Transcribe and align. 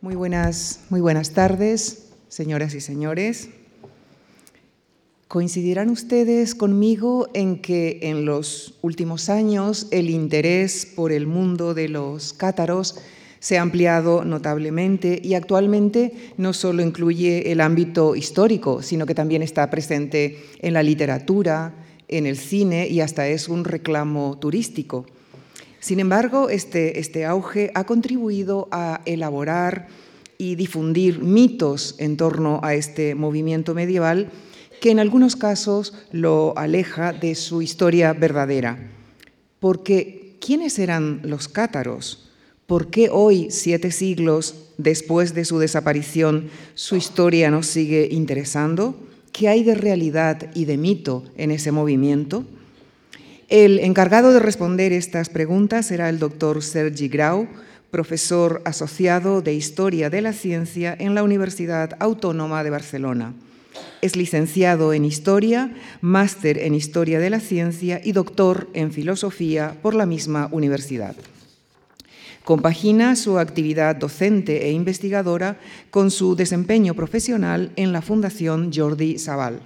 Muy 0.00 0.14
buenas, 0.14 0.82
muy 0.90 1.00
buenas 1.00 1.32
tardes, 1.32 2.10
señoras 2.28 2.72
y 2.72 2.80
señores. 2.80 3.48
Coincidirán 5.26 5.90
ustedes 5.90 6.54
conmigo 6.54 7.28
en 7.34 7.60
que 7.60 7.98
en 8.02 8.24
los 8.24 8.78
últimos 8.80 9.28
años 9.28 9.88
el 9.90 10.08
interés 10.08 10.86
por 10.86 11.10
el 11.10 11.26
mundo 11.26 11.74
de 11.74 11.88
los 11.88 12.32
cátaros 12.32 12.94
se 13.40 13.58
ha 13.58 13.62
ampliado 13.62 14.24
notablemente 14.24 15.20
y 15.20 15.34
actualmente 15.34 16.12
no 16.36 16.52
solo 16.52 16.84
incluye 16.84 17.50
el 17.50 17.60
ámbito 17.60 18.14
histórico, 18.14 18.82
sino 18.82 19.04
que 19.04 19.16
también 19.16 19.42
está 19.42 19.68
presente 19.68 20.44
en 20.60 20.74
la 20.74 20.84
literatura, 20.84 21.74
en 22.06 22.26
el 22.26 22.36
cine 22.36 22.86
y 22.86 23.00
hasta 23.00 23.26
es 23.26 23.48
un 23.48 23.64
reclamo 23.64 24.38
turístico. 24.38 25.06
Sin 25.80 26.00
embargo, 26.00 26.50
este, 26.50 26.98
este 26.98 27.24
auge 27.24 27.70
ha 27.74 27.84
contribuido 27.84 28.68
a 28.70 29.00
elaborar 29.04 29.88
y 30.36 30.54
difundir 30.54 31.20
mitos 31.20 31.94
en 31.98 32.16
torno 32.16 32.60
a 32.62 32.74
este 32.74 33.14
movimiento 33.14 33.74
medieval 33.74 34.30
que 34.80 34.90
en 34.90 35.00
algunos 35.00 35.36
casos 35.36 35.94
lo 36.12 36.56
aleja 36.56 37.12
de 37.12 37.34
su 37.34 37.62
historia 37.62 38.12
verdadera. 38.12 38.78
Porque, 39.60 40.36
¿quiénes 40.40 40.78
eran 40.78 41.20
los 41.24 41.48
cátaros? 41.48 42.30
¿Por 42.66 42.90
qué 42.90 43.08
hoy, 43.10 43.48
siete 43.50 43.90
siglos 43.90 44.72
después 44.76 45.34
de 45.34 45.44
su 45.44 45.58
desaparición, 45.58 46.50
su 46.74 46.96
historia 46.96 47.50
nos 47.50 47.66
sigue 47.66 48.08
interesando? 48.10 48.94
¿Qué 49.32 49.48
hay 49.48 49.64
de 49.64 49.74
realidad 49.74 50.50
y 50.54 50.64
de 50.64 50.76
mito 50.76 51.24
en 51.36 51.50
ese 51.50 51.72
movimiento? 51.72 52.44
El 53.48 53.78
encargado 53.78 54.34
de 54.34 54.40
responder 54.40 54.92
estas 54.92 55.30
preguntas 55.30 55.86
será 55.86 56.10
el 56.10 56.18
doctor 56.18 56.62
Sergi 56.62 57.08
Grau, 57.08 57.48
profesor 57.90 58.60
asociado 58.66 59.40
de 59.40 59.54
Historia 59.54 60.10
de 60.10 60.20
la 60.20 60.34
Ciencia 60.34 60.94
en 60.98 61.14
la 61.14 61.22
Universidad 61.22 61.96
Autónoma 61.98 62.62
de 62.62 62.68
Barcelona. 62.68 63.32
Es 64.02 64.16
licenciado 64.16 64.92
en 64.92 65.06
Historia, 65.06 65.74
máster 66.02 66.58
en 66.58 66.74
Historia 66.74 67.20
de 67.20 67.30
la 67.30 67.40
Ciencia 67.40 68.02
y 68.04 68.12
doctor 68.12 68.68
en 68.74 68.92
Filosofía 68.92 69.78
por 69.80 69.94
la 69.94 70.04
misma 70.04 70.50
universidad. 70.52 71.16
Compagina 72.44 73.16
su 73.16 73.38
actividad 73.38 73.96
docente 73.96 74.66
e 74.66 74.72
investigadora 74.72 75.58
con 75.90 76.10
su 76.10 76.36
desempeño 76.36 76.92
profesional 76.92 77.72
en 77.76 77.92
la 77.94 78.02
Fundación 78.02 78.70
Jordi 78.74 79.18
Sabal. 79.18 79.60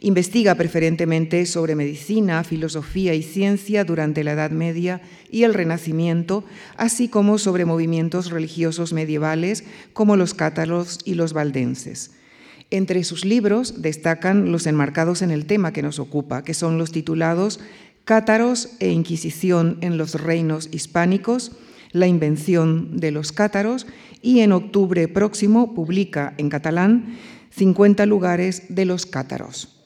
Investiga 0.00 0.54
preferentemente 0.54 1.44
sobre 1.44 1.74
medicina, 1.74 2.44
filosofía 2.44 3.14
y 3.14 3.22
ciencia 3.24 3.84
durante 3.84 4.22
la 4.22 4.32
Edad 4.32 4.52
Media 4.52 5.00
y 5.28 5.42
el 5.42 5.54
Renacimiento, 5.54 6.44
así 6.76 7.08
como 7.08 7.36
sobre 7.36 7.64
movimientos 7.64 8.30
religiosos 8.30 8.92
medievales 8.92 9.64
como 9.92 10.14
los 10.14 10.34
cátaros 10.34 11.00
y 11.04 11.14
los 11.14 11.32
valdenses. 11.32 12.12
Entre 12.70 13.02
sus 13.02 13.24
libros 13.24 13.82
destacan 13.82 14.52
los 14.52 14.66
enmarcados 14.66 15.22
en 15.22 15.32
el 15.32 15.46
tema 15.46 15.72
que 15.72 15.82
nos 15.82 15.98
ocupa, 15.98 16.44
que 16.44 16.54
son 16.54 16.78
los 16.78 16.92
titulados 16.92 17.58
Cátaros 18.04 18.70
e 18.78 18.90
Inquisición 18.90 19.78
en 19.80 19.98
los 19.98 20.14
reinos 20.14 20.68
hispánicos, 20.70 21.52
la 21.90 22.06
invención 22.06 22.98
de 22.98 23.10
los 23.10 23.32
cátaros 23.32 23.86
y 24.22 24.40
en 24.40 24.52
octubre 24.52 25.08
próximo 25.08 25.74
publica 25.74 26.34
en 26.38 26.50
catalán 26.50 27.18
50 27.50 28.06
lugares 28.06 28.62
de 28.68 28.84
los 28.84 29.04
cátaros. 29.04 29.77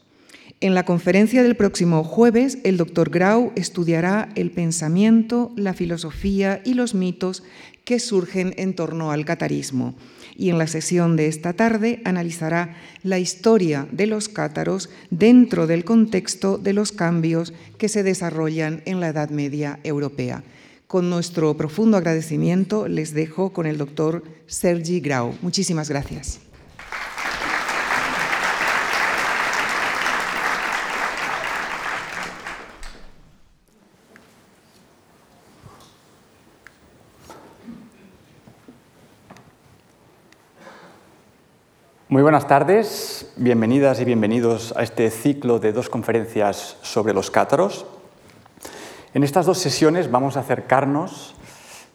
En 0.63 0.77
la 0.77 0.85
conferencia 0.85 1.43
del 1.43 1.57
próximo 1.57 2.05
jueves, 2.05 2.59
el 2.63 2.77
doctor 2.77 3.11
Grau 3.11 3.51
estudiará 3.57 4.29
el 4.37 4.53
pensamiento, 4.53 5.51
la 5.57 5.75
filosofía 5.75 6.63
y 6.65 6.75
los 6.75 6.95
mitos 6.95 7.43
que 7.85 7.99
surgen 7.99 8.55
en 8.57 8.73
torno 8.77 9.11
al 9.11 9.25
catarismo 9.25 9.97
y 10.37 10.51
en 10.51 10.59
la 10.59 10.69
sesión 10.69 11.17
de 11.17 11.27
esta 11.27 11.53
tarde 11.53 12.01
analizará 12.05 12.77
la 13.03 13.19
historia 13.19 13.89
de 13.91 14.07
los 14.07 14.29
cátaros 14.29 14.89
dentro 15.11 15.67
del 15.67 15.85
contexto 15.85 16.59
de 16.59 16.75
los 16.75 16.93
cambios 16.93 17.53
que 17.77 17.89
se 17.89 18.05
desarrollan 18.05 18.83
en 18.85 19.01
la 19.01 19.09
Edad 19.09 19.31
Media 19.31 19.81
europea. 19.83 20.45
Con 20.87 21.11
nuestro 21.11 21.57
profundo 21.57 21.97
agradecimiento 21.97 22.87
les 22.87 23.15
dejo 23.15 23.53
con 23.53 23.67
el 23.67 23.79
doctor 23.79 24.23
Sergi 24.47 25.01
Grau. 25.01 25.35
Muchísimas 25.43 25.89
gracias. 25.89 26.52
Muy 42.13 42.21
buenas 42.23 42.47
tardes, 42.47 43.33
bienvenidas 43.37 43.99
y 43.99 44.05
bienvenidos 44.05 44.75
a 44.77 44.83
este 44.83 45.11
ciclo 45.11 45.59
de 45.59 45.73
dos 45.73 45.89
conferencias 45.89 46.77
sobre 46.83 47.15
los 47.15 47.31
cátaros. 47.31 47.87
En 49.15 49.25
estas 49.25 49.47
dos 49.47 49.57
sesiones 49.57 50.11
vamos 50.11 50.37
a 50.37 50.41
acercarnos 50.41 51.35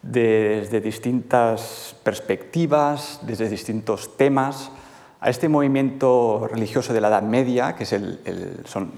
desde 0.02 0.80
distintas 0.80 1.94
perspectivas, 2.02 3.20
desde 3.22 3.48
distintos 3.48 4.16
temas, 4.16 4.72
a 5.20 5.30
este 5.30 5.48
movimiento 5.48 6.48
religioso 6.50 6.92
de 6.92 7.00
la 7.00 7.06
Edad 7.06 7.22
Media, 7.22 7.76
que 7.76 7.86
son 7.86 8.90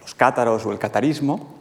los 0.00 0.14
cátaros 0.14 0.64
o 0.64 0.70
el 0.70 0.78
catarismo. 0.78 1.56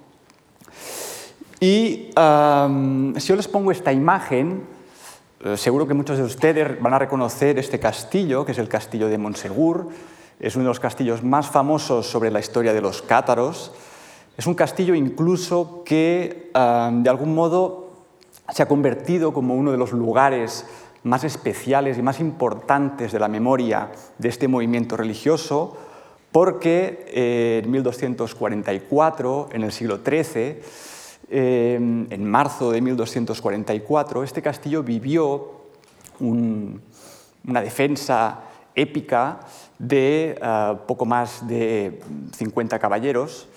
Y 1.60 2.12
si 2.12 3.28
yo 3.28 3.36
les 3.36 3.48
pongo 3.48 3.72
esta 3.72 3.92
imagen, 3.92 4.77
seguro 5.56 5.88
que 5.88 5.94
muchos 5.94 6.18
de 6.18 6.24
ustedes 6.24 6.82
van 6.82 6.94
a 6.94 7.00
reconocer 7.00 7.60
este 7.60 7.80
castillo, 7.80 8.46
que 8.46 8.54
es 8.54 8.58
el 8.58 8.68
castillo 8.68 9.08
de 9.08 9.18
Monsegur. 9.18 9.90
Es 10.40 10.56
uno 10.56 10.66
de 10.66 10.70
los 10.70 10.80
castillos 10.80 11.24
más 11.24 11.50
famosos 11.50 12.08
sobre 12.08 12.32
la 12.32 12.40
historia 12.40 12.74
de 12.74 12.82
los 12.82 13.02
cátaros. 13.02 13.72
Es 14.38 14.46
un 14.48 14.56
castillo 14.56 14.94
incluso 14.94 15.84
que, 15.84 16.52
ah, 16.54 16.92
de 16.94 17.10
algún 17.10 17.34
modo, 17.34 17.88
se 18.50 18.64
ha 18.64 18.68
convertido 18.68 19.34
como 19.34 19.56
uno 19.56 19.72
de 19.72 19.78
los 19.78 19.92
lugares 19.92 20.66
más 21.04 21.24
especiales 21.24 21.98
y 21.98 22.02
más 22.02 22.20
importantes 22.20 23.12
de 23.12 23.20
la 23.20 23.28
memoria 23.28 23.92
de 24.18 24.30
este 24.30 24.48
movimiento 24.48 24.98
religioso, 24.98 25.78
porque 26.32 27.06
eh, 27.08 27.62
en 27.64 27.72
1244, 27.72 29.50
en 29.54 29.64
el 29.64 29.72
siglo 29.72 30.00
XIII, 30.06 30.62
Em, 31.30 32.08
en 32.10 32.24
marzo 32.24 32.72
de 32.72 32.80
1244, 32.80 34.24
este 34.24 34.42
castillo 34.42 34.82
vivió 34.82 35.52
una 36.20 37.62
defensa 37.62 38.40
épica 38.74 39.42
de 39.78 40.38
ah, 40.42 40.80
poco 40.88 41.06
más 41.06 41.46
de 41.48 42.00
50 42.36 42.80
caballeros 42.80 43.50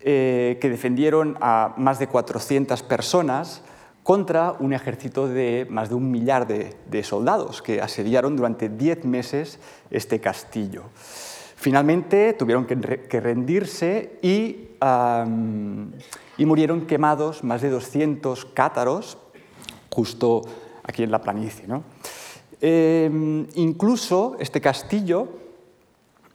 eh, 0.00 0.58
que 0.60 0.68
defendieron 0.68 1.36
a 1.40 1.74
más 1.76 1.98
de 1.98 2.08
400 2.08 2.82
personas 2.82 3.62
contra 4.02 4.54
un 4.58 4.72
ejército 4.72 5.28
de 5.28 5.66
más 5.70 5.88
de 5.88 5.94
un 5.94 6.10
millar 6.10 6.46
de, 6.46 7.02
soldados 7.02 7.62
que 7.62 7.80
asediaron 7.80 8.36
durante 8.36 8.68
10 8.68 9.04
meses 9.04 9.58
este 9.90 10.20
castillo. 10.20 10.84
Finalmente 11.58 12.32
tuvieron 12.34 12.66
que, 12.66 13.20
rendirse 13.20 14.18
y 14.22 14.68
y 16.36 16.46
murieron 16.46 16.86
quemados 16.86 17.42
más 17.42 17.60
de 17.60 17.70
200 17.70 18.44
cátaros 18.46 19.18
justo 19.90 20.42
aquí 20.84 21.02
en 21.02 21.10
la 21.10 21.20
planicie. 21.20 21.66
Em, 22.60 23.46
incluso 23.54 24.36
este 24.38 24.60
castillo 24.60 25.28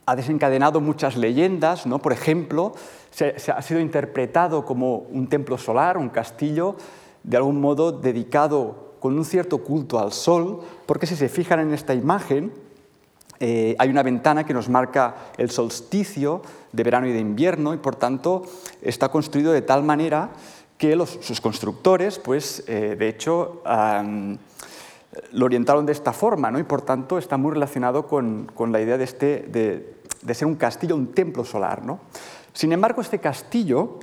ha 0.06 0.14
desencadenado 0.14 0.80
muchas 0.80 1.16
leyendas, 1.16 1.86
¿no? 1.86 1.98
por 1.98 2.12
ejemplo, 2.12 2.74
se, 3.10 3.34
ha 3.50 3.62
sido 3.62 3.80
interpretado 3.80 4.64
como 4.66 4.98
un 5.10 5.28
templo 5.28 5.56
solar, 5.56 5.96
un 5.96 6.10
castillo 6.10 6.76
de 7.22 7.38
algún 7.38 7.60
modo 7.60 7.90
dedicado 7.92 8.92
con 9.00 9.16
un 9.16 9.24
cierto 9.24 9.58
culto 9.64 9.98
al 9.98 10.12
sol, 10.12 10.60
porque 10.84 11.06
si 11.06 11.16
se 11.16 11.30
fijan 11.30 11.60
en 11.60 11.72
esta 11.72 11.94
imagen, 11.94 12.52
eh, 13.40 13.74
hay 13.78 13.88
una 13.88 14.02
ventana 14.02 14.44
que 14.44 14.54
nos 14.54 14.68
marca 14.68 15.14
el 15.36 15.50
solsticio 15.50 16.42
de 16.72 16.82
verano 16.82 17.06
y 17.06 17.12
de 17.12 17.18
invierno 17.18 17.74
y 17.74 17.78
por 17.78 17.96
tanto 17.96 18.44
está 18.80 19.08
construido 19.08 19.52
de 19.52 19.62
tal 19.62 19.82
manera 19.82 20.30
que 20.78 20.96
sus 21.06 21.40
constructores, 21.40 22.18
pues, 22.18 22.64
eh, 22.66 22.96
de 22.98 23.08
hecho, 23.08 23.62
lo 25.32 25.44
orientaron 25.44 25.86
de 25.86 25.92
esta 25.92 26.12
forma 26.12 26.50
¿no? 26.50 26.58
y 26.58 26.64
por 26.64 26.82
tanto 26.82 27.18
está 27.18 27.36
muy 27.36 27.52
relacionado 27.52 28.06
con, 28.06 28.48
la 28.70 28.80
idea 28.80 28.98
de, 28.98 29.04
este, 29.04 29.94
de, 30.22 30.34
ser 30.34 30.46
un 30.46 30.56
castillo, 30.56 30.96
un 30.96 31.12
templo 31.12 31.44
solar. 31.44 31.84
¿no? 31.84 32.00
Sin 32.52 32.72
embargo, 32.72 33.00
este 33.00 33.18
castillo 33.18 34.00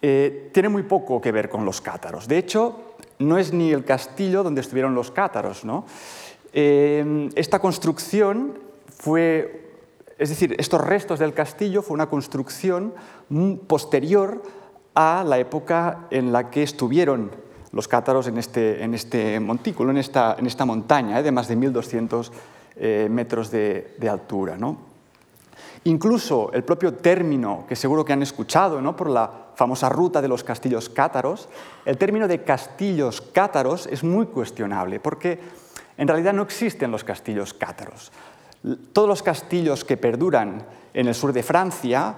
eh, 0.00 0.50
tiene 0.54 0.68
muy 0.68 0.84
poco 0.84 1.20
que 1.20 1.32
ver 1.32 1.48
con 1.48 1.64
los 1.64 1.80
cátaros. 1.80 2.28
De 2.28 2.38
hecho, 2.38 2.94
no 3.18 3.36
es 3.36 3.52
ni 3.52 3.72
el 3.72 3.84
castillo 3.84 4.42
donde 4.42 4.60
estuvieron 4.60 4.94
los 4.94 5.10
cátaros. 5.10 5.64
¿no? 5.64 5.84
Eh, 6.52 7.30
esta 7.34 7.58
construcción 7.58 8.58
fue, 8.88 9.72
es 10.18 10.28
decir, 10.28 10.54
estos 10.58 10.80
restos 10.80 11.18
del 11.18 11.32
castillo 11.32 11.82
fue 11.82 11.94
una 11.94 12.08
construcción 12.08 12.94
posterior 13.66 14.42
a 14.94 15.24
la 15.26 15.38
época 15.38 16.06
en 16.10 16.32
la 16.32 16.50
que 16.50 16.62
estuvieron 16.62 17.30
los 17.72 17.86
cátaros 17.86 18.26
en 18.26 18.38
este, 18.38 18.82
en 18.82 18.94
este 18.94 19.38
montículo, 19.38 19.90
en 19.90 19.98
esta, 19.98 20.36
en 20.38 20.46
esta 20.46 20.64
montaña 20.64 21.20
¿eh? 21.20 21.22
de 21.22 21.30
más 21.30 21.48
de 21.48 21.56
1.200 21.56 22.30
eh, 22.76 23.08
metros 23.10 23.50
de, 23.50 23.96
altura. 24.10 24.56
Incluso 25.84 26.50
el 26.52 26.64
propio 26.64 26.94
término, 26.94 27.64
que 27.68 27.76
seguro 27.76 28.04
que 28.04 28.12
han 28.12 28.22
escuchado 28.22 28.80
¿no? 28.82 28.96
por 28.96 29.08
la 29.08 29.30
famosa 29.54 29.88
ruta 29.88 30.20
de 30.20 30.28
los 30.28 30.42
castillos 30.42 30.88
cátaros, 30.88 31.48
el 31.84 31.96
término 31.96 32.26
de 32.26 32.42
castillos 32.42 33.20
cátaros 33.20 33.86
es 33.86 34.02
muy 34.02 34.26
cuestionable, 34.26 35.00
porque 35.00 35.38
en 36.00 36.08
realidad 36.08 36.32
no 36.32 36.42
existen 36.42 36.90
los 36.90 37.04
castillos 37.04 37.52
cátaros. 37.52 38.10
Todos 38.94 39.06
los 39.06 39.22
castillos 39.22 39.84
que 39.84 39.98
perduran 39.98 40.64
en 40.94 41.08
el 41.08 41.14
sur 41.14 41.30
de 41.34 41.42
Francia 41.42 42.14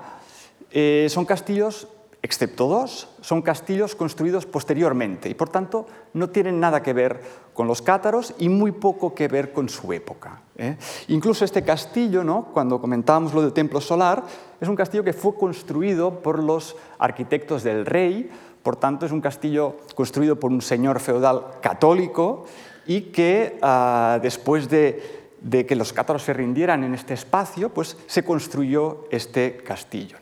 eh, 0.71 1.09
son 1.11 1.25
castillos 1.25 1.89
excepto 2.23 2.69
dos, 2.69 3.09
son 3.23 3.43
castillos 3.43 3.97
construidos 3.97 4.47
posteriormente 4.47 5.29
y 5.29 5.35
por 5.35 5.49
tanto 5.49 5.87
no 6.15 6.31
tienen 6.31 6.61
nada 6.61 6.81
que 6.81 6.93
ver 6.93 7.21
con 7.55 7.67
los 7.67 7.83
cátaros 7.83 8.33
y 8.39 8.49
muy 8.49 8.71
poco 8.71 9.17
que 9.17 9.27
ver 9.27 9.53
con 9.53 9.69
su 9.69 9.93
época. 9.93 10.43
¿eh? 10.57 10.77
Incluso 11.09 11.45
este 11.45 11.65
castillo, 11.65 12.23
¿no? 12.23 12.51
cuando 12.53 12.81
comentábamos 12.81 13.35
lo 13.35 13.43
del 13.43 13.53
templo 13.53 13.81
solar, 13.81 14.23
es 14.61 14.69
un 14.69 14.77
castillo 14.77 15.03
que 15.03 15.13
fue 15.13 15.35
construido 15.35 16.21
por 16.21 16.41
los 16.41 16.77
arquitectos 17.01 17.65
del 17.65 17.85
rey, 17.85 18.31
por 18.63 18.77
tanto 18.77 19.07
es 19.07 19.11
un 19.11 19.21
castillo 19.21 19.79
construido 19.97 20.39
por 20.39 20.53
un 20.53 20.63
señor 20.63 21.01
feudal 21.01 21.59
católico 21.61 22.47
y 22.87 23.03
que 23.13 23.59
ah, 23.63 24.19
después 24.23 24.69
de, 24.69 25.21
que 25.67 25.77
los 25.77 25.93
cátaros 25.93 26.23
se 26.23 26.33
rindieran 26.33 26.85
en 26.85 26.95
este 26.95 27.15
espacio, 27.15 27.71
pues 27.71 27.97
se 28.07 28.25
construyó 28.25 29.07
este 29.11 29.57
castillo. 29.59 30.19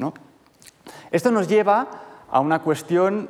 Esto 1.11 1.31
nos 1.31 1.49
lleva 1.49 1.89
a 2.31 2.41
una 2.41 2.61
cuestión 2.63 3.29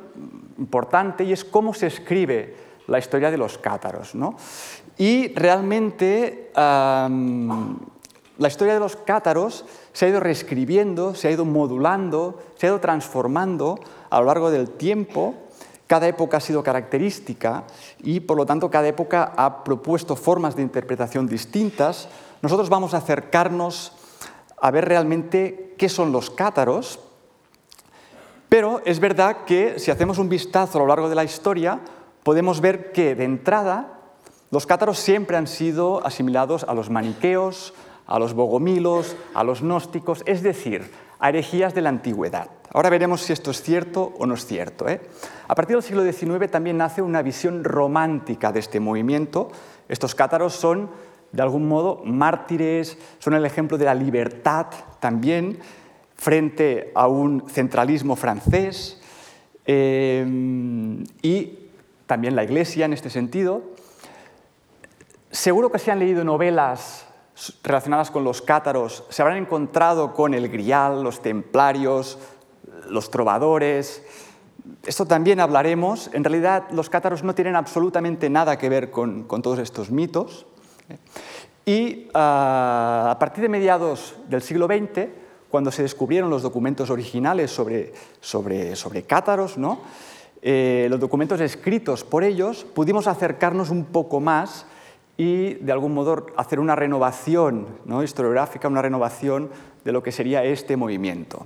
importante 0.57 1.23
y 1.23 1.33
es 1.33 1.43
cómo 1.43 1.73
se 1.73 1.87
escribe 1.87 2.55
la 2.87 2.99
historia 2.99 3.31
de 3.31 3.37
los 3.37 3.57
cátaros. 3.57 4.13
Y 4.97 5.33
realmente 5.33 6.51
la 6.53 8.47
historia 8.47 8.73
de 8.73 8.79
los 8.79 8.95
cátaros 8.95 9.65
se 9.93 10.05
ha 10.05 10.09
ido 10.09 10.19
reescribiendo, 10.19 11.15
se 11.15 11.27
ha 11.27 11.31
ido 11.31 11.45
modulando, 11.45 12.39
se 12.55 12.67
ha 12.67 12.69
ido 12.69 12.79
transformando 12.79 13.79
a 14.09 14.19
lo 14.19 14.25
largo 14.25 14.51
del 14.51 14.69
tiempo. 14.69 15.35
Cada 15.91 16.07
época 16.07 16.37
ha 16.37 16.39
sido 16.39 16.63
característica 16.63 17.65
y 18.01 18.21
por 18.21 18.37
lo 18.37 18.45
tanto 18.45 18.71
cada 18.71 18.87
época 18.87 19.33
ha 19.35 19.61
propuesto 19.65 20.15
formas 20.15 20.55
de 20.55 20.61
interpretación 20.61 21.27
distintas. 21.27 22.07
Nosotros 22.41 22.69
vamos 22.69 22.93
a 22.93 22.99
acercarnos 22.99 23.91
a 24.61 24.71
ver 24.71 24.85
realmente 24.85 25.75
qué 25.77 25.89
son 25.89 26.13
los 26.13 26.29
cátaros, 26.29 27.01
pero 28.47 28.81
es 28.85 29.01
verdad 29.01 29.43
que 29.45 29.79
si 29.79 29.91
hacemos 29.91 30.17
un 30.17 30.29
vistazo 30.29 30.77
a 30.77 30.81
lo 30.81 30.87
largo 30.87 31.09
de 31.09 31.15
la 31.15 31.25
historia, 31.25 31.81
podemos 32.23 32.61
ver 32.61 32.93
que 32.93 33.13
de 33.13 33.25
entrada 33.25 33.99
los 34.49 34.65
cátaros 34.65 34.97
siempre 34.97 35.35
han 35.35 35.47
sido 35.47 36.07
asimilados 36.07 36.63
a 36.63 36.73
los 36.73 36.89
maniqueos, 36.89 37.73
a 38.07 38.17
los 38.17 38.33
bogomilos, 38.33 39.17
a 39.33 39.43
los 39.43 39.59
gnósticos, 39.59 40.23
es 40.25 40.41
decir, 40.41 40.89
a 41.21 41.29
herejías 41.29 41.73
de 41.73 41.81
la 41.81 41.89
antigüedad. 41.89 42.49
Ahora 42.73 42.89
veremos 42.89 43.21
si 43.21 43.31
esto 43.31 43.51
es 43.51 43.61
cierto 43.61 44.13
o 44.17 44.25
no 44.25 44.33
es 44.33 44.45
cierto. 44.45 44.89
¿eh? 44.89 44.99
A 45.47 45.55
partir 45.55 45.75
del 45.75 45.83
siglo 45.83 46.03
XIX 46.03 46.49
también 46.49 46.77
nace 46.77 47.01
una 47.01 47.21
visión 47.21 47.63
romántica 47.63 48.51
de 48.51 48.59
este 48.59 48.79
movimiento. 48.79 49.51
Estos 49.87 50.15
cátaros 50.15 50.53
son, 50.53 50.89
de 51.31 51.41
algún 51.43 51.67
modo, 51.67 52.01
mártires, 52.03 52.97
son 53.19 53.35
el 53.35 53.45
ejemplo 53.45 53.77
de 53.77 53.85
la 53.85 53.93
libertad 53.93 54.65
también, 54.99 55.59
frente 56.15 56.91
a 56.95 57.07
un 57.07 57.47
centralismo 57.49 58.15
francés 58.15 59.01
eh, 59.65 60.25
y 61.21 61.59
también 62.07 62.35
la 62.35 62.43
Iglesia 62.43 62.85
en 62.85 62.93
este 62.93 63.09
sentido. 63.09 63.61
Seguro 65.29 65.71
que 65.71 65.79
si 65.79 65.91
han 65.91 65.99
leído 65.99 66.23
novelas 66.23 67.05
relacionadas 67.63 68.11
con 68.11 68.23
los 68.23 68.41
cátaros, 68.41 69.03
se 69.09 69.21
habrán 69.21 69.37
encontrado 69.37 70.13
con 70.13 70.33
el 70.33 70.49
grial, 70.49 71.03
los 71.03 71.21
templarios, 71.21 72.17
los 72.89 73.09
trovadores. 73.09 74.03
Esto 74.85 75.05
también 75.05 75.39
hablaremos. 75.39 76.09
En 76.13 76.23
realidad 76.23 76.69
los 76.71 76.89
cátaros 76.89 77.23
no 77.23 77.35
tienen 77.35 77.55
absolutamente 77.55 78.29
nada 78.29 78.57
que 78.57 78.69
ver 78.69 78.91
con, 78.91 79.27
todos 79.41 79.59
estos 79.59 79.91
mitos. 79.91 80.45
Y 81.65 82.09
ah, 82.13 83.09
a 83.11 83.19
partir 83.19 83.43
de 83.43 83.49
mediados 83.49 84.15
del 84.27 84.41
siglo 84.41 84.67
XX, 84.67 85.07
cuando 85.49 85.71
se 85.71 85.83
descubrieron 85.83 86.29
los 86.29 86.41
documentos 86.41 86.89
originales 86.89 87.51
sobre, 87.51 87.93
sobre, 88.21 88.75
sobre 88.75 89.03
cátaros, 89.03 89.57
¿no? 89.57 89.81
Eh, 90.41 90.87
los 90.89 90.99
documentos 90.99 91.39
escritos 91.39 92.03
por 92.03 92.23
ellos, 92.23 92.65
pudimos 92.73 93.05
acercarnos 93.05 93.69
un 93.69 93.85
poco 93.85 94.19
más 94.19 94.65
y 95.21 95.53
de 95.53 95.71
algún 95.71 95.93
modo 95.93 96.25
hacer 96.35 96.59
una 96.59 96.75
renovación 96.75 97.67
¿no? 97.85 98.01
historiográfica, 98.01 98.67
una 98.67 98.81
renovación 98.81 99.51
de 99.85 99.91
lo 99.91 100.01
que 100.01 100.11
sería 100.11 100.43
este 100.43 100.75
movimiento. 100.75 101.45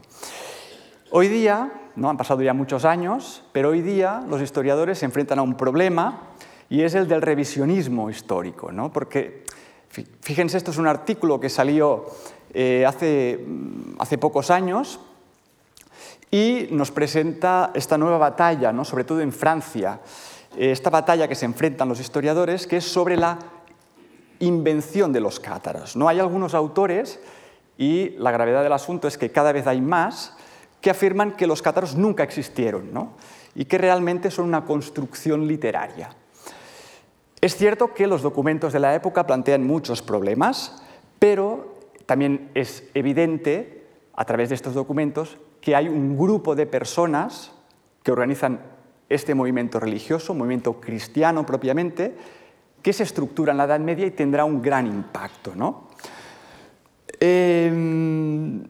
Hoy 1.12 1.28
día, 1.28 1.74
¿no? 1.98 2.10
han 2.10 2.16
pasado 2.16 2.42
ya 2.42 2.54
muchos 2.54 2.86
años, 2.86 3.44
pero 3.52 3.72
hoy 3.72 3.82
día 3.82 4.24
los 4.30 4.42
historiadores 4.42 5.00
se 5.00 5.06
enfrentan 5.06 5.40
a 5.40 5.42
un 5.42 5.58
problema 5.58 6.22
y 6.70 6.84
es 6.84 6.96
el 6.96 7.10
del 7.10 7.22
revisionismo 7.22 8.10
histórico, 8.10 8.72
¿no? 8.72 8.94
porque 8.94 9.44
fíjense, 10.22 10.56
esto 10.56 10.72
es 10.72 10.78
un 10.78 10.88
artículo 10.88 11.42
que 11.42 11.50
salió 11.50 12.06
eh, 12.54 12.86
hace, 12.88 13.46
hace 14.00 14.18
pocos 14.18 14.52
años 14.52 15.02
y 16.32 16.70
nos 16.72 16.92
presenta 16.92 17.72
esta 17.74 17.98
nueva 17.98 18.20
batalla, 18.20 18.72
¿no? 18.72 18.86
sobre 18.86 19.04
todo 19.04 19.20
en 19.20 19.34
Francia, 19.34 20.00
eh, 20.56 20.72
esta 20.72 20.90
batalla 20.90 21.28
que 21.28 21.36
se 21.36 21.44
enfrentan 21.44 21.90
los 21.90 22.00
historiadores, 22.00 22.68
que 22.68 22.78
es 22.78 22.86
sobre 22.86 23.18
la 23.18 23.38
invención 24.46 25.12
de 25.12 25.20
los 25.20 25.40
cátaros. 25.40 25.96
¿no? 25.96 26.08
Hay 26.08 26.20
algunos 26.20 26.54
autores, 26.54 27.20
y 27.78 28.12
la 28.18 28.32
gravedad 28.32 28.64
del 28.64 28.74
asunto 28.74 29.08
es 29.08 29.18
que 29.18 29.32
cada 29.32 29.52
vez 29.52 29.68
hay 29.68 29.82
más, 29.82 30.36
que 30.82 30.90
afirman 30.90 31.36
que 31.36 31.48
los 31.48 31.62
cátaros 31.62 31.96
nunca 31.96 32.24
existieron 32.24 32.94
¿no? 32.94 33.14
y 33.56 33.66
que 33.66 33.78
realmente 33.78 34.32
son 34.32 34.46
una 34.46 34.66
construcción 34.66 35.48
literaria. 35.48 36.10
Es 37.42 37.56
cierto 37.56 37.94
que 37.94 38.08
los 38.08 38.22
documentos 38.22 38.74
de 38.74 38.80
la 38.80 38.96
época 38.96 39.28
plantean 39.28 39.66
muchos 39.66 40.02
problemas, 40.02 40.82
pero 41.20 41.76
también 42.06 42.50
es 42.54 42.84
evidente, 42.94 43.84
a 44.14 44.26
través 44.26 44.50
de 44.50 44.56
estos 44.56 44.74
documentos, 44.74 45.38
que 45.60 45.76
hay 45.76 45.90
un 45.90 46.18
grupo 46.18 46.56
de 46.56 46.66
personas 46.66 47.52
que 48.04 48.12
organizan 48.12 48.62
este 49.10 49.36
movimiento 49.36 49.80
religioso, 49.80 50.34
movimiento 50.34 50.80
cristiano 50.80 51.46
propiamente, 51.46 52.16
que 52.86 52.94
se 52.94 53.02
estructura 53.02 53.52
en 53.52 53.58
la 53.58 53.64
Edad 53.64 53.80
Media 53.80 54.06
y 54.06 54.12
tendrá 54.12 54.46
un 54.46 54.62
gran 54.62 54.86
impacto. 54.86 55.54
Em, 57.20 58.64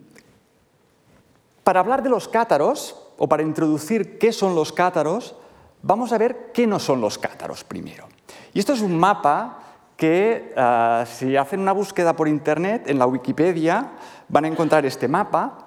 para 1.62 1.80
hablar 1.80 2.02
de 2.02 2.08
los 2.08 2.26
cátaros, 2.26 2.96
o 3.18 3.28
para 3.28 3.42
introducir 3.42 4.16
qué 4.16 4.32
son 4.32 4.54
los 4.54 4.72
cátaros, 4.72 5.36
vamos 5.82 6.14
a 6.14 6.18
ver 6.18 6.50
qué 6.54 6.66
no 6.66 6.78
son 6.78 7.02
los 7.02 7.18
cátaros 7.18 7.62
primero. 7.62 8.08
Y 8.54 8.58
esto 8.58 8.72
es 8.72 8.80
un 8.80 8.98
mapa 8.98 9.58
que 9.98 10.54
ah, 10.56 11.04
si 11.06 11.36
hacen 11.36 11.60
una 11.60 11.72
búsqueda 11.72 12.16
por 12.16 12.26
Internet, 12.26 12.88
en 12.88 12.98
la 12.98 13.06
Wikipedia, 13.06 13.92
van 14.30 14.46
a 14.46 14.48
encontrar 14.48 14.86
este 14.86 15.08
mapa. 15.08 15.65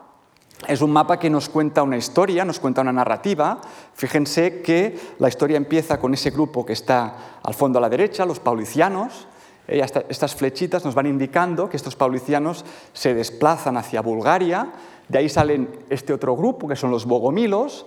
Es 0.68 0.82
un 0.82 0.92
mapa 0.92 1.18
que 1.18 1.30
nos 1.30 1.48
cuenta 1.48 1.84
una 1.84 1.98
historia, 1.98 2.44
nos 2.44 2.60
cuenta 2.60 2.82
una 2.82 2.92
narrativa. 2.92 3.62
Fíjense 3.94 4.62
que 4.62 4.98
la 5.18 5.30
historia 5.30 5.58
empieza 5.58 6.00
con 6.00 6.14
ese 6.14 6.32
grupo 6.32 6.66
que 6.66 6.74
está 6.74 7.40
al 7.42 7.54
fondo 7.54 7.80
a 7.80 7.82
la 7.82 7.90
derecha, 7.90 8.26
los 8.26 8.40
paulicianos. 8.40 9.28
Eh, 9.68 9.86
estas 10.10 10.36
flechitas 10.36 10.84
nos 10.84 10.96
van 10.96 11.06
indicando 11.06 11.70
que 11.70 11.78
estos 11.78 11.96
paulicianos 11.96 12.66
se 12.94 13.14
desplazan 13.14 13.78
hacia 13.78 14.02
Bulgaria. 14.02 14.72
De 15.08 15.18
ahí 15.18 15.30
salen 15.30 15.70
este 15.90 16.14
otro 16.14 16.36
grupo, 16.36 16.68
que 16.68 16.76
son 16.76 16.92
los 16.92 17.06
bogomilos, 17.06 17.86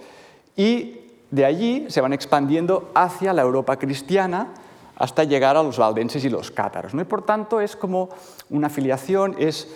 y 0.57 1.01
de 1.31 1.45
allí 1.45 1.87
se 1.89 2.01
van 2.01 2.13
expandiendo 2.13 2.91
hacia 2.95 3.33
la 3.33 3.43
Europa 3.43 3.79
cristiana, 3.79 4.49
hasta 4.97 5.25
llegar 5.25 5.57
a 5.57 5.63
los 5.63 5.79
valdenses 5.79 6.25
y 6.25 6.31
los 6.31 6.51
cátaros. 6.51 6.95
¿no? 6.95 7.03
Y 7.03 7.05
por 7.05 7.25
tanto 7.25 7.61
es 7.61 7.77
como 7.77 8.09
una 8.51 8.69
afiliación, 8.69 9.35
es 9.39 9.69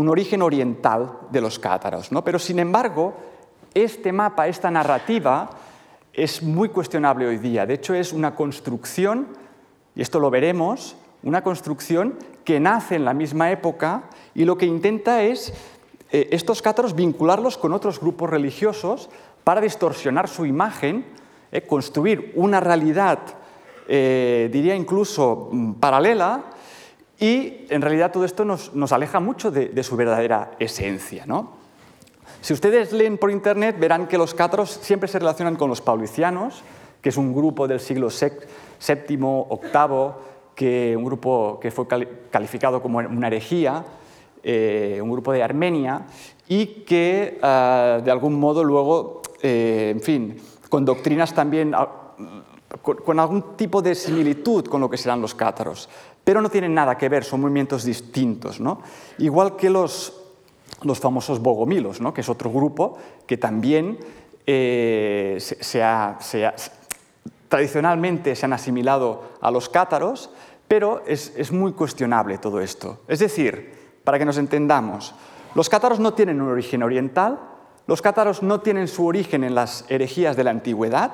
un 0.00 0.08
origen 0.08 0.40
oriental 0.40 1.18
de 1.30 1.42
los 1.42 1.58
cátaros. 1.58 2.10
¿no? 2.10 2.24
Pero 2.24 2.38
sin 2.38 2.58
embargo, 2.58 3.12
este 3.74 4.12
mapa, 4.12 4.48
esta 4.48 4.70
narrativa, 4.70 5.50
es 6.14 6.42
muy 6.42 6.70
cuestionable 6.70 7.26
hoy 7.26 7.36
día. 7.36 7.66
De 7.66 7.74
hecho, 7.74 7.92
es 7.92 8.14
una 8.14 8.34
construcción, 8.34 9.28
y 9.94 10.00
esto 10.00 10.18
lo 10.18 10.30
veremos, 10.30 10.96
una 11.22 11.42
construcción 11.42 12.16
que 12.44 12.58
nace 12.58 12.94
en 12.94 13.04
la 13.04 13.12
misma 13.12 13.50
época 13.50 14.04
y 14.34 14.46
lo 14.46 14.56
que 14.56 14.64
intenta 14.64 15.22
es 15.22 15.52
eh, 16.10 16.28
estos 16.32 16.62
cátaros 16.62 16.94
vincularlos 16.94 17.58
con 17.58 17.74
otros 17.74 18.00
grupos 18.00 18.30
religiosos 18.30 19.10
para 19.44 19.60
distorsionar 19.60 20.28
su 20.28 20.46
imagen, 20.46 21.04
eh, 21.52 21.60
construir 21.60 22.32
una 22.36 22.58
realidad 22.58 23.18
eh, 23.86 24.48
diría 24.50 24.74
incluso 24.76 25.50
mm, 25.50 25.72
paralela, 25.74 26.44
y 27.20 27.66
en 27.68 27.82
realidad 27.82 28.10
todo 28.10 28.24
esto 28.24 28.46
nos, 28.46 28.92
aleja 28.92 29.20
mucho 29.20 29.50
de, 29.50 29.82
su 29.82 29.94
verdadera 29.94 30.52
esencia. 30.58 31.26
¿no? 31.26 31.52
Si 32.40 32.54
ustedes 32.54 32.92
leen 32.92 33.18
por 33.18 33.30
internet 33.30 33.76
verán 33.78 34.08
que 34.08 34.16
los 34.16 34.34
cátaros 34.34 34.70
siempre 34.70 35.06
se 35.06 35.18
relacionan 35.18 35.56
con 35.56 35.68
los 35.68 35.82
paulicianos, 35.82 36.62
que 37.02 37.10
es 37.10 37.16
un 37.18 37.34
grupo 37.34 37.68
del 37.68 37.78
siglo 37.78 38.08
VII, 38.08 38.30
VIII, 39.08 40.12
que, 40.54 40.94
un 40.96 41.04
grupo 41.04 41.58
que 41.60 41.70
fue 41.70 41.86
calificado 42.30 42.80
como 42.80 42.98
una 42.98 43.26
herejía, 43.26 43.84
eh, 44.42 44.98
un 45.02 45.10
grupo 45.10 45.32
de 45.32 45.42
Armenia, 45.42 46.06
y 46.48 46.66
que 46.84 47.38
ah, 47.42 48.00
de 48.02 48.10
algún 48.10 48.40
modo 48.40 48.64
luego, 48.64 49.20
eh, 49.42 49.92
en 49.94 50.00
fin, 50.00 50.40
con 50.70 50.86
doctrinas 50.86 51.34
también, 51.34 51.74
ah, 51.74 51.88
con, 52.82 53.20
algún 53.20 53.56
tipo 53.56 53.82
de 53.82 53.94
similitud 53.94 54.64
con 54.66 54.80
lo 54.80 54.88
que 54.88 54.96
serán 54.96 55.20
los 55.20 55.34
cátaros, 55.34 55.88
pero 56.30 56.40
no 56.40 56.48
tienen 56.48 56.72
nada 56.72 56.96
que 56.96 57.08
ver, 57.08 57.24
son 57.24 57.40
movimientos 57.40 57.82
distintos, 57.82 58.60
¿no? 58.60 58.82
igual 59.18 59.56
que 59.56 59.68
los, 59.68 60.14
los 60.82 61.00
famosos 61.00 61.40
bogomilos, 61.40 62.00
¿no? 62.00 62.14
que 62.14 62.20
es 62.20 62.28
otro 62.28 62.52
grupo 62.52 62.98
que 63.26 63.36
también 63.36 63.98
eh, 64.46 65.36
se, 65.40 65.82
ha, 65.82 66.16
tradicionalmente 67.48 68.36
se 68.36 68.46
han 68.46 68.52
asimilado 68.52 69.32
a 69.40 69.50
los 69.50 69.68
cátaros, 69.68 70.30
pero 70.68 71.02
es, 71.04 71.32
es 71.36 71.50
muy 71.50 71.72
cuestionable 71.72 72.38
todo 72.38 72.60
esto. 72.60 73.00
Es 73.08 73.18
decir, 73.18 73.98
para 74.04 74.16
que 74.16 74.24
nos 74.24 74.38
entendamos, 74.38 75.16
los 75.56 75.68
cátaros 75.68 75.98
no 75.98 76.14
tienen 76.14 76.40
un 76.40 76.50
origen 76.50 76.84
oriental, 76.84 77.40
los 77.88 78.02
cátaros 78.02 78.40
no 78.40 78.60
tienen 78.60 78.86
su 78.86 79.04
origen 79.04 79.42
en 79.42 79.56
las 79.56 79.84
herejías 79.88 80.36
de 80.36 80.44
la 80.44 80.52
antigüedad, 80.52 81.10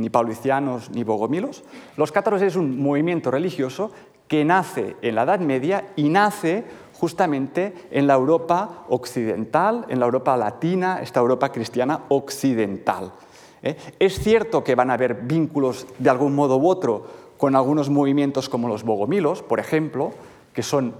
ni 0.00 0.10
paulicianos 0.10 0.90
ni 0.90 1.04
bogomilos. 1.04 1.62
Los 1.96 2.12
cátaros 2.12 2.42
es 2.42 2.56
un 2.56 2.80
movimiento 2.80 3.30
religioso 3.30 3.92
que 4.30 4.44
nace 4.44 4.94
en 5.02 5.16
la 5.16 5.24
Edad 5.24 5.40
Media 5.40 5.88
y 5.96 6.08
nace 6.08 6.62
justamente 7.00 7.74
en 7.90 8.06
la 8.06 8.14
Europa 8.14 8.84
occidental, 8.88 9.86
en 9.88 9.98
la 9.98 10.06
Europa 10.06 10.36
latina, 10.36 11.00
esta 11.02 11.18
Europa 11.18 11.50
cristiana 11.50 12.02
occidental. 12.10 13.10
¿eh? 13.60 13.76
Es 13.98 14.20
cierto 14.20 14.62
que 14.62 14.76
van 14.76 14.92
a 14.92 14.94
haber 14.94 15.14
vínculos 15.22 15.84
de 15.98 16.10
algún 16.10 16.36
modo 16.36 16.58
u 16.58 16.68
otro 16.68 17.06
con 17.38 17.56
algunos 17.56 17.90
movimientos 17.90 18.48
como 18.48 18.68
los 18.68 18.84
bogomilos, 18.84 19.42
por 19.42 19.58
ejemplo, 19.58 20.12
que 20.54 20.62
son 20.62 20.94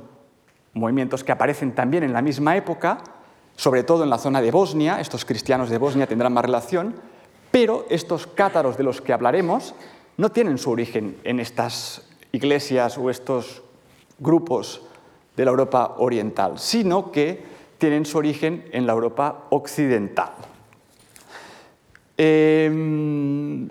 movimientos 0.73 1.23
que 1.23 1.31
aparecen 1.31 1.73
también 1.73 2.03
en 2.03 2.13
la 2.13 2.23
misma 2.23 2.57
época, 2.57 2.99
sobre 3.55 3.85
todo 3.85 4.03
en 4.03 4.11
la 4.11 4.19
zona 4.19 4.43
de 4.43 4.51
Bosnia, 4.51 4.99
estos 4.99 5.25
cristianos 5.25 5.71
de 5.71 5.79
Bosnia 5.79 6.09
tendrán 6.09 6.33
más 6.33 6.45
relación, 6.45 6.97
pero 7.53 7.87
estos 7.91 8.27
cátaros 8.27 8.77
de 8.77 8.83
los 8.83 9.01
que 9.01 9.13
hablaremos 9.13 9.77
no 10.17 10.33
tienen 10.33 10.59
su 10.59 10.73
origen 10.73 11.17
en 11.23 11.39
estas 11.39 12.10
iglesias 12.33 12.99
o 12.99 13.11
estos 13.11 13.63
grupos 14.19 14.83
de 15.37 15.45
la 15.45 15.51
Europa 15.51 15.97
oriental, 15.99 16.59
sino 16.59 17.11
que 17.11 17.43
tienen 17.79 18.05
su 18.05 18.19
origen 18.19 18.69
en 18.73 18.87
la 18.87 18.93
Europa 18.93 19.47
occidental. 19.51 20.33
Em, 22.17 23.69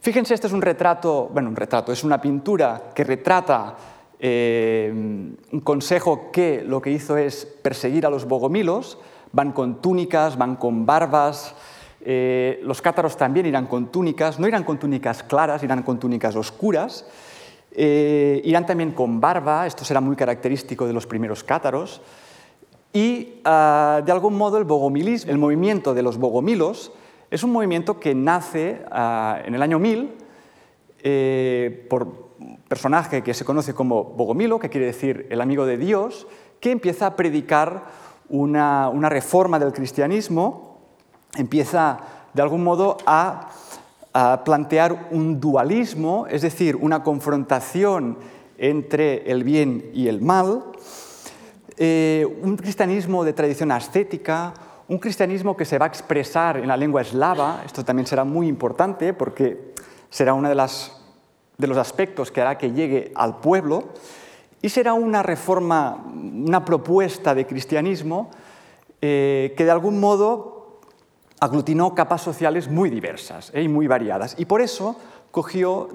fíjense, 0.00 0.34
este 0.34 0.46
es 0.46 0.52
un 0.52 0.60
retrato, 0.60 1.30
bueno, 1.32 1.48
un 1.48 1.56
retrato, 1.56 1.92
es 1.92 2.04
una 2.04 2.20
pintura 2.20 2.90
que 2.94 3.04
retrata 3.04 3.76
eh, 4.18 4.90
un 4.92 5.60
consejo 5.60 6.30
que 6.30 6.62
lo 6.62 6.80
que 6.80 6.90
hizo 6.90 7.16
es 7.16 7.46
perseguir 7.46 8.06
a 8.06 8.10
los 8.10 8.26
bogomilos, 8.26 8.98
van 9.32 9.52
con 9.52 9.80
túnicas, 9.80 10.38
van 10.38 10.56
con 10.56 10.86
barbas, 10.86 11.54
eh, 12.06 12.60
los 12.62 12.82
cátaros 12.82 13.16
también 13.16 13.46
irán 13.46 13.66
con 13.66 13.90
túnicas, 13.90 14.38
no 14.38 14.46
irán 14.46 14.64
con 14.64 14.78
túnicas 14.78 15.22
claras, 15.22 15.62
irán 15.62 15.82
con 15.82 15.98
túnicas 15.98 16.36
oscuras, 16.36 17.06
eh, 17.74 18.40
irán 18.44 18.66
también 18.66 18.92
con 18.92 19.20
barba, 19.20 19.66
esto 19.66 19.84
será 19.84 20.00
muy 20.00 20.16
característico 20.16 20.86
de 20.86 20.92
los 20.92 21.06
primeros 21.06 21.44
cátaros, 21.44 22.00
y 22.92 23.40
ah, 23.44 24.02
de 24.04 24.12
algún 24.12 24.36
modo 24.36 24.58
el 24.58 24.64
bogomilismo, 24.64 25.30
el 25.30 25.38
movimiento 25.38 25.94
de 25.94 26.02
los 26.02 26.16
bogomilos, 26.18 26.92
es 27.30 27.42
un 27.42 27.52
movimiento 27.52 27.98
que 27.98 28.14
nace 28.14 28.82
ah, 28.90 29.40
en 29.44 29.54
el 29.54 29.62
año 29.62 29.78
1000 29.78 30.12
por 31.90 32.24
personaje 32.68 33.22
que 33.22 33.34
se 33.34 33.44
conoce 33.44 33.74
como 33.74 34.04
Bogomilo, 34.04 34.58
que 34.58 34.70
quiere 34.70 34.86
decir 34.86 35.26
el 35.30 35.40
amigo 35.40 35.66
de 35.66 35.76
Dios, 35.76 36.26
que 36.60 36.70
empieza 36.70 37.06
a 37.06 37.16
predicar 37.16 37.84
una, 38.28 39.08
reforma 39.08 39.58
del 39.58 39.72
cristianismo, 39.72 40.78
empieza 41.36 41.98
de 42.32 42.42
algún 42.42 42.64
modo 42.64 42.96
a, 43.06 43.50
plantear 44.44 45.08
un 45.10 45.40
dualismo, 45.40 46.26
es 46.28 46.42
decir, 46.42 46.76
una 46.76 47.02
confrontación 47.02 48.18
entre 48.58 49.30
el 49.30 49.42
bien 49.42 49.90
y 49.92 50.06
el 50.06 50.20
mal, 50.22 50.62
eh, 51.76 52.24
un 52.42 52.56
cristianismo 52.56 53.24
de 53.24 53.32
tradición 53.32 53.72
ascética, 53.72 54.54
un 54.86 54.98
cristianismo 54.98 55.56
que 55.56 55.64
se 55.64 55.78
va 55.78 55.86
a 55.86 55.88
expresar 55.88 56.58
en 56.58 56.68
la 56.68 56.76
lengua 56.76 57.02
eslava, 57.02 57.62
esto 57.66 57.84
también 57.84 58.06
será 58.06 58.22
muy 58.22 58.46
importante 58.46 59.12
porque 59.14 59.74
será 60.10 60.34
las 60.54 61.00
de 61.58 61.66
los 61.66 61.76
aspectos 61.76 62.30
que 62.30 62.40
hará 62.40 62.56
que 62.58 62.70
llegue 62.70 63.12
al 63.16 63.38
pueblo 63.40 63.94
y 64.62 64.68
será 64.68 64.94
una 64.94 65.22
reforma, 65.22 66.04
una 66.14 66.64
propuesta 66.64 67.34
de 67.34 67.46
cristianismo 67.46 68.30
eh, 69.00 69.54
que 69.56 69.64
de 69.64 69.70
algún 69.70 69.98
modo 69.98 70.53
aglutinó 71.40 71.94
capas 71.94 72.22
sociales 72.22 72.68
muy 72.68 72.90
diversas 72.90 73.50
eh, 73.54 73.62
y 73.62 73.68
muy 73.68 73.86
variadas. 73.86 74.34
Y 74.38 74.44
por 74.44 74.60
eso 74.60 74.96
cogió 75.30 75.88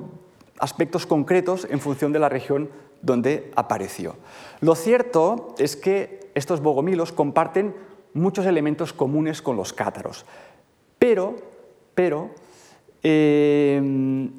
aspectos 0.60 1.05
concretos 1.05 1.67
en 1.69 1.79
función 1.79 2.12
de 2.12 2.19
la 2.19 2.29
región 2.29 2.69
donde 3.01 3.51
apareció. 3.55 4.15
Lo 4.60 4.75
cierto 4.75 5.55
es 5.58 5.75
que 5.75 6.31
estos 6.36 6.62
bogomilos 6.62 7.12
comparten 7.12 7.74
muchos 8.13 8.46
elementos 8.46 8.93
comunes 8.93 9.41
con 9.41 9.55
los 9.55 9.72
cátaros, 9.72 10.25
pero, 10.98 11.36
pero 11.96 12.31
eh, 13.03 14.29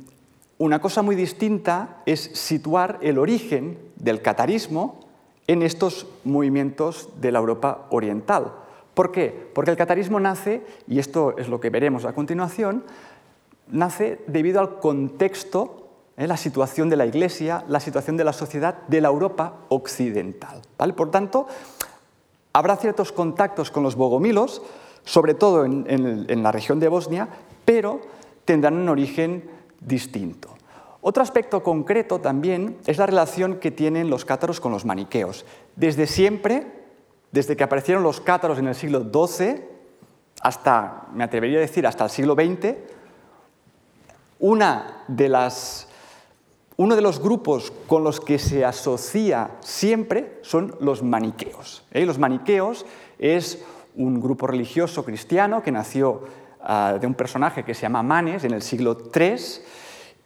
una 0.58 0.78
cosa 0.80 1.00
muy 1.00 1.16
distinta 1.16 2.02
es 2.04 2.20
situar 2.34 2.98
el 3.00 3.18
origen 3.18 3.78
del 3.96 4.20
catarismo 4.20 5.00
en 5.46 5.62
estos 5.62 6.06
movimientos 6.24 7.08
de 7.20 7.32
la 7.32 7.38
Europa 7.38 7.86
oriental. 7.90 8.52
¿Por 8.94 9.12
qué? 9.12 9.50
Porque 9.54 9.70
el 9.70 9.76
catarismo 9.76 10.20
nace, 10.20 10.62
y 10.86 10.98
esto 10.98 11.34
es 11.38 11.48
lo 11.48 11.60
que 11.60 11.70
veremos 11.70 12.04
a 12.04 12.12
continuación, 12.12 12.84
nace 13.68 14.20
debido 14.26 14.60
al 14.60 14.80
contexto, 14.80 15.88
¿eh? 16.16 16.26
la 16.26 16.36
situación 16.36 16.88
de 16.90 16.96
la 16.96 17.06
Iglesia, 17.06 17.64
la 17.68 17.80
situación 17.80 18.16
de 18.16 18.24
la 18.24 18.32
sociedad 18.32 18.82
de 18.88 19.00
la 19.00 19.08
Europa 19.08 19.54
occidental. 19.68 20.62
Por 20.96 21.10
tanto, 21.10 21.46
habrá 22.52 22.76
ciertos 22.76 23.12
contactos 23.12 23.70
con 23.70 23.82
los 23.82 23.96
bogomilos, 23.96 24.62
sobre 25.04 25.34
todo 25.34 25.64
en, 25.64 25.86
en 25.88 26.42
la 26.42 26.52
región 26.52 26.80
de 26.80 26.88
Bosnia, 26.88 27.28
pero 27.64 28.00
tendrán 28.44 28.74
un 28.74 28.88
origen 28.88 29.48
distinto. 29.80 30.56
Otro 31.02 31.22
aspecto 31.22 31.62
concreto 31.62 32.20
también 32.20 32.76
es 32.86 32.98
la 32.98 33.06
relación 33.06 33.56
que 33.56 33.70
tienen 33.70 34.10
los 34.10 34.26
cátaros 34.26 34.60
con 34.60 34.72
los 34.72 34.84
maniqueos. 34.84 35.46
Desde 35.76 36.06
siempre, 36.06 36.79
desde 37.32 37.56
que 37.56 37.64
aparecieron 37.64 38.02
los 38.02 38.20
cátaros 38.20 38.58
en 38.58 38.68
el 38.68 38.74
siglo 38.74 39.02
XII 39.02 39.62
hasta, 40.42 41.06
me 41.12 41.24
atrevería 41.24 41.58
a 41.58 41.62
decir, 41.62 41.86
hasta 41.86 42.04
el 42.04 42.10
siglo 42.10 42.34
XX, 42.34 42.74
una 44.38 45.04
de 45.06 45.28
las, 45.28 45.88
uno 46.76 46.96
de 46.96 47.02
los 47.02 47.20
grupos 47.20 47.72
con 47.86 48.02
los 48.02 48.20
que 48.20 48.38
se 48.38 48.64
asocia 48.64 49.50
siempre 49.60 50.38
son 50.42 50.74
los 50.80 51.02
maniqueos. 51.02 51.84
¿eh? 51.92 52.06
Los 52.06 52.18
maniqueos 52.18 52.86
es 53.18 53.62
un 53.96 54.20
grupo 54.20 54.46
religioso 54.46 55.04
cristiano 55.04 55.62
que 55.62 55.72
nació 55.72 56.22
ah, 56.62 56.96
de 56.98 57.06
un 57.06 57.14
personaje 57.14 57.64
que 57.64 57.74
se 57.74 57.82
llama 57.82 58.02
Manes 58.02 58.44
en 58.44 58.52
el 58.52 58.62
siglo 58.62 58.96
III 59.14 59.36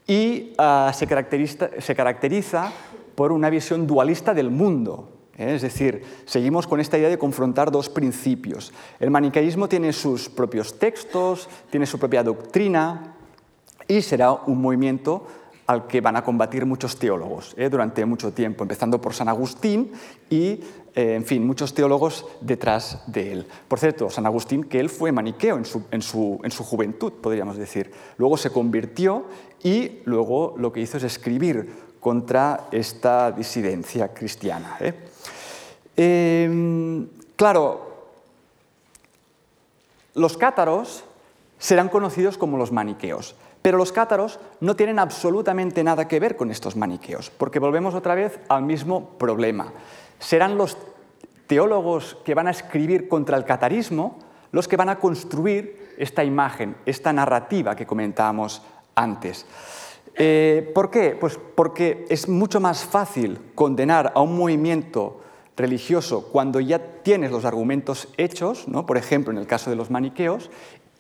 y 0.07 0.53
ah, 0.59 0.93
se, 0.95 1.07
caracteriza, 1.07 2.73
por 3.15 3.33
una 3.33 3.51
visión 3.51 3.87
dualista 3.87 4.35
del 4.35 4.51
mundo. 4.51 5.09
¿Eh? 5.39 5.55
Es 5.55 5.63
decir, 5.63 6.03
seguimos 6.27 6.67
con 6.67 6.81
esta 6.81 6.99
idea 6.99 7.09
de 7.09 7.19
confrontar 7.19 7.71
dos 7.71 7.89
principios. 7.89 8.73
El 9.01 9.11
maniqueísmo 9.11 9.69
tiene 9.69 9.93
sus 9.93 10.29
propios 10.29 10.79
textos, 10.79 11.49
tiene 11.71 11.87
su 11.87 11.99
propia 11.99 12.23
doctrina 12.23 13.17
y 13.89 14.03
será 14.03 14.33
un 14.33 14.61
movimiento 14.61 15.27
al 15.67 15.87
que 15.87 16.01
van 16.01 16.17
a 16.17 16.25
combatir 16.25 16.67
muchos 16.67 16.99
teólogos 16.99 17.55
¿eh? 17.57 17.69
durante 17.71 18.05
mucho 18.05 18.33
tiempo, 18.33 18.65
empezando 18.65 19.01
por 19.01 19.15
San 19.15 19.29
Agustín 19.29 19.93
y, 20.29 20.61
eh, 20.95 21.15
en 21.15 21.25
fin, 21.25 21.47
muchos 21.47 21.73
teólogos 21.73 22.27
detrás 22.41 23.03
de 23.07 23.33
él. 23.33 23.47
Por 23.67 23.79
cierto, 23.79 24.11
San 24.11 24.27
Agustín, 24.27 24.65
que 24.65 24.79
él 24.79 24.91
fue 24.91 25.13
maniqueo 25.13 25.57
en 25.57 25.65
su, 25.65 25.85
en 25.91 26.03
su, 26.03 26.39
en 26.43 26.51
su 26.51 26.65
juventud, 26.65 27.13
podríamos 27.15 27.57
decir. 27.57 27.91
Luego 28.19 28.37
se 28.37 28.51
convirtió 28.51 29.27
y 29.63 30.01
luego 30.05 30.55
lo 30.59 30.73
que 30.73 30.81
hizo 30.81 30.99
es 30.99 31.05
escribir 31.05 31.95
contra 31.99 32.69
esta 32.71 33.33
disidencia 33.33 34.13
cristiana. 34.13 34.77
Em, 35.97 37.07
claro, 37.37 38.09
los 40.15 40.37
cátaros 40.37 41.05
serán 41.59 41.89
conocidos 41.89 42.39
como 42.39 42.59
los 42.59 42.73
maniqueos. 42.73 43.35
Pero 43.63 43.79
los 43.79 43.93
cátaros 43.93 44.39
no 44.61 44.77
tienen 44.77 44.99
absolutamente 44.99 45.83
nada 45.83 46.07
que 46.07 46.21
ver 46.21 46.37
con 46.37 46.51
estos 46.51 46.77
maniqueos, 46.77 47.31
porque 47.31 47.59
volvemos 47.59 47.95
otra 47.95 48.15
vez 48.15 48.39
al 48.49 48.63
mismo 48.63 49.17
problema. 49.17 49.73
Serán 50.19 50.59
los 50.59 50.77
teólogos 51.47 52.19
que 52.25 52.35
van 52.35 52.47
a 52.47 52.51
escribir 52.51 53.09
contra 53.09 53.39
el 53.39 53.47
catarismo 53.47 54.19
los 54.53 54.69
que 54.69 54.77
van 54.77 54.91
a 54.91 54.99
construir 55.01 55.95
esta 55.99 56.23
imagen, 56.23 56.77
esta 56.85 57.13
narrativa 57.13 57.75
que 57.75 57.87
comentábamos 57.87 58.61
antes. 58.95 59.47
Eh, 60.15 60.71
¿Por 60.75 60.91
qué? 60.91 61.17
Pues 61.19 61.39
porque 61.55 62.05
es 62.09 62.29
mucho 62.29 62.61
más 62.61 62.85
fácil 62.85 63.39
condenar 63.55 64.13
a 64.15 64.21
un 64.21 64.37
movimiento 64.37 65.23
religioso 65.57 66.29
cuando 66.33 66.61
ya 66.61 66.79
tienes 67.03 67.31
los 67.31 67.45
argumentos 67.45 68.09
hechos, 68.17 68.67
¿no? 68.69 68.87
por 68.87 68.97
ejemplo 68.97 69.33
en 69.33 69.39
el 69.39 69.47
caso 69.47 69.71
de 69.71 69.77
los 69.77 69.91
maniqueos, 69.91 70.51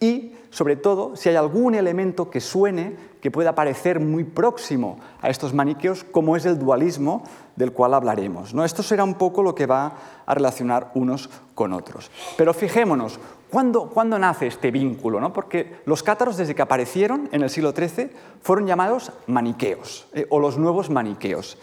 y 0.00 0.32
sobre 0.50 0.76
todo 0.76 1.16
si 1.16 1.28
hay 1.28 1.36
algún 1.36 1.74
elemento 1.74 2.30
que 2.30 2.40
suene 2.40 3.14
que 3.20 3.30
pueda 3.30 3.54
parecer 3.54 4.00
muy 4.00 4.22
próximo 4.22 4.98
a 5.22 5.30
estos 5.30 5.54
maniqueos, 5.54 6.04
como 6.04 6.36
es 6.36 6.44
el 6.44 6.58
dualismo 6.58 7.22
del 7.56 7.72
cual 7.72 7.94
hablaremos. 7.94 8.52
¿no? 8.52 8.64
Esto 8.64 8.82
será 8.82 9.02
un 9.02 9.14
poco 9.14 9.42
lo 9.42 9.54
que 9.54 9.66
va 9.66 9.94
a 10.26 10.34
relacionar 10.34 10.90
unos 10.94 11.30
con 11.54 11.72
otros. 11.72 12.10
Pero 12.36 12.52
fijémonos, 12.52 13.18
¿cuándo, 13.50 14.18
nace 14.18 14.46
este 14.48 14.70
vínculo? 14.70 15.20
¿no? 15.20 15.32
Porque 15.32 15.76
los 15.86 16.02
cátaros, 16.02 16.36
desde 16.36 16.54
que 16.54 16.62
aparecieron 16.62 17.28
en 17.32 17.42
el 17.42 17.50
siglo 17.50 17.72
XIII, 17.72 18.10
fueron 18.42 18.66
llamados 18.66 19.10
maniqueos 19.26 20.06
eh, 20.12 20.26
o 20.28 20.38
los 20.38 20.58
nuevos 20.58 20.90
maniqueos. 20.90 21.56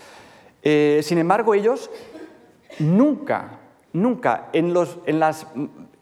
Eh, 0.64 1.02
sin 1.04 1.20
embargo, 1.20 1.54
ellos 1.54 1.92
nunca, 2.80 3.60
nunca 3.94 4.50
en, 4.54 4.74
los, 4.74 4.98
en 5.06 5.20
las 5.20 5.46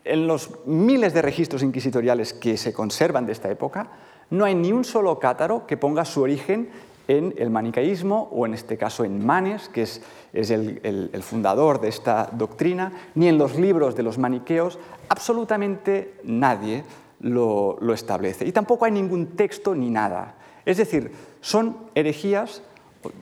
en 0.09 0.27
los 0.27 0.65
miles 0.65 1.13
de 1.13 1.21
registros 1.21 1.63
inquisitoriales 1.63 2.33
que 2.33 2.57
se 2.57 2.73
conservan 2.73 3.25
de 3.25 3.33
esta 3.33 3.49
época, 3.49 3.87
no 4.29 4.45
hay 4.45 4.55
ni 4.55 4.71
un 4.71 4.83
solo 4.83 5.19
cátaro 5.19 5.65
que 5.65 5.77
ponga 5.77 6.05
su 6.05 6.21
origen 6.21 6.69
en 7.07 7.33
el 7.37 7.49
manicaísmo 7.49 8.29
o 8.31 8.45
en 8.45 8.53
este 8.53 8.77
caso 8.77 9.03
en 9.03 9.25
Manes, 9.25 9.69
que 9.69 9.81
es, 9.81 10.01
el, 10.33 11.23
fundador 11.23 11.81
de 11.81 11.87
esta 11.87 12.29
doctrina, 12.31 12.91
ni 13.15 13.27
en 13.27 13.37
los 13.37 13.55
libros 13.55 13.95
de 13.95 14.03
los 14.03 14.17
maniqueos, 14.17 14.77
absolutamente 15.09 16.15
nadie 16.23 16.83
lo, 17.19 17.77
lo 17.81 17.93
establece. 17.93 18.45
Y 18.45 18.51
tampoco 18.51 18.85
hay 18.85 18.91
ningún 18.91 19.27
texto 19.35 19.73
ni 19.73 19.89
nada. 19.89 20.35
Es 20.65 20.77
decir, 20.77 21.11
son 21.41 21.77
herejías, 21.95 22.61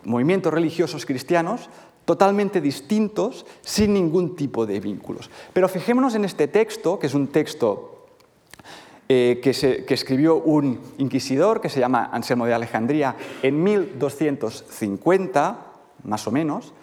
movimientos 0.03 0.53
religiosos 0.53 1.05
cristianos 1.05 1.69
totalmente 2.07 2.61
distintos, 2.61 3.45
sin 3.59 3.93
ningún 3.93 4.37
tipo 4.37 4.65
de 4.65 4.79
vínculos. 4.79 5.29
Pero 5.51 5.67
fijémonos 5.67 6.15
en 6.15 6.23
este 6.23 6.47
texto, 6.47 6.97
que 6.97 7.07
es 7.07 7.13
un 7.13 7.27
texto 7.27 8.05
eh, 9.09 9.41
que, 9.43 9.51
que, 9.85 9.93
escribió 9.93 10.37
un 10.37 10.79
inquisidor 10.99 11.59
que 11.59 11.67
se 11.67 11.81
llama 11.81 12.09
Anselmo 12.13 12.45
de 12.45 12.53
Alejandría 12.53 13.17
en 13.43 13.61
1250, 13.61 15.65
más 16.03 16.25
o 16.25 16.31
menos, 16.31 16.73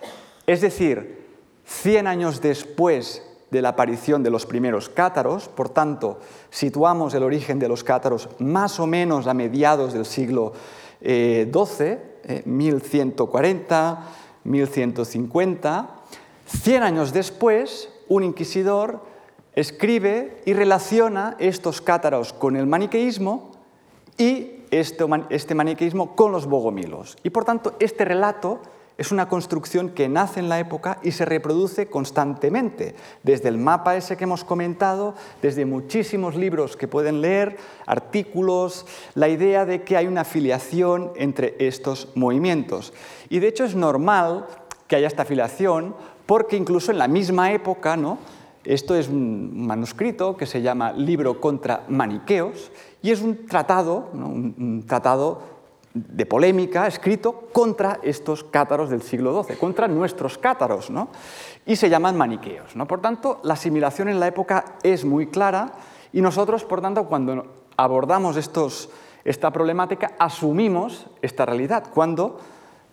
es 0.46 0.60
decir, 0.60 1.24
100 1.64 2.06
años 2.06 2.42
después 2.42 3.22
de 3.50 3.62
la 3.62 3.70
aparición 3.70 4.22
de 4.22 4.28
los 4.28 4.44
primeros 4.44 4.90
cátaros, 4.90 5.48
por 5.48 5.70
tanto, 5.70 6.20
situamos 6.50 7.14
el 7.14 7.22
origen 7.22 7.58
de 7.58 7.68
los 7.68 7.82
cátaros 7.82 8.28
más 8.40 8.78
o 8.78 8.86
menos 8.86 9.26
a 9.26 9.32
mediados 9.32 9.94
del 9.94 10.04
siglo 10.04 10.52
XII, 11.00 12.42
1140, 12.44 14.04
1150, 14.44 15.90
100 16.46 16.82
años 16.82 17.12
después, 17.12 17.90
un 18.08 18.22
inquisidor 18.24 19.02
escribe 19.54 20.42
y 20.44 20.52
relaciona 20.52 21.36
estos 21.38 21.80
cátaros 21.80 22.32
con 22.32 22.56
el 22.56 22.66
maniqueísmo 22.66 23.52
y 24.18 24.64
este, 24.70 25.04
este 25.30 25.54
maniqueísmo 25.54 26.16
con 26.16 26.32
los 26.32 26.46
bogomilos. 26.46 27.16
Y 27.22 27.30
por 27.30 27.44
tanto, 27.44 27.74
este 27.78 28.04
relato 28.04 28.60
es 28.96 29.10
una 29.10 29.28
construcción 29.28 29.90
que 29.90 30.08
nace 30.08 30.40
en 30.40 30.48
la 30.48 30.60
época 30.60 30.98
y 31.02 31.10
se 31.10 31.24
reproduce 31.24 31.88
constantemente, 31.88 32.94
desde 33.22 33.48
el 33.48 33.58
mapa 33.58 33.96
ese 33.96 34.16
que 34.16 34.24
hemos 34.24 34.44
comentado, 34.44 35.14
desde 35.42 35.66
muchísimos 35.66 36.36
libros 36.36 36.76
que 36.76 36.88
pueden 36.88 37.20
leer, 37.20 37.56
artículos, 37.86 38.86
la 39.14 39.28
idea 39.28 39.64
de 39.64 39.82
que 39.82 39.96
hay 39.96 40.06
una 40.06 40.20
afiliación 40.20 41.12
entre 41.16 41.56
estos 41.58 42.08
movimientos. 42.14 42.92
Y 43.28 43.40
de 43.40 43.48
hecho 43.48 43.64
es 43.64 43.74
normal 43.74 44.46
que 44.86 44.96
haya 44.96 45.08
esta 45.08 45.22
afiliación 45.22 45.96
porque 46.26 46.56
incluso 46.56 46.92
en 46.92 46.98
la 46.98 47.08
misma 47.08 47.52
época, 47.52 47.96
¿no? 47.96 48.18
esto 48.64 48.94
es 48.94 49.08
un 49.08 49.66
manuscrito 49.66 50.36
que 50.36 50.46
se 50.46 50.62
llama 50.62 50.92
Libro 50.92 51.40
contra 51.40 51.84
Maniqueos 51.88 52.70
y 53.02 53.10
es 53.10 53.20
un 53.20 53.46
tratado, 53.46 54.08
un 54.14 54.84
tratado 54.86 55.53
de 55.94 56.26
polémica 56.26 56.88
escrito 56.88 57.48
contra 57.52 58.00
estos 58.02 58.42
cátaros 58.42 58.90
del 58.90 59.02
siglo 59.02 59.44
XII, 59.44 59.56
contra 59.56 59.86
nuestros 59.86 60.38
cátaros, 60.38 60.90
¿no? 60.90 61.08
y 61.64 61.76
se 61.76 61.88
llaman 61.88 62.18
maniqueos. 62.18 62.74
¿no? 62.74 62.86
Por 62.86 63.00
tanto, 63.00 63.40
la 63.44 63.54
asimilación 63.54 64.08
en 64.08 64.18
la 64.18 64.26
época 64.26 64.76
es 64.82 65.04
muy 65.04 65.28
clara 65.28 65.72
y 66.12 66.20
nosotros, 66.20 66.64
por 66.64 66.80
tanto, 66.80 67.06
cuando 67.06 67.46
abordamos 67.76 68.36
estos, 68.36 68.90
esta 69.24 69.52
problemática, 69.52 70.12
asumimos 70.18 71.06
esta 71.22 71.46
realidad, 71.46 71.84
cuando 71.94 72.40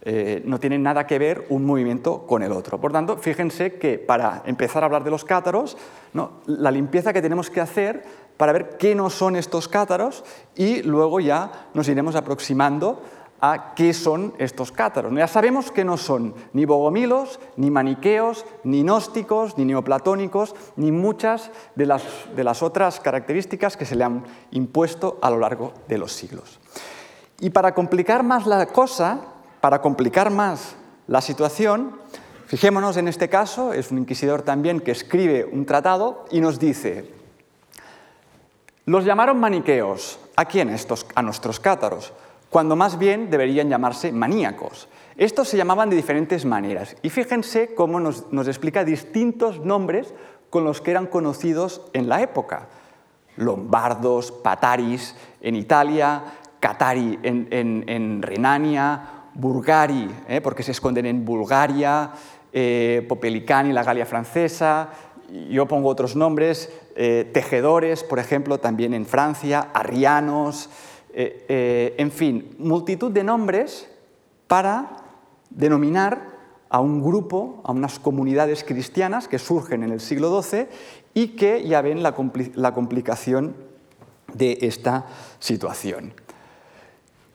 eh, 0.03 0.41
no 0.45 0.59
tiene 0.59 0.79
nada 0.79 1.05
que 1.05 1.19
ver 1.19 1.45
un 1.49 1.63
movimiento 1.63 2.25
con 2.25 2.41
el 2.41 2.51
otro. 2.51 2.81
Por 2.81 2.91
tanto, 2.91 3.17
fíjense 3.17 3.75
que 3.75 3.99
para 3.99 4.41
empezar 4.45 4.81
a 4.81 4.87
hablar 4.87 5.03
de 5.03 5.11
los 5.11 5.23
cátaros, 5.23 5.77
¿no? 6.13 6.41
la 6.47 6.71
limpieza 6.71 7.13
que 7.13 7.21
tenemos 7.21 7.51
que 7.51 7.61
hacer 7.61 8.03
para 8.41 8.53
ver 8.53 8.69
qué 8.79 8.95
no 8.95 9.11
son 9.11 9.35
estos 9.35 9.67
cátaros 9.67 10.23
y 10.55 10.81
luego 10.81 11.19
ya 11.19 11.69
nos 11.75 11.87
iremos 11.87 12.15
aproximando 12.15 12.99
a 13.39 13.75
qué 13.75 13.93
son 13.93 14.33
estos 14.39 14.71
cátaros. 14.71 15.13
Ya 15.13 15.27
sabemos 15.27 15.69
que 15.69 15.85
no 15.85 15.95
son 15.95 16.33
ni 16.51 16.65
bogomilos, 16.65 17.39
ni 17.55 17.69
maniqueos, 17.69 18.47
ni 18.63 18.81
gnósticos, 18.81 19.59
ni 19.59 19.65
neoplatónicos, 19.65 20.55
ni 20.75 20.91
muchas 20.91 21.51
de 21.75 21.85
las, 21.85 22.01
de 22.35 22.43
las 22.43 22.63
otras 22.63 22.99
características 22.99 23.77
que 23.77 23.85
se 23.85 23.95
le 23.95 24.05
han 24.05 24.23
impuesto 24.49 25.19
a 25.21 25.29
lo 25.29 25.37
largo 25.37 25.73
de 25.87 25.99
los 25.99 26.11
siglos. 26.11 26.59
Y 27.41 27.51
para 27.51 27.75
complicar 27.75 28.23
más 28.23 28.47
la 28.47 28.65
cosa, 28.65 29.19
para 29.61 29.83
complicar 29.83 30.31
más 30.31 30.75
la 31.05 31.21
situación, 31.21 31.91
fijémonos 32.47 32.97
en 32.97 33.07
este 33.07 33.29
caso, 33.29 33.71
es 33.71 33.91
un 33.91 33.99
inquisidor 33.99 34.41
también 34.41 34.79
que 34.79 34.89
escribe 34.89 35.45
un 35.45 35.67
tratado 35.67 36.25
y 36.31 36.41
nos 36.41 36.57
dice, 36.57 37.20
los 38.85 39.05
llamaron 39.05 39.39
maniqueos. 39.39 40.19
¿A 40.35 40.45
quién 40.45 40.69
estos? 40.69 41.05
A 41.15 41.21
nuestros 41.21 41.59
cátaros, 41.59 42.13
cuando 42.49 42.75
más 42.75 42.97
bien 42.97 43.29
deberían 43.29 43.69
llamarse 43.69 44.11
maníacos. 44.11 44.87
Estos 45.17 45.49
se 45.49 45.57
llamaban 45.57 45.89
de 45.89 45.95
diferentes 45.95 46.45
maneras 46.45 46.95
y 47.01 47.09
fíjense 47.09 47.75
cómo 47.75 47.99
nos, 47.99 48.47
explica 48.47 48.83
distintos 48.83 49.59
nombres 49.59 50.13
con 50.49 50.63
los 50.63 50.81
que 50.81 50.91
eran 50.91 51.05
conocidos 51.05 51.81
en 51.93 52.09
la 52.09 52.21
época. 52.21 52.69
Lombardos, 53.35 54.31
pataris 54.31 55.15
en 55.41 55.55
Italia, 55.55 56.23
catari 56.59 57.19
en, 57.23 58.21
Renania, 58.21 59.27
burgari, 59.33 60.09
¿eh? 60.27 60.41
porque 60.41 60.63
se 60.63 60.71
esconden 60.71 61.05
en 61.05 61.23
Bulgaria, 61.23 62.11
eh, 62.51 63.05
popelicani, 63.07 63.73
la 63.73 63.83
Galia 63.83 64.05
francesa, 64.05 64.89
yo 65.49 65.67
pongo 65.67 65.89
otros 65.89 66.15
nombres, 66.15 66.69
eh, 66.95 67.29
tejedores, 67.33 68.03
por 68.03 68.19
ejemplo, 68.19 68.59
también 68.59 68.93
en 68.93 69.05
Francia, 69.05 69.69
arrianos, 69.73 70.69
eh, 71.13 71.45
eh, 71.49 71.95
en 71.97 72.11
fin, 72.11 72.55
multitud 72.57 73.11
de 73.11 73.23
nombres 73.23 73.89
para 74.47 74.97
denominar 75.49 76.31
a 76.69 76.79
un 76.79 77.03
grupo, 77.03 77.61
a 77.65 77.71
unas 77.71 77.99
comunidades 77.99 78.63
cristianas 78.63 79.27
que 79.27 79.39
surgen 79.39 79.83
en 79.83 79.91
el 79.91 79.99
siglo 79.99 80.41
XII 80.41 80.67
y 81.13 81.29
que 81.29 81.67
ya 81.67 81.81
ven 81.81 82.01
la, 82.01 82.15
la 82.55 82.73
complicación 82.73 83.55
de 84.33 84.57
esta 84.61 85.05
situación. 85.39 86.13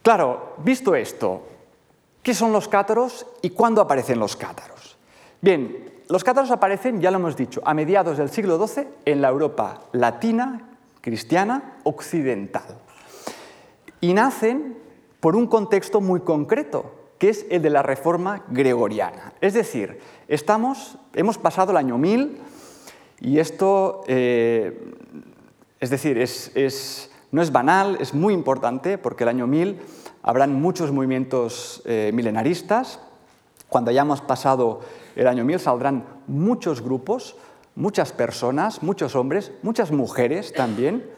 Claro, 0.01 0.55
visto 0.63 0.95
esto, 0.95 1.43
¿qué 2.23 2.33
son 2.33 2.51
los 2.51 2.67
cátaros 2.67 3.27
y 3.41 3.51
cuándo 3.51 3.81
aparecen 3.81 4.19
los 4.19 4.35
cátaros? 4.35 4.97
Bien, 5.41 5.86
los 6.09 6.23
cátaros 6.23 6.51
aparecen, 6.51 7.01
ya 7.01 7.11
lo 7.11 7.17
hemos 7.17 7.35
dicho, 7.35 7.61
a 7.65 7.73
mediados 7.73 8.17
del 8.17 8.29
siglo 8.29 8.65
XII 8.65 8.87
en 9.05 9.21
la 9.21 9.29
Europa 9.29 9.81
latina, 9.91 10.69
cristiana, 11.01 11.79
occidental. 11.83 12.79
Y 13.99 14.13
nacen 14.13 14.77
por 15.19 15.35
un 15.35 15.47
contexto 15.47 15.99
muy 15.99 16.21
concreto, 16.21 16.93
que 17.17 17.29
es 17.29 17.45
el 17.49 17.61
de 17.61 17.69
la 17.69 17.83
reforma 17.83 18.45
gregoriana. 18.49 19.33
Es 19.41 19.53
decir, 19.53 19.99
estamos, 20.27 20.97
hemos 21.13 21.37
pasado 21.37 21.71
el 21.71 21.77
año 21.77 21.97
1000 21.97 22.37
y 23.19 23.39
esto, 23.39 24.03
eh, 24.07 24.93
es 25.79 25.89
decir, 25.89 26.23
no 27.31 27.41
es 27.41 27.51
banal, 27.51 27.97
es 27.99 28.13
muy 28.13 28.33
importante 28.33 28.97
porque 28.97 29.23
el 29.23 29.29
año 29.29 29.47
1000 29.47 29.79
habrán 30.21 30.53
muchos 30.53 30.91
movimientos 30.91 31.81
eh, 31.85 32.11
milenaristas. 32.13 32.99
Cuando 33.69 33.91
hayamos 33.91 34.21
pasado 34.21 34.81
el 35.15 35.27
año 35.27 35.43
1000 35.43 35.59
saldrán 35.59 36.05
muchos 36.27 36.81
grupos, 36.81 37.35
muchas 37.75 38.11
personas, 38.11 38.81
muchos 38.81 39.15
hombres, 39.15 39.51
muchas 39.61 39.91
mujeres 39.91 40.53
también, 40.53 41.09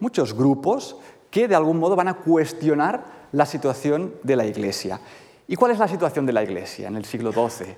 muchos 0.00 0.34
grupos 0.34 0.96
que 1.30 1.48
de 1.48 1.54
algún 1.54 1.78
modo 1.78 1.96
van 1.96 2.08
a 2.08 2.14
cuestionar 2.14 3.04
la 3.32 3.46
situación 3.46 4.14
de 4.22 4.36
la 4.36 4.46
Iglesia. 4.46 5.00
¿Y 5.48 5.56
cuál 5.56 5.72
es 5.72 5.78
la 5.78 5.88
situación 5.88 6.26
de 6.26 6.32
la 6.32 6.42
Iglesia 6.42 6.88
en 6.88 6.96
el 6.96 7.04
siglo 7.04 7.32
XII, 7.32 7.74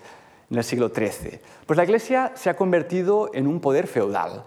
en 0.50 0.58
el 0.58 0.64
siglo 0.64 0.90
XIII? 0.94 1.40
Pues 1.64 1.76
la 1.76 1.84
Iglesia 1.84 2.32
se 2.34 2.50
ha 2.50 2.56
convertido 2.56 3.30
en 3.32 3.46
un 3.46 3.60
poder 3.60 3.86
feudal. 3.86 4.44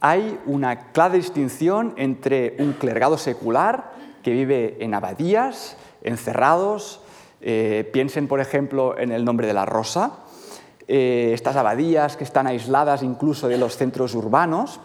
hay 0.00 0.38
una 0.44 0.92
clara 0.92 1.14
distinción 1.14 1.94
entre 1.96 2.56
un 2.58 2.74
clergado 2.74 3.16
secular 3.16 3.92
que 4.22 4.32
vive 4.32 4.76
en 4.80 4.92
abadías, 4.92 5.76
encerrados, 6.02 7.00
eh, 7.40 7.88
piensen 7.92 8.28
por 8.28 8.40
ejemplo 8.40 8.98
en 8.98 9.12
el 9.12 9.24
nombre 9.24 9.46
de 9.46 9.52
la 9.52 9.66
rosa, 9.66 10.20
eh, 10.88 11.30
estas 11.34 11.56
abadías 11.56 12.16
que 12.16 12.24
están 12.24 12.46
aisladas 12.46 13.02
incluso 13.02 13.48
de 13.48 13.58
los 13.58 13.76
centros 13.76 14.14
urbanos, 14.14 14.80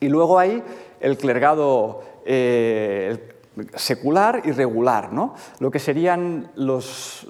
y 0.00 0.08
luego 0.08 0.38
hay 0.38 0.62
el 1.00 1.16
clergado 1.16 2.02
eh, 2.24 3.34
secular 3.74 4.42
y 4.44 4.52
regular, 4.52 5.12
¿no? 5.12 5.34
lo 5.58 5.70
que 5.70 5.78
serían 5.78 6.50
los, 6.56 7.28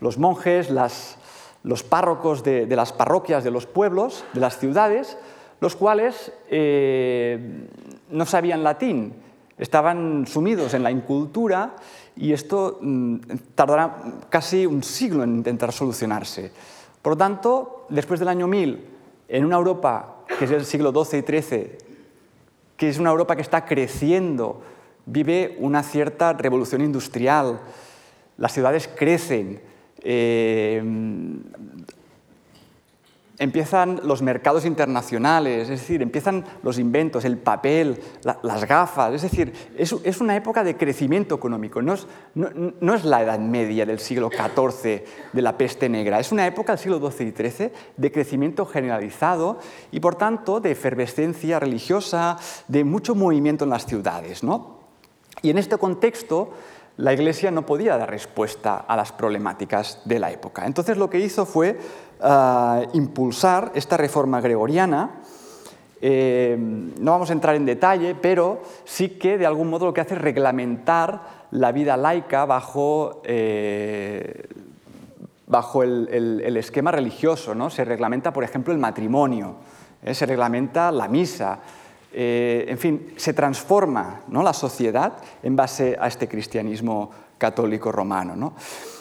los 0.00 0.18
monjes, 0.18 0.70
los 0.70 1.82
párrocos 1.82 2.42
de, 2.42 2.66
las 2.66 2.92
parroquias 2.92 3.44
de 3.44 3.50
los 3.50 3.66
pueblos, 3.66 4.24
de 4.32 4.40
las 4.40 4.58
ciudades, 4.58 5.18
los 5.60 5.76
cuales 5.76 6.32
no 8.10 8.26
sabían 8.26 8.62
latín, 8.64 9.14
estaban 9.58 10.26
sumidos 10.26 10.74
en 10.74 10.82
la 10.82 10.90
incultura 10.90 11.76
y 12.16 12.32
esto 12.32 12.78
mm, 12.80 13.16
tardará 13.54 14.02
casi 14.28 14.66
un 14.66 14.82
siglo 14.82 15.24
en 15.24 15.36
intentar 15.36 15.72
solucionarse. 15.72 16.52
Por 17.00 17.14
lo 17.14 17.16
tanto, 17.16 17.86
después 17.88 18.20
del 18.20 18.28
año 18.28 18.46
1000, 18.46 18.84
en 19.28 19.44
una 19.44 19.56
Europa 19.56 20.24
que 20.38 20.44
es 20.44 20.50
el 20.50 20.64
siglo 20.64 20.92
XII 20.92 21.20
y 21.20 21.22
XIII, 21.22 21.70
que 22.76 22.88
es 22.88 22.98
una 22.98 23.10
Europa 23.10 23.36
que 23.36 23.42
está 23.42 23.64
creciendo, 23.64 24.62
vive 25.06 25.56
una 25.60 25.82
cierta 25.82 26.32
revolución 26.32 26.82
industrial, 26.82 27.60
las 28.38 28.52
ciudades 28.52 28.88
crecen, 28.88 29.60
eh, 30.02 30.82
empiezan 33.42 34.00
los 34.04 34.22
mercados 34.22 34.64
internacionales, 34.64 35.62
es 35.68 35.80
decir, 35.80 36.00
empiezan 36.00 36.44
los 36.62 36.78
inventos, 36.78 37.24
el 37.24 37.38
papel, 37.38 38.00
las 38.22 38.64
gafas, 38.66 39.12
es 39.14 39.22
decir, 39.22 39.52
es, 39.76 40.20
una 40.20 40.36
época 40.36 40.62
de 40.62 40.76
crecimiento 40.76 41.34
económico, 41.34 41.82
no 41.82 41.94
es, 41.94 43.04
la 43.04 43.22
Edad 43.22 43.40
Media 43.40 43.84
del 43.84 43.98
siglo 43.98 44.30
XIV 44.30 45.02
de 45.32 45.42
la 45.42 45.58
peste 45.58 45.88
negra, 45.88 46.20
es 46.20 46.30
una 46.30 46.46
época 46.46 46.72
del 46.72 46.78
siglo 46.78 47.10
XII 47.10 47.28
y 47.28 47.32
XIII 47.32 47.72
de 47.96 48.12
crecimiento 48.12 48.64
generalizado 48.64 49.58
y 49.90 49.98
por 49.98 50.14
tanto 50.14 50.60
de 50.60 50.70
efervescencia 50.70 51.58
religiosa, 51.58 52.36
de 52.68 52.84
mucho 52.84 53.16
movimiento 53.16 53.64
en 53.64 53.70
las 53.70 53.86
ciudades. 53.86 54.42
Y 55.42 55.50
en 55.50 55.58
este 55.58 55.76
contexto, 55.78 56.52
la 56.96 57.12
Iglesia 57.12 57.50
no 57.50 57.64
podía 57.64 57.96
dar 57.96 58.10
respuesta 58.10 58.76
a 58.76 58.96
las 58.96 59.12
problemáticas 59.12 60.00
de 60.04 60.18
la 60.18 60.30
época. 60.30 60.66
Entonces 60.66 60.98
lo 60.98 61.08
que 61.08 61.20
hizo 61.20 61.46
fue 61.46 61.78
eh, 62.24 62.88
impulsar 62.92 63.72
esta 63.74 63.96
reforma 63.96 64.40
gregoriana. 64.40 65.10
Eh, 66.00 66.56
no 66.58 67.10
vamos 67.10 67.30
a 67.30 67.32
entrar 67.32 67.56
en 67.56 67.66
detalle, 67.66 68.14
pero 68.14 68.62
sí 68.84 69.10
que 69.10 69.38
de 69.38 69.46
algún 69.46 69.68
modo 69.68 69.86
lo 69.86 69.94
que 69.94 70.02
hace 70.02 70.14
es 70.14 70.20
reglamentar 70.20 71.42
la 71.50 71.72
vida 71.72 71.96
laica 71.96 72.44
bajo, 72.44 73.22
eh, 73.24 74.46
bajo 75.46 75.82
el, 75.82 76.56
esquema 76.56 76.92
religioso. 76.92 77.54
¿no? 77.54 77.70
Se 77.70 77.84
reglamenta, 77.84 78.32
por 78.32 78.44
ejemplo, 78.44 78.72
el 78.72 78.78
matrimonio, 78.78 79.56
se 80.12 80.24
reglamenta 80.24 80.92
la 80.92 81.08
misa. 81.08 81.58
en 82.12 82.78
fin, 82.78 83.14
se 83.16 83.32
transforma 83.32 84.20
¿no? 84.28 84.42
la 84.42 84.52
sociedad 84.52 85.14
en 85.42 85.56
base 85.56 85.96
a 86.00 86.06
este 86.06 86.28
cristianismo 86.28 87.10
católico 87.42 87.90
romano. 87.90 88.36
¿no? 88.36 88.54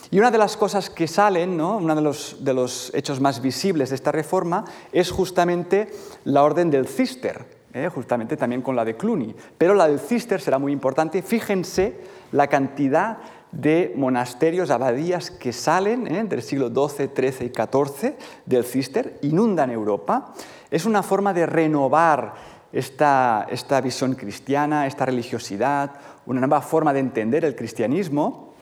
Y 0.09 0.17
una 0.17 0.31
de 0.31 0.39
las 0.39 0.57
cosas 0.57 0.89
que 0.89 1.07
salen, 1.07 1.55
¿no? 1.55 1.77
uno 1.77 1.95
de 1.95 2.53
los, 2.53 2.91
hechos 2.95 3.21
más 3.21 3.39
visibles 3.39 3.89
de 3.89 3.95
esta 3.95 4.11
reforma, 4.11 4.65
es 4.91 5.11
justamente 5.11 5.91
la 6.23 6.41
orden 6.41 6.71
del 6.71 6.87
cister, 6.87 7.45
¿eh? 7.71 7.87
justamente 7.93 8.35
también 8.35 8.63
con 8.63 8.75
la 8.75 8.83
de 8.83 8.97
Cluny. 8.97 9.35
Pero 9.59 9.75
la 9.75 9.87
del 9.87 9.99
cister 9.99 10.41
será 10.41 10.57
muy 10.57 10.71
importante. 10.71 11.21
Fíjense 11.21 11.99
la 12.31 12.47
cantidad 12.47 13.19
de 13.51 13.93
monasterios, 13.95 14.71
abadías 14.71 15.29
que 15.29 15.53
salen 15.53 16.07
¿eh? 16.07 16.23
del 16.23 16.41
siglo 16.41 16.69
XII, 16.69 17.11
XIII 17.15 17.45
y 17.45 17.53
XIV 17.53 18.15
del 18.47 18.65
cister, 18.65 19.19
inundan 19.21 19.69
Europa. 19.69 20.33
Es 20.71 20.85
una 20.85 21.03
forma 21.03 21.31
de 21.31 21.45
renovar 21.45 22.33
esta, 22.73 23.45
esta 23.49 23.81
visión 23.81 24.15
cristiana, 24.15 24.87
esta 24.87 25.05
religiosidad, 25.05 25.91
una 26.25 26.39
nueva 26.39 26.61
forma 26.61 26.93
de 26.93 26.99
entender 26.99 27.45
el 27.45 27.55
cristianismo 27.55 28.53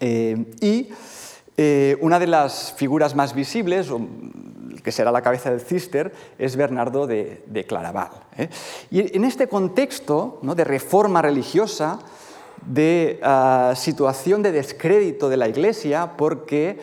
eh, 0.00 0.52
y 0.60 0.88
eh, 1.56 1.96
una 2.00 2.18
de 2.18 2.26
las 2.26 2.72
figuras 2.72 3.14
más 3.14 3.34
visibles, 3.34 3.88
que 4.82 4.92
será 4.92 5.10
la 5.10 5.22
cabeza 5.22 5.50
del 5.50 5.60
cister, 5.60 6.12
es 6.38 6.56
Bernardo 6.56 7.06
de, 7.06 7.64
Claraval. 7.66 8.10
¿eh? 8.36 8.48
Y 8.90 9.16
en 9.16 9.24
este 9.24 9.48
contexto 9.48 10.38
de 10.42 10.64
reforma 10.64 11.20
religiosa, 11.22 11.98
de 12.64 13.20
ah, 13.22 13.74
situación 13.76 14.42
de 14.42 14.52
descrédito 14.52 15.28
de 15.28 15.36
la 15.36 15.48
Iglesia, 15.48 16.16
porque 16.16 16.78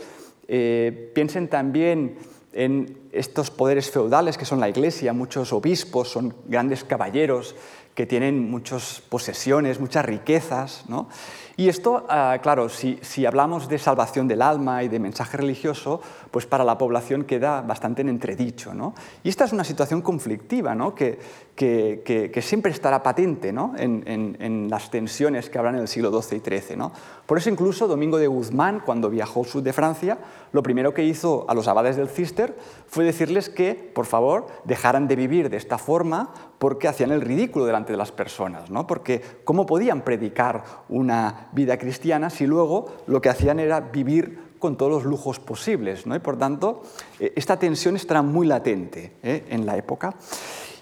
piensen 1.13 1.47
también 1.47 2.19
en 2.53 2.99
estos 3.11 3.49
poderes 3.49 3.89
feudales 3.89 4.37
que 4.37 4.45
son 4.45 4.59
la 4.59 4.69
Iglesia, 4.69 5.11
muchos 5.11 5.51
obispos 5.51 6.09
son 6.09 6.35
grandes 6.47 6.83
caballeros 6.83 7.55
que 7.95 8.05
tienen 8.05 8.51
muchas 8.51 9.01
posesiones, 9.09 9.79
muchas 9.79 10.05
riquezas, 10.05 10.83
¿no? 10.87 11.09
Y 11.57 11.69
esto, 11.69 12.05
ah, 12.09 12.37
claro, 12.41 12.67
si, 12.67 13.25
hablamos 13.25 13.69
de 13.69 13.77
salvación 13.77 14.27
del 14.27 14.41
alma 14.41 14.83
y 14.83 14.89
de 14.89 14.99
mensaje 14.99 15.37
religioso, 15.37 16.01
pues 16.29 16.45
para 16.45 16.65
la 16.65 16.77
población 16.77 17.23
queda 17.23 17.61
bastante 17.61 18.01
en 18.01 18.09
entredicho. 18.09 18.73
¿no? 18.73 18.93
Y 19.23 19.29
esta 19.29 19.45
es 19.45 19.53
una 19.53 19.63
situación 19.63 20.01
conflictiva 20.01 20.75
¿no? 20.75 20.93
que, 20.93 21.17
que, 21.55 22.41
siempre 22.41 22.71
estará 22.71 23.01
patente 23.01 23.53
¿no? 23.53 23.73
en, 23.77 24.67
las 24.69 24.91
tensiones 24.91 25.49
que 25.49 25.57
habrá 25.57 25.69
en 25.71 25.77
el 25.77 25.87
siglo 25.87 26.11
XII 26.21 26.37
y 26.39 26.41
XIII. 26.41 26.75
¿no? 26.75 26.91
Por 27.25 27.37
eso 27.37 27.49
incluso 27.49 27.87
Domingo 27.87 28.17
de 28.17 28.27
Guzmán, 28.27 28.81
cuando 28.85 29.09
viajó 29.09 29.41
al 29.41 29.45
sur 29.45 29.63
de 29.63 29.71
Francia, 29.71 30.17
lo 30.51 30.61
primero 30.61 30.93
que 30.93 31.03
hizo 31.03 31.45
a 31.47 31.53
los 31.53 31.67
abades 31.67 31.95
del 31.95 32.09
Cister 32.09 32.57
fue 32.87 33.05
decirles 33.05 33.49
que, 33.49 33.73
por 33.73 34.05
favor, 34.05 34.47
dejaran 34.65 35.07
de 35.07 35.15
vivir 35.15 35.49
de 35.49 35.57
esta 35.57 35.77
forma 35.77 36.33
porque 36.59 36.87
hacían 36.87 37.11
el 37.11 37.21
ridículo 37.21 37.65
delante 37.65 37.93
de 37.93 37.97
las 37.97 38.11
personas. 38.11 38.69
¿no? 38.69 38.87
Porque 38.87 39.21
¿cómo 39.43 39.65
podían 39.65 40.01
predicar 40.01 40.63
una 40.89 41.44
vida 41.51 41.77
cristiana 41.77 42.29
si 42.29 42.45
luego 42.45 42.87
lo 43.07 43.21
que 43.21 43.29
hacían 43.29 43.59
era 43.59 43.79
vivir 43.79 44.45
con 44.59 44.77
todos 44.77 44.91
los 44.91 45.03
lujos 45.05 45.39
posibles. 45.39 46.05
¿no? 46.07 46.15
Y 46.15 46.19
por 46.19 46.37
tanto, 46.37 46.83
eh, 47.19 47.33
esta 47.35 47.57
tensión 47.57 47.95
estará 47.95 48.21
muy 48.21 48.47
latente 48.47 49.13
¿eh? 49.21 49.45
en 49.49 49.65
la 49.65 49.77
época. 49.77 50.15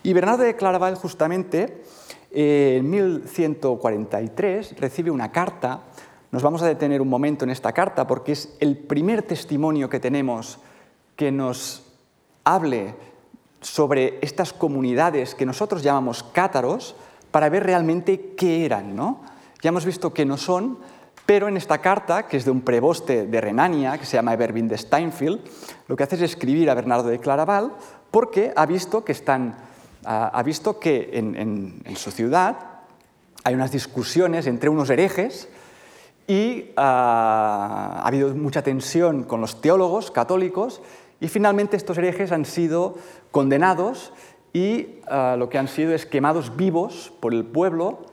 Y 0.04 0.14
Bernardo 0.14 0.44
de 0.44 0.56
Claraval, 0.56 0.96
justamente, 0.96 1.84
eh, 2.32 2.78
en 2.80 2.90
1143, 2.90 4.80
recibe 4.80 5.12
una 5.12 5.32
carta. 5.32 5.82
Nos 6.32 6.42
vamos 6.42 6.62
a 6.62 6.68
detener 6.68 7.02
un 7.02 7.10
momento 7.10 7.46
en 7.46 7.52
esta 7.52 7.74
carta 7.74 8.08
porque 8.08 8.32
es 8.32 8.56
el 8.60 8.78
primer 8.78 9.24
testimonio 9.24 9.90
que 9.90 10.00
tenemos 10.00 10.60
que 11.16 11.32
nos 11.32 11.84
hable 12.44 12.96
sobre 13.62 14.20
estas 14.22 14.52
comunidades 14.52 15.36
que 15.36 15.46
nosotros 15.46 15.84
llamamos 15.84 16.24
cátaros 16.24 16.96
para 17.32 17.50
ver 17.50 17.64
realmente 17.64 18.34
qué 18.36 18.66
eran. 18.66 18.96
¿no? 18.96 19.22
Ya 19.64 19.70
hemos 19.70 19.86
visto 19.86 20.14
que 20.14 20.26
no 20.26 20.36
son, 20.36 20.78
pero 21.26 21.48
en 21.48 21.56
esta 21.56 21.78
carta, 21.78 22.28
que 22.28 22.36
es 22.36 22.44
de 22.44 22.52
un 22.52 22.64
preboste 22.64 23.26
de 23.26 23.40
Renania, 23.40 23.98
que 23.98 24.06
se 24.06 24.18
llama 24.18 24.34
Evervin 24.34 24.68
de 24.68 24.78
Steinfeld, 24.78 25.40
lo 25.88 25.96
que 25.96 26.04
hace 26.04 26.18
es 26.18 26.22
escribir 26.22 26.70
a 26.70 26.74
Bernardo 26.74 27.08
de 27.08 27.22
Claraval 27.22 27.72
porque 28.12 28.52
ha 28.58 28.66
visto 28.66 29.06
que, 29.06 29.14
están, 29.14 29.56
ha 30.04 30.44
visto 30.44 30.80
que 30.80 31.12
en, 31.14 31.82
su 31.96 32.12
ciudad 32.12 32.58
hay 33.46 33.56
unas 33.56 33.72
discusiones 33.72 34.48
entre 34.48 34.68
unos 34.68 34.90
herejes 34.90 35.48
y 36.28 36.72
ha 36.76 38.02
habido 38.04 38.36
mucha 38.36 38.64
tensión 38.64 39.24
con 39.24 39.40
los 39.40 39.62
teólogos 39.62 40.12
católicos 40.12 40.82
y 41.22 41.30
finalmente 41.30 41.78
estos 41.78 41.98
herejes 41.98 42.34
han 42.34 42.44
sido 42.44 42.96
condenados 43.32 44.12
y 44.52 45.00
lo 45.38 45.48
que 45.48 45.58
han 45.58 45.70
sido 45.70 45.94
es 45.94 46.06
quemados 46.06 46.58
vivos 46.58 47.14
por 47.22 47.34
el 47.34 47.46
pueblo 47.46 48.13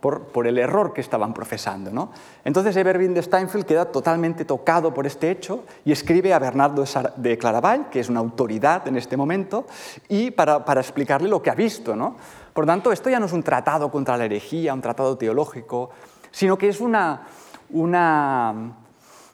por, 0.00 0.46
el 0.46 0.58
error 0.58 0.92
que 0.92 1.00
estaban 1.00 1.34
profesando. 1.34 1.90
¿no? 1.90 2.10
Entonces 2.44 2.76
Evervin 2.76 3.14
de 3.14 3.22
Steinfeld 3.22 3.64
queda 3.64 3.86
totalmente 3.86 4.44
tocado 4.44 4.94
por 4.94 5.06
este 5.06 5.30
hecho 5.30 5.64
y 5.84 5.92
escribe 5.92 6.32
a 6.32 6.38
Bernardo 6.38 6.84
de 7.16 7.38
Claraval, 7.38 7.90
que 7.90 8.00
es 8.00 8.08
una 8.08 8.20
autoridad 8.20 8.86
en 8.88 8.96
este 8.96 9.16
momento, 9.16 9.66
y 10.08 10.30
para, 10.30 10.62
explicarle 10.80 11.28
lo 11.28 11.42
que 11.42 11.50
ha 11.50 11.54
visto. 11.54 11.96
¿no? 11.96 12.16
Por 12.52 12.66
tanto, 12.66 12.92
esto 12.92 13.10
ya 13.10 13.20
no 13.20 13.26
es 13.26 13.32
un 13.32 13.42
tratado 13.42 13.90
contra 13.90 14.16
la 14.16 14.24
herejía, 14.24 14.72
un 14.72 14.80
tratado 14.80 15.16
teológico, 15.16 15.90
sino 16.30 16.56
que 16.56 16.68
es 16.68 16.80
una, 16.80 17.26
una, 17.70 18.54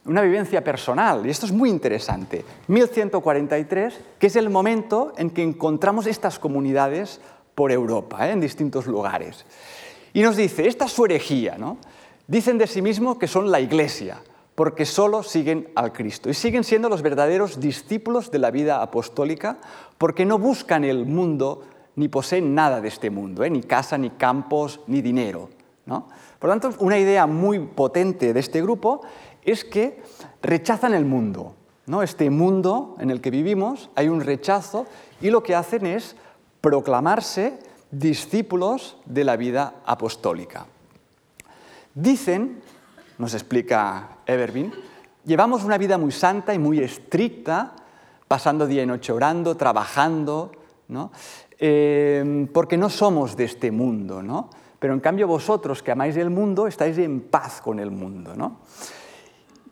una 0.04 0.22
vivencia 0.22 0.64
personal. 0.64 1.26
Y 1.26 1.30
esto 1.30 1.46
es 1.46 1.52
muy 1.52 1.70
interesante. 1.70 2.44
1143, 2.68 4.00
que 4.18 4.26
es 4.26 4.36
el 4.36 4.50
momento 4.50 5.12
en 5.16 5.30
que 5.30 5.42
encontramos 5.42 6.06
estas 6.06 6.38
comunidades 6.38 7.20
por 7.54 7.70
Europa, 7.72 8.28
¿eh? 8.28 8.32
en 8.32 8.40
distintos 8.40 8.86
lugares. 8.86 9.44
Y 10.12 10.22
nos 10.22 10.36
dice, 10.36 10.66
esta 10.66 10.84
es 10.84 10.92
su 10.92 11.04
herejía. 11.04 11.56
Dicen 12.26 12.58
de 12.58 12.66
sí 12.66 12.82
mismos 12.82 13.18
que 13.18 13.28
son 13.28 13.50
la 13.50 13.60
iglesia, 13.60 14.22
porque 14.54 14.84
solo 14.84 15.22
siguen 15.22 15.68
al 15.74 15.92
Cristo. 15.92 16.28
Y 16.30 16.34
siguen 16.34 16.64
siendo 16.64 16.88
los 16.88 17.02
verdaderos 17.02 17.60
discípulos 17.60 18.30
de 18.30 18.38
la 18.38 18.50
vida 18.50 18.82
apostólica, 18.82 19.58
porque 19.98 20.24
no 20.24 20.38
buscan 20.38 20.84
el 20.84 21.06
mundo 21.06 21.62
ni 21.96 22.08
poseen 22.08 22.54
nada 22.54 22.80
de 22.80 22.88
este 22.88 23.10
mundo, 23.10 23.44
¿eh? 23.44 23.50
ni 23.50 23.62
casa, 23.62 23.98
ni 23.98 24.10
campos, 24.10 24.80
ni 24.86 25.02
dinero. 25.02 25.50
¿no? 25.86 26.08
Por 26.38 26.48
lo 26.48 26.58
tanto, 26.58 26.84
una 26.84 26.98
idea 26.98 27.26
muy 27.26 27.58
potente 27.58 28.32
de 28.32 28.40
este 28.40 28.62
grupo 28.62 29.02
es 29.42 29.64
que 29.64 30.02
rechazan 30.42 30.94
el 30.94 31.04
mundo. 31.04 31.54
¿no? 31.86 32.02
Este 32.02 32.30
mundo 32.30 32.96
en 32.98 33.10
el 33.10 33.20
que 33.20 33.30
vivimos 33.30 33.90
hay 33.94 34.08
un 34.08 34.20
rechazo 34.20 34.86
y 35.20 35.30
lo 35.30 35.42
que 35.42 35.54
hacen 35.54 35.86
es 35.86 36.16
proclamarse 36.60 37.58
discípulos 37.92 38.96
de 39.04 39.22
la 39.22 39.36
vida 39.36 39.74
apostólica. 39.86 40.66
Dicen, 41.94 42.60
nos 43.18 43.34
explica 43.34 44.18
Everbin, 44.26 44.72
llevamos 45.24 45.62
una 45.62 45.78
vida 45.78 45.96
muy 45.96 46.10
santa 46.10 46.52
y 46.52 46.58
muy 46.58 46.80
estricta, 46.80 47.76
pasando 48.26 48.66
día 48.66 48.82
y 48.82 48.86
noche 48.86 49.12
orando, 49.12 49.56
trabajando, 49.56 50.50
¿no? 50.88 51.12
Eh, 51.58 52.48
porque 52.52 52.76
no 52.76 52.90
somos 52.90 53.36
de 53.36 53.44
este 53.44 53.70
mundo, 53.70 54.20
¿no? 54.20 54.50
pero 54.82 54.94
en 54.94 55.00
cambio 55.00 55.28
vosotros 55.28 55.80
que 55.80 55.92
amáis 55.92 56.16
el 56.16 56.28
mundo 56.28 56.66
estáis 56.66 56.98
en 56.98 57.20
paz 57.20 57.60
con 57.60 57.78
el 57.78 57.92
mundo. 57.92 58.34
¿no? 58.34 58.56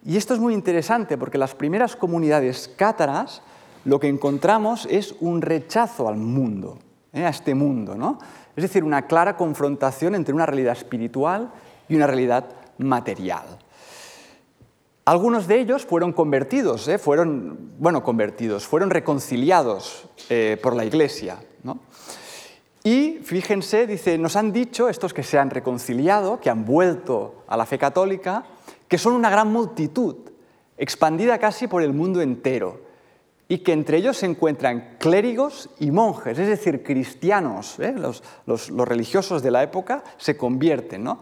Y 0.07 0.17
esto 0.17 0.35
es 0.35 0.39
muy 0.39 0.55
interesante 0.55 1.19
porque 1.19 1.37
las 1.37 1.57
primeras 1.57 1.97
comunidades 1.97 2.73
cátaras 2.77 3.43
lo 3.85 3.99
que 3.99 4.07
encontramos 4.07 4.87
es 4.89 5.17
un 5.19 5.43
rechazo 5.43 6.09
al 6.09 6.17
mundo, 6.17 6.79
¿eh? 7.13 7.25
a 7.25 7.29
este 7.29 7.55
mundo. 7.55 7.95
¿no? 7.95 8.19
Es 8.57 8.63
decir, 8.63 8.85
una 8.85 9.07
clara 9.07 9.37
confrontación 9.37 10.15
entre 10.15 10.35
una 10.35 10.47
realidad 10.47 10.73
espiritual 10.73 11.51
y 11.89 11.97
una 11.97 12.07
realidad 12.07 12.47
material. 12.79 13.59
Algunos 15.05 15.49
de 15.49 15.61
ellos 15.61 15.85
fueron 15.85 16.13
convertidos, 16.13 16.87
¿eh? 16.87 16.99
fueron, 16.99 17.73
bueno, 17.79 18.03
convertidos, 18.05 18.67
fueron 18.67 18.91
reconciliados 18.91 20.09
eh, 20.29 20.59
por 20.63 20.77
la 20.77 20.85
Iglesia. 20.85 21.39
Y 22.83 23.19
fíjense, 23.23 23.87
dice, 23.87 24.17
nos 24.17 24.37
han 24.37 24.53
dicho 24.53 24.89
estos 24.89 25.13
que 25.13 25.23
se 25.23 25.39
han 25.39 25.51
reconciliado, 25.51 26.41
que 26.41 26.49
han 26.49 26.65
vuelto 26.65 27.45
a 27.47 27.57
la 27.57 27.67
fe 27.67 27.77
católica, 27.77 28.45
que 28.89 28.97
son 28.97 29.13
una 29.13 29.29
gran 29.29 29.53
multitud, 29.53 30.17
expandida 30.79 31.39
casi 31.39 31.67
por 31.67 31.83
el 31.83 31.93
mundo 31.93 32.23
entero, 32.23 32.81
y 33.51 33.59
que 33.59 33.73
entre 33.73 33.97
ellos 33.97 34.17
se 34.17 34.27
encuentran 34.27 34.95
clérigos 35.01 35.71
y 35.81 35.91
monjes, 35.91 36.39
es 36.39 36.47
decir, 36.47 36.85
cristianos, 36.85 37.81
¿eh? 37.81 37.93
los, 37.97 38.71
religiosos 38.87 39.43
de 39.43 39.51
la 39.51 39.65
época 39.65 40.05
se 40.19 40.37
convierten. 40.37 41.03
¿no? 41.03 41.21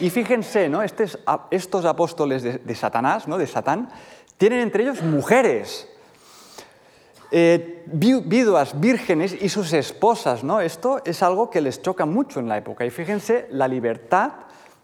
Y 0.00 0.10
fíjense, 0.10 0.68
¿no? 0.68 0.82
estos 0.82 1.84
apóstoles 1.84 2.42
de, 2.42 2.58
de 2.58 2.74
Satanás, 2.74 3.28
¿no? 3.28 3.38
de 3.38 3.46
Satán, 3.46 3.88
tienen 4.36 4.58
entre 4.58 4.82
ellos 4.82 5.00
mujeres, 5.02 5.88
eh, 7.30 7.84
viudas, 7.86 8.80
vírgenes 8.80 9.40
y 9.40 9.48
sus 9.48 9.72
esposas. 9.74 10.42
¿no? 10.42 10.60
Esto 10.60 11.02
es 11.04 11.22
algo 11.22 11.50
que 11.50 11.60
les 11.60 11.80
choca 11.80 12.04
mucho 12.04 12.40
en 12.40 12.48
la 12.48 12.58
época. 12.58 12.84
Y 12.84 12.90
fíjense 12.90 13.46
la 13.50 13.68
libertad 13.68 14.32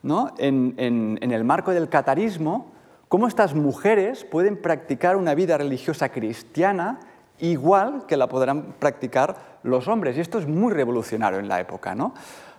¿no? 0.04 0.34
en, 0.38 0.76
en 0.78 1.32
el 1.32 1.42
marco 1.42 1.72
del 1.72 1.88
catarismo, 1.88 2.70
cómo 3.10 3.26
estas 3.26 3.56
mujeres 3.56 4.24
pueden 4.24 4.56
practicar 4.56 5.16
una 5.16 5.34
vida 5.34 5.58
religiosa 5.58 6.10
cristiana 6.10 7.00
igual 7.40 8.06
que 8.06 8.16
la 8.16 8.28
podrán 8.28 8.76
practicar 8.78 9.58
los 9.64 9.88
hombres. 9.88 10.16
Y 10.16 10.20
esto 10.20 10.38
es 10.38 10.46
muy 10.46 10.72
revolucionario 10.72 11.40
en 11.40 11.48
la 11.48 11.58
época. 11.58 11.96
¿no? 11.96 12.14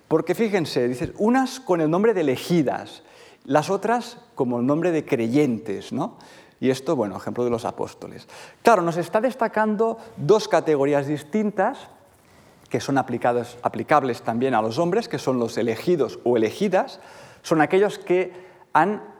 Porque 0.09 0.35
fíjense, 0.35 0.89
dices, 0.89 1.13
unas 1.17 1.61
con 1.61 1.79
el 1.79 1.89
nombre 1.89 2.13
de 2.13 2.19
elegidas, 2.19 3.01
las 3.45 3.69
otras 3.69 4.17
como 4.35 4.59
el 4.59 4.65
nombre 4.65 4.91
de 4.91 5.05
creyentes. 5.05 5.93
¿no? 5.93 6.17
Y 6.59 6.69
esto, 6.69 6.97
bueno, 6.97 7.15
ejemplo 7.15 7.45
de 7.45 7.49
los 7.49 7.63
apóstoles. 7.63 8.27
Claro, 8.61 8.81
nos 8.81 8.97
está 8.97 9.21
destacando 9.21 9.99
dos 10.17 10.49
categorías 10.49 11.07
distintas 11.07 11.87
que 12.69 12.81
son 12.81 12.97
aplicables 12.97 14.21
también 14.21 14.53
a 14.53 14.61
los 14.61 14.79
hombres, 14.79 15.07
que 15.07 15.17
son 15.17 15.39
los 15.39 15.57
elegidos 15.57 16.19
o 16.25 16.35
elegidas, 16.35 16.99
son 17.41 17.61
aquellos 17.61 17.99
que 17.99 18.33
han 18.73 19.10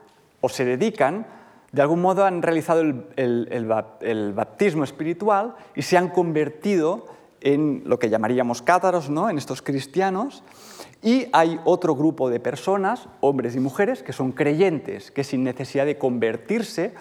o 0.42 0.50
se 0.50 0.66
dedican, 0.66 1.26
de 1.72 1.80
algún 1.80 2.02
modo 2.02 2.26
han 2.26 2.42
realizado 2.42 2.82
el, 2.82 4.32
baptismo 4.34 4.84
espiritual 4.84 5.54
y 5.74 5.80
se 5.80 5.96
han 5.96 6.08
convertido 6.08 7.06
en 7.40 7.82
lo 7.86 7.98
que 7.98 8.10
llamaríamos 8.10 8.60
cátaros, 8.60 9.08
¿no? 9.08 9.30
en 9.30 9.38
estos 9.38 9.62
cristianos, 9.62 10.44
y 11.02 11.26
hay 11.32 11.58
otro 11.64 11.96
grupo 11.96 12.28
de 12.28 12.38
personas, 12.38 13.08
hombres 13.20 13.56
y 13.56 13.60
mujeres, 13.60 14.02
que 14.02 14.12
son 14.12 14.32
creyentes, 14.32 15.10
que 15.10 15.24
sin 15.24 15.42
necesidad 15.42 15.86
de 15.86 15.98
convertirse 15.98 16.94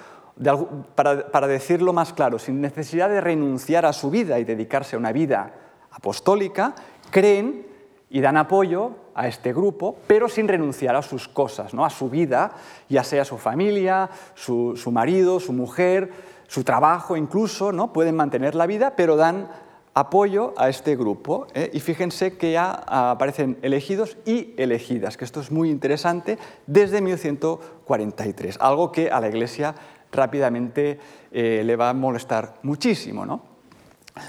para, 0.96 1.48
decirlo 1.48 1.94
más 1.94 2.14
claro, 2.14 2.40
sin 2.40 2.62
necesidad 2.62 3.10
de 3.10 3.22
renunciar 3.22 3.86
a 3.86 3.94
su 3.94 4.10
vida 4.10 4.40
y 4.40 4.44
dedicarse 4.44 4.96
a 4.96 5.00
una 5.00 5.12
vida 5.12 5.54
apostólica, 5.92 6.74
creen 7.12 7.68
y 8.12 8.20
dan 8.20 8.36
apoyo 8.36 8.92
a 9.16 9.28
este 9.28 9.54
grupo, 9.54 9.96
pero 10.06 10.28
sin 10.28 10.50
renunciar 10.50 10.96
a 10.98 11.02
sus 11.02 11.30
cosas, 11.30 11.74
¿no? 11.74 11.86
a 11.86 11.90
su 11.90 12.10
vida, 12.10 12.52
ya 12.90 13.06
sea 13.06 13.24
su 13.24 13.38
familia, 13.38 14.10
su, 14.36 14.76
marido, 14.92 15.40
su 15.40 15.54
mujer, 15.54 16.12
su 16.48 16.66
trabajo 16.66 17.16
incluso, 17.16 17.72
¿no? 17.72 17.94
pueden 17.94 18.16
mantener 18.16 18.54
la 18.54 18.68
vida, 18.68 18.96
pero 18.98 19.16
dan 19.16 19.48
apoyo 19.94 20.54
a 20.58 20.68
este 20.68 20.98
grupo. 20.98 21.48
¿eh? 21.54 21.72
Y 21.74 21.80
fíjense 21.80 22.38
que 22.38 22.52
ya 22.52 22.72
aparecen 22.72 23.58
elegidos 23.62 24.18
y 24.26 24.54
elegidas, 24.58 25.16
que 25.16 25.24
esto 25.24 25.40
es 25.40 25.50
muy 25.50 25.70
interesante 25.70 26.38
desde 26.68 27.02
1143, 27.02 28.58
algo 28.60 28.92
que 28.92 29.10
a 29.10 29.22
la 29.22 29.30
Iglesia 29.30 29.74
rápidamente 30.12 31.00
eh, 31.32 31.64
le 31.66 31.76
va 31.78 31.90
a 31.90 31.94
molestar 31.94 32.56
muchísimo. 32.64 33.26
¿no? 33.26 33.51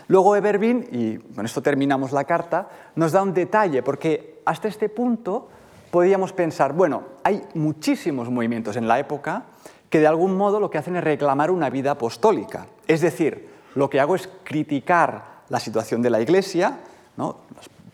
Luego 0.08 0.36
Everbin, 0.36 0.86
y 0.90 1.18
con 1.34 1.44
esto 1.44 1.62
terminamos 1.62 2.12
la 2.12 2.24
carta, 2.24 2.68
nos 2.96 3.12
da 3.12 3.22
un 3.22 3.34
detalle, 3.34 3.82
porque 3.82 4.40
hasta 4.44 4.68
este 4.68 4.88
punto 4.88 5.48
podíamos 5.90 6.32
pensar, 6.32 6.72
bueno, 6.72 7.02
hay 7.24 7.42
muchísimos 7.54 8.30
movimientos 8.30 8.76
en 8.76 8.88
la 8.88 8.98
época 8.98 9.44
que 9.90 10.00
de 10.00 10.06
algún 10.06 10.36
modo 10.36 10.58
lo 10.58 10.70
que 10.70 10.78
hacen 10.78 10.96
es 10.96 11.04
reclamar 11.04 11.50
una 11.50 11.68
vida 11.68 11.92
apostólica. 11.92 12.66
Es 12.88 13.02
decir, 13.02 13.48
lo 13.74 13.90
que 13.90 14.00
hago 14.00 14.14
es 14.14 14.28
criticar 14.42 15.42
la 15.48 15.60
situación 15.60 16.00
de 16.00 16.10
la 16.10 16.20
Iglesia, 16.20 16.78
¿no? 17.16 17.40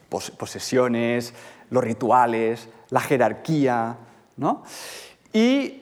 las 0.09 0.31
posesiones, 0.31 1.35
los 1.71 1.83
rituales, 1.83 2.69
la 2.91 3.01
jerarquía, 3.01 3.97
¿no? 4.37 4.63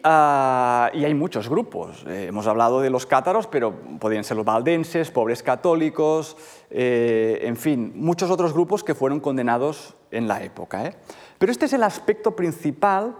Ah, 0.03 0.91
y, 0.93 1.05
hay 1.05 1.15
muchos 1.15 1.49
grupos. 1.49 2.05
Eh, 2.07 2.27
hemos 2.29 2.47
hablado 2.47 2.81
de 2.81 2.91
los 2.91 3.07
cátaros, 3.07 3.47
pero 3.47 3.75
podrían 3.99 4.25
ser 4.25 4.37
los 4.37 4.47
valdenses, 4.47 5.11
pobres 5.11 5.43
católicos, 5.43 6.37
eh, 6.71 7.41
en 7.43 7.57
fin, 7.57 7.93
muchos 7.95 8.31
otros 8.31 8.53
grupos 8.53 8.83
que 8.83 8.95
fueron 8.95 9.21
condenados 9.21 9.95
en 10.11 10.29
la 10.29 10.43
época. 10.43 10.87
¿eh? 10.87 10.97
Pero 11.39 11.53
este 11.53 11.67
es 11.67 11.73
el 11.73 11.83
aspecto 11.83 12.35
principal 12.35 13.17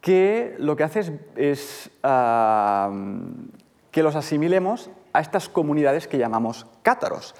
que 0.00 0.54
lo 0.58 0.76
que 0.76 0.84
hace 0.84 1.18
es, 1.36 1.90
ah, 2.02 2.90
que 3.90 4.02
los 4.02 4.14
asimilemos 4.16 4.90
a 5.12 5.20
estas 5.20 5.48
comunidades 5.48 6.06
que 6.06 6.18
llamamos 6.18 6.66
cátaros. 6.82 7.34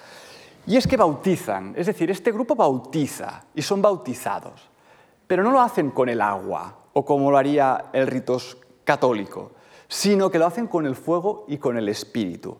Y 0.67 0.77
es 0.77 0.87
que 0.87 0.97
bautizan, 0.97 1.73
es 1.77 1.85
decir, 1.85 2.09
este 2.09 2.31
grupo 2.31 2.55
bautiza 2.55 3.43
y 3.53 3.61
son 3.61 3.81
bautizados, 3.81 4.69
pero 5.27 5.43
no 5.43 5.51
lo 5.51 5.61
hacen 5.61 5.91
con 5.91 6.09
el 6.09 6.21
agua 6.21 6.84
o 6.97 7.03
como 7.03 7.29
lo 7.29 7.37
haría 7.37 7.85
el 7.91 8.07
ritos 8.07 8.57
católico, 8.85 9.51
sino 9.89 10.31
que 10.31 10.39
lo 10.39 10.45
hacen 10.45 10.67
con 10.67 10.85
el 10.85 10.95
fuego 10.95 11.43
y 11.49 11.57
con 11.57 11.77
el 11.77 11.89
espíritu. 11.89 12.57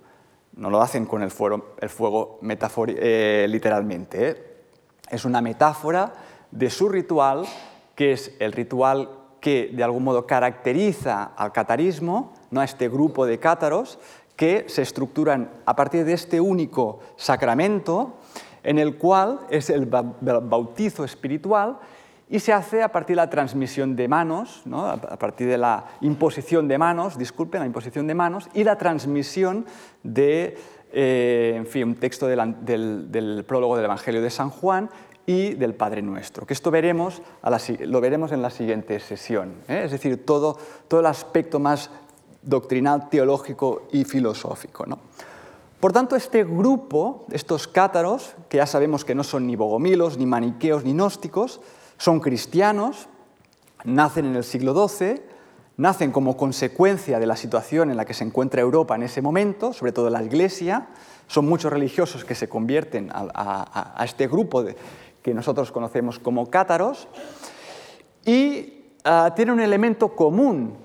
No 0.57 0.69
lo 0.69 0.81
hacen 0.81 1.05
con 1.05 1.23
el 1.23 1.31
fuego, 1.31 1.75
el 1.79 1.89
fuego 1.89 2.39
eh, 2.41 3.45
literalmente. 3.49 4.29
¿eh? 4.29 4.43
Es 5.09 5.23
una 5.23 5.39
metáfora 5.41 6.13
de 6.51 6.69
su 6.69 6.89
ritual, 6.89 7.45
que 7.95 8.11
es 8.11 8.35
el 8.39 8.51
ritual 8.51 9.09
que 9.39 9.71
de 9.73 9.83
algún 9.83 10.03
modo 10.03 10.27
caracteriza 10.27 11.23
al 11.23 11.53
catarismo, 11.53 12.33
¿no? 12.51 12.59
a 12.59 12.65
este 12.65 12.89
grupo 12.89 13.25
de 13.25 13.39
cátaros, 13.39 13.99
que 14.35 14.65
se 14.67 14.81
estructuran 14.81 15.49
a 15.65 15.77
partir 15.77 16.03
de 16.03 16.11
este 16.11 16.41
único 16.41 16.99
sacramento, 17.15 18.15
en 18.63 18.79
el 18.79 18.97
cual 18.97 19.41
es 19.49 19.69
el 19.69 19.85
bautizo 19.85 21.05
espiritual 21.05 21.79
y 22.29 22.39
se 22.39 22.53
hace 22.53 22.81
a 22.81 22.91
partir 22.91 23.15
de 23.15 23.21
la 23.21 23.29
transmisión 23.29 23.95
de 23.95 24.07
manos, 24.07 24.63
a 24.71 25.17
partir 25.17 25.47
de 25.47 25.57
la 25.57 25.85
imposición 26.01 26.67
de 26.67 26.77
manos, 26.77 27.17
disculpen, 27.17 27.59
la 27.59 27.67
imposición 27.67 28.07
de 28.07 28.15
manos 28.15 28.49
y 28.53 28.63
la 28.63 28.77
transmisión 28.77 29.65
de 30.03 30.57
eh, 30.91 31.53
en 31.57 31.67
fin, 31.67 31.83
un 31.83 31.95
texto 31.95 32.27
del, 32.27 33.43
prólogo 33.45 33.75
del 33.75 33.85
Evangelio 33.85 34.21
de 34.21 34.29
San 34.29 34.49
Juan 34.49 34.89
y 35.25 35.53
del 35.55 35.73
Padre 35.73 36.01
Nuestro, 36.01 36.45
que 36.45 36.53
esto 36.53 36.71
veremos 36.71 37.21
lo 37.79 37.99
veremos 37.99 38.31
en 38.31 38.41
la 38.41 38.49
siguiente 38.49 38.99
sesión, 38.99 39.55
¿eh? 39.67 39.83
es 39.85 39.91
decir, 39.91 40.25
todo, 40.25 40.57
todo 40.87 41.01
el 41.01 41.07
aspecto 41.07 41.59
más 41.59 41.89
doctrinal, 42.41 43.09
teológico 43.09 43.87
y 43.91 44.05
filosófico. 44.05 44.85
Por 45.79 45.91
tanto, 45.91 46.15
este 46.15 46.43
grupo, 46.43 47.25
estos 47.31 47.67
cátaros, 47.67 48.35
que 48.49 48.57
ya 48.57 48.65
sabemos 48.65 49.03
que 49.03 49.15
no 49.15 49.23
son 49.23 49.47
ni 49.47 49.55
bogomilos, 49.55 50.17
ni 50.17 50.25
maniqueos, 50.25 50.83
ni 50.85 50.93
gnósticos, 50.93 51.59
son 51.97 52.19
cristianos, 52.19 53.07
nacen 53.83 54.25
en 54.25 54.35
el 54.35 54.43
siglo 54.43 54.87
XII, 54.87 55.21
nacen 55.77 56.11
como 56.11 56.37
consecuencia 56.37 57.19
de 57.19 57.27
la 57.27 57.35
situación 57.35 57.91
en 57.91 57.97
la 57.97 58.05
que 58.05 58.13
se 58.13 58.23
encuentra 58.23 58.61
Europa 58.61 58.95
en 58.95 59.03
ese 59.03 59.21
momento, 59.21 59.73
sobre 59.73 59.91
todo 59.91 60.09
la 60.09 60.23
Iglesia. 60.23 60.87
Son 61.27 61.47
muchos 61.47 61.71
religiosos 61.71 62.23
que 62.23 62.35
se 62.35 62.47
convierten 62.47 63.09
a, 63.13 64.01
este 64.03 64.27
grupo 64.27 64.63
que 65.21 65.33
nosotros 65.33 65.71
conocemos 65.71 66.19
como 66.19 66.49
cátaros 66.49 67.07
y 68.25 68.85
ah, 69.03 69.33
tiene 69.35 69.51
un 69.51 69.59
elemento 69.59 70.15
común 70.15 70.77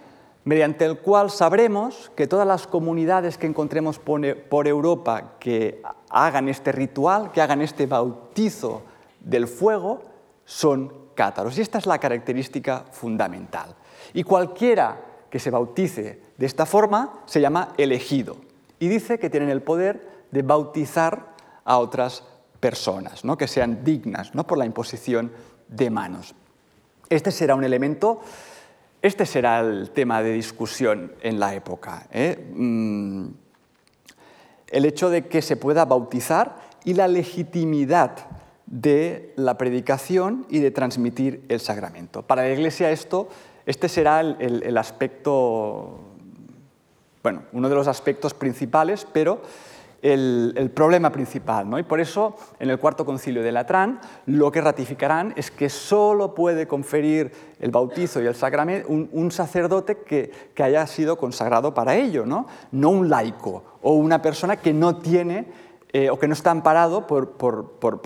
mediante 0.44 0.86
el 0.86 0.98
cual 0.98 1.30
sabremos 1.30 2.10
que 2.16 2.26
todas 2.26 2.46
las 2.46 2.66
comunidades 2.66 3.36
que 3.36 3.46
encontremos 3.46 3.98
por 3.98 4.66
Europa 4.66 5.34
que 5.38 5.82
hagan 6.08 6.48
este 6.48 6.72
ritual, 6.72 7.30
que 7.32 7.42
hagan 7.42 7.60
este 7.60 7.86
bautizo 7.86 8.82
del 9.20 9.46
fuego, 9.46 10.02
son 10.44 10.99
Y 11.56 11.60
esta 11.60 11.78
es 11.78 11.86
la 11.86 11.98
característica 11.98 12.84
fundamental. 12.90 13.74
Y 14.14 14.22
cualquiera 14.22 15.00
que 15.28 15.38
se 15.38 15.50
bautice 15.50 16.20
de 16.36 16.46
esta 16.46 16.64
forma 16.66 17.20
se 17.26 17.40
llama 17.40 17.74
elegido. 17.76 18.36
Y 18.78 18.88
dice 18.88 19.18
que 19.18 19.28
tienen 19.28 19.50
el 19.50 19.62
poder 19.62 20.08
de 20.30 20.42
bautizar 20.42 21.34
a 21.64 21.78
otras 21.78 22.24
personas, 22.58 23.24
¿no? 23.24 23.36
que 23.36 23.46
sean 23.46 23.84
dignas 23.84 24.34
¿no? 24.34 24.46
por 24.46 24.56
la 24.58 24.64
imposición 24.64 25.30
de 25.68 25.90
manos. 25.90 26.34
Este 27.08 27.30
será 27.30 27.54
un 27.54 27.64
elemento, 27.64 28.20
este 29.02 29.26
será 29.26 29.60
el 29.60 29.90
tema 29.90 30.22
de 30.22 30.32
discusión 30.32 31.12
en 31.20 31.38
la 31.38 31.54
época. 31.54 32.06
¿eh? 32.12 32.52
Mm, 32.54 33.26
el 34.68 34.84
hecho 34.84 35.10
de 35.10 35.26
que 35.26 35.42
se 35.42 35.56
pueda 35.56 35.84
bautizar 35.84 36.56
y 36.84 36.94
la 36.94 37.08
legitimidad 37.08 38.12
de 38.70 39.32
la 39.36 39.58
predicación 39.58 40.46
y 40.48 40.60
de 40.60 40.70
transmitir 40.70 41.44
el 41.48 41.60
sacramento. 41.60 42.22
Para 42.22 42.42
la 42.42 42.50
Iglesia 42.50 42.90
esto, 42.90 43.28
este 43.66 43.88
será 43.88 44.20
el, 44.20 44.78
aspecto, 44.78 45.98
bueno, 47.22 47.42
uno 47.52 47.68
de 47.68 47.74
los 47.74 47.88
aspectos 47.88 48.32
principales, 48.32 49.06
pero 49.12 49.42
el, 50.02 50.70
problema 50.72 51.10
principal. 51.10 51.68
¿no? 51.68 51.80
Y 51.80 51.82
por 51.82 52.00
eso, 52.00 52.36
en 52.60 52.70
el 52.70 52.78
cuarto 52.78 53.04
concilio 53.04 53.42
de 53.42 53.50
Latrán, 53.50 54.00
lo 54.26 54.52
que 54.52 54.60
ratificarán 54.60 55.34
es 55.36 55.50
que 55.50 55.68
solo 55.68 56.32
puede 56.32 56.68
conferir 56.68 57.32
el 57.58 57.72
bautizo 57.72 58.22
y 58.22 58.26
el 58.26 58.36
sacramento 58.36 58.88
un, 58.88 59.30
sacerdote 59.32 59.98
que, 59.98 60.30
que, 60.54 60.62
haya 60.62 60.86
sido 60.86 61.18
consagrado 61.18 61.74
para 61.74 61.96
ello, 61.96 62.24
¿no? 62.24 62.46
no 62.70 62.90
un 62.90 63.10
laico 63.10 63.64
o 63.82 63.94
una 63.94 64.22
persona 64.22 64.56
que 64.56 64.72
no 64.72 64.98
tiene 64.98 65.69
eh, 65.92 66.08
o 66.08 66.18
que 66.18 66.28
no 66.28 66.34
está 66.34 66.52
amparado 66.52 67.04
por, 67.06 67.34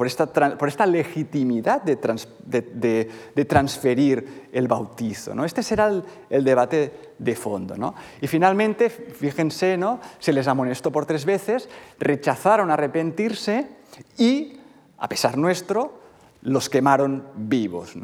esta, 0.06 0.86
legitimidad 0.86 1.82
de, 1.82 3.44
transferir 3.44 4.48
el 4.52 4.68
bautizo. 4.68 5.34
¿no? 5.34 5.44
Este 5.44 5.62
será 5.62 5.92
el, 6.30 6.44
debate 6.44 7.12
de 7.18 7.36
fondo. 7.36 7.94
Y 8.22 8.26
finalmente, 8.26 8.88
fíjense, 8.88 9.76
¿no? 9.76 10.00
se 10.18 10.32
les 10.32 10.48
amonestó 10.48 10.90
por 10.90 11.04
tres 11.04 11.26
veces, 11.26 11.68
rechazaron 11.98 12.70
arrepentirse 12.70 13.68
y, 14.16 14.58
a 14.96 15.06
pesar 15.06 15.36
nuestro, 15.36 16.00
los 16.40 16.70
quemaron 16.70 17.26
vivos. 17.34 17.96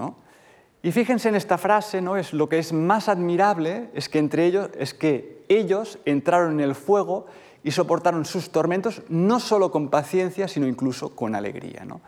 Y 0.82 0.92
fíjense 0.92 1.30
en 1.30 1.36
esta 1.36 1.56
frase, 1.56 2.02
¿no? 2.02 2.18
es 2.18 2.34
lo 2.34 2.50
que 2.50 2.58
es 2.58 2.74
más 2.74 3.08
admirable 3.08 3.88
es 3.94 4.10
que 4.10 4.18
entre 4.18 4.44
ellos 4.44 4.68
es 4.78 4.92
que 4.92 5.44
ellos 5.48 5.98
entraron 6.04 6.52
en 6.52 6.60
el 6.60 6.74
fuego 6.74 7.26
y 7.62 7.70
soportaron 7.70 8.24
sus 8.24 8.50
tormentos 8.50 9.02
no 9.08 9.40
solo 9.40 9.70
con 9.70 9.88
paciencia, 9.88 10.48
sino 10.48 10.66
incluso 10.66 11.14
con 11.14 11.34
alegría. 11.34 11.84
¿no? 11.84 12.00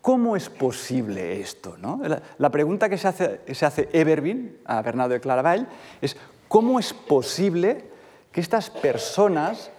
¿Cómo 0.00 0.36
es 0.36 0.48
posible 0.48 1.40
esto? 1.40 1.76
¿no? 1.78 2.00
La, 2.38 2.50
pregunta 2.50 2.88
que 2.88 2.98
se 2.98 3.08
hace, 3.08 3.40
se 3.54 3.66
hace 3.66 3.88
Evervin 3.92 4.58
a 4.64 4.82
Bernardo 4.82 5.14
de 5.14 5.20
Claravall 5.20 5.68
es 6.00 6.16
¿cómo 6.48 6.78
es 6.78 6.92
posible 6.92 7.90
que 8.32 8.40
estas 8.40 8.70
personas 8.70 9.70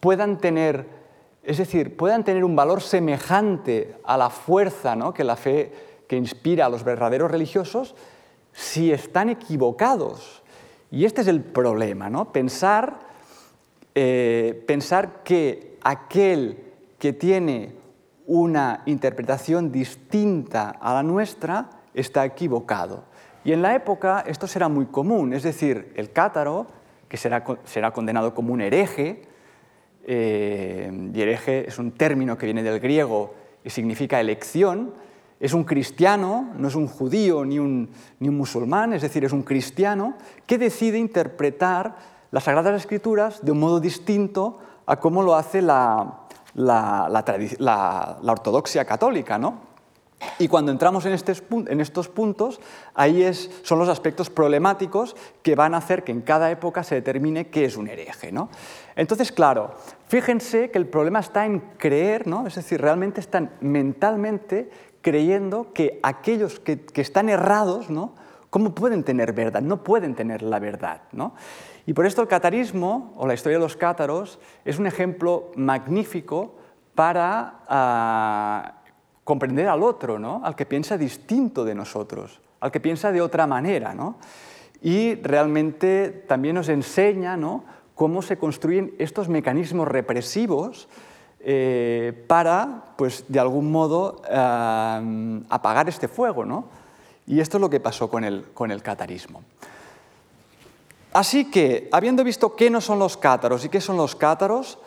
puedan 0.00 0.38
tener, 0.38 0.86
es 1.42 1.58
decir, 1.58 1.96
puedan 1.96 2.24
tener 2.24 2.44
un 2.44 2.56
valor 2.56 2.82
semejante 2.82 3.96
a 4.04 4.16
la 4.16 4.30
fuerza 4.30 4.94
¿no? 4.96 5.14
que 5.14 5.24
la 5.24 5.36
fe 5.36 5.72
que 6.08 6.16
inspira 6.16 6.66
a 6.66 6.70
los 6.70 6.84
verdaderos 6.84 7.30
religiosos 7.30 7.94
si 8.52 8.92
están 8.92 9.30
equivocados? 9.30 10.42
Y 10.90 11.04
este 11.04 11.20
es 11.20 11.28
el 11.28 11.42
problema, 11.42 12.10
¿no? 12.10 12.32
pensar 12.32 13.07
eh, 14.00 14.62
pensar 14.64 15.24
que 15.24 15.76
aquel 15.82 16.56
que 17.00 17.12
tiene 17.12 17.72
una 18.28 18.84
interpretación 18.86 19.72
distinta 19.72 20.70
a 20.70 20.94
la 20.94 21.02
nuestra 21.02 21.68
está 21.94 22.24
equivocado. 22.24 23.06
Y 23.42 23.50
en 23.50 23.60
la 23.60 23.74
época 23.74 24.22
esto 24.24 24.46
será 24.46 24.68
muy 24.68 24.86
común, 24.86 25.32
es 25.32 25.42
decir, 25.42 25.92
el 25.96 26.12
cátaro, 26.12 26.68
que 27.08 27.16
será, 27.16 27.44
será 27.64 27.90
condenado 27.90 28.34
como 28.34 28.52
un 28.52 28.60
hereje, 28.60 29.22
eh, 30.06 31.10
y 31.12 31.20
hereje 31.20 31.66
es 31.66 31.80
un 31.80 31.90
término 31.90 32.38
que 32.38 32.46
viene 32.46 32.62
del 32.62 32.78
griego 32.78 33.34
y 33.64 33.70
significa 33.70 34.20
elección, 34.20 34.94
es 35.40 35.54
un 35.54 35.64
cristiano, 35.64 36.52
no 36.56 36.68
es 36.68 36.76
un 36.76 36.86
judío 36.86 37.44
ni 37.44 37.58
un, 37.58 37.90
ni 38.20 38.28
un 38.28 38.36
musulmán, 38.36 38.92
es 38.92 39.02
decir, 39.02 39.24
es 39.24 39.32
un 39.32 39.42
cristiano 39.42 40.14
que 40.46 40.56
decide 40.56 40.98
interpretar 40.98 42.17
las 42.30 42.44
Sagradas 42.44 42.80
Escrituras 42.80 43.44
de 43.44 43.52
un 43.52 43.60
modo 43.60 43.80
distinto 43.80 44.58
a 44.86 44.98
cómo 44.98 45.22
lo 45.22 45.34
hace 45.34 45.62
la, 45.62 46.26
ortodoxia 48.22 48.84
católica. 48.84 49.38
¿no? 49.38 49.60
Y 50.38 50.48
cuando 50.48 50.72
entramos 50.72 51.06
en, 51.06 51.12
estos 51.12 52.08
puntos, 52.08 52.60
ahí 52.94 53.22
es, 53.22 53.50
son 53.62 53.78
los 53.78 53.88
aspectos 53.88 54.30
problemáticos 54.30 55.16
que 55.42 55.54
van 55.54 55.74
a 55.74 55.78
hacer 55.78 56.04
que 56.04 56.12
en 56.12 56.22
cada 56.22 56.50
época 56.50 56.82
se 56.82 56.96
determine 56.96 57.48
qué 57.48 57.64
es 57.64 57.76
un 57.76 57.88
hereje. 57.88 58.32
¿no? 58.32 58.50
Entonces, 58.96 59.32
claro, 59.32 59.74
fíjense 60.06 60.70
que 60.70 60.78
el 60.78 60.86
problema 60.86 61.20
está 61.20 61.46
en 61.46 61.60
creer, 61.78 62.26
¿no? 62.26 62.46
es 62.46 62.56
decir, 62.56 62.80
realmente 62.80 63.20
están 63.20 63.52
mentalmente 63.60 64.70
creyendo 65.00 65.72
que 65.72 66.00
aquellos 66.02 66.60
que, 66.60 66.80
que 66.84 67.00
están 67.00 67.28
errados, 67.28 67.88
¿no? 67.88 68.12
¿cómo 68.50 68.74
pueden 68.74 69.04
tener 69.04 69.32
verdad? 69.32 69.62
No 69.62 69.82
pueden 69.82 70.14
tener 70.14 70.42
la 70.42 70.58
verdad. 70.58 71.02
¿no? 71.12 71.34
Y 71.88 71.94
por 71.94 72.04
esto 72.04 72.20
el 72.20 72.28
catarismo, 72.28 73.14
o 73.16 73.26
la 73.26 73.32
historia 73.32 73.56
de 73.56 73.64
los 73.64 73.74
cátaros, 73.74 74.38
es 74.66 74.78
un 74.78 74.86
ejemplo 74.86 75.52
magnífico 75.56 76.54
para 76.94 77.60
ah, 77.66 78.74
comprender 79.24 79.66
al 79.68 79.82
otro, 79.82 80.18
¿no? 80.18 80.42
al 80.44 80.54
que 80.54 80.66
piensa 80.66 80.98
distinto 80.98 81.64
de 81.64 81.74
nosotros, 81.74 82.42
al 82.60 82.70
que 82.70 82.78
piensa 82.78 83.10
de 83.10 83.22
otra 83.22 83.46
manera. 83.46 83.94
¿no? 83.94 84.18
Y 84.82 85.14
realmente 85.14 86.10
también 86.28 86.56
nos 86.56 86.68
enseña 86.68 87.38
¿no? 87.38 87.64
cómo 87.94 88.20
se 88.20 88.36
construyen 88.36 88.92
estos 88.98 89.30
mecanismos 89.30 89.88
represivos 89.88 90.90
eh, 91.40 92.22
para, 92.26 92.84
pues, 92.98 93.24
de 93.28 93.40
algún 93.40 93.72
modo, 93.72 94.20
ah, 94.30 95.00
apagar 95.48 95.88
este 95.88 96.06
fuego. 96.06 96.44
¿no? 96.44 96.66
Y 97.26 97.40
esto 97.40 97.56
es 97.56 97.62
lo 97.62 97.70
que 97.70 97.80
pasó 97.80 98.10
con 98.10 98.24
el, 98.24 98.44
con 98.52 98.70
el 98.70 98.82
catarismo. 98.82 99.40
Así 101.12 101.50
que, 101.50 101.88
habiendo 101.92 102.22
visto 102.22 102.54
qué 102.54 102.70
no 102.70 102.80
son 102.80 102.98
los 102.98 103.16
cátaros 103.16 103.64
y 103.64 103.68
qué 103.68 103.80
son 103.80 103.96
los 103.96 104.14
cátaros, 104.14 104.78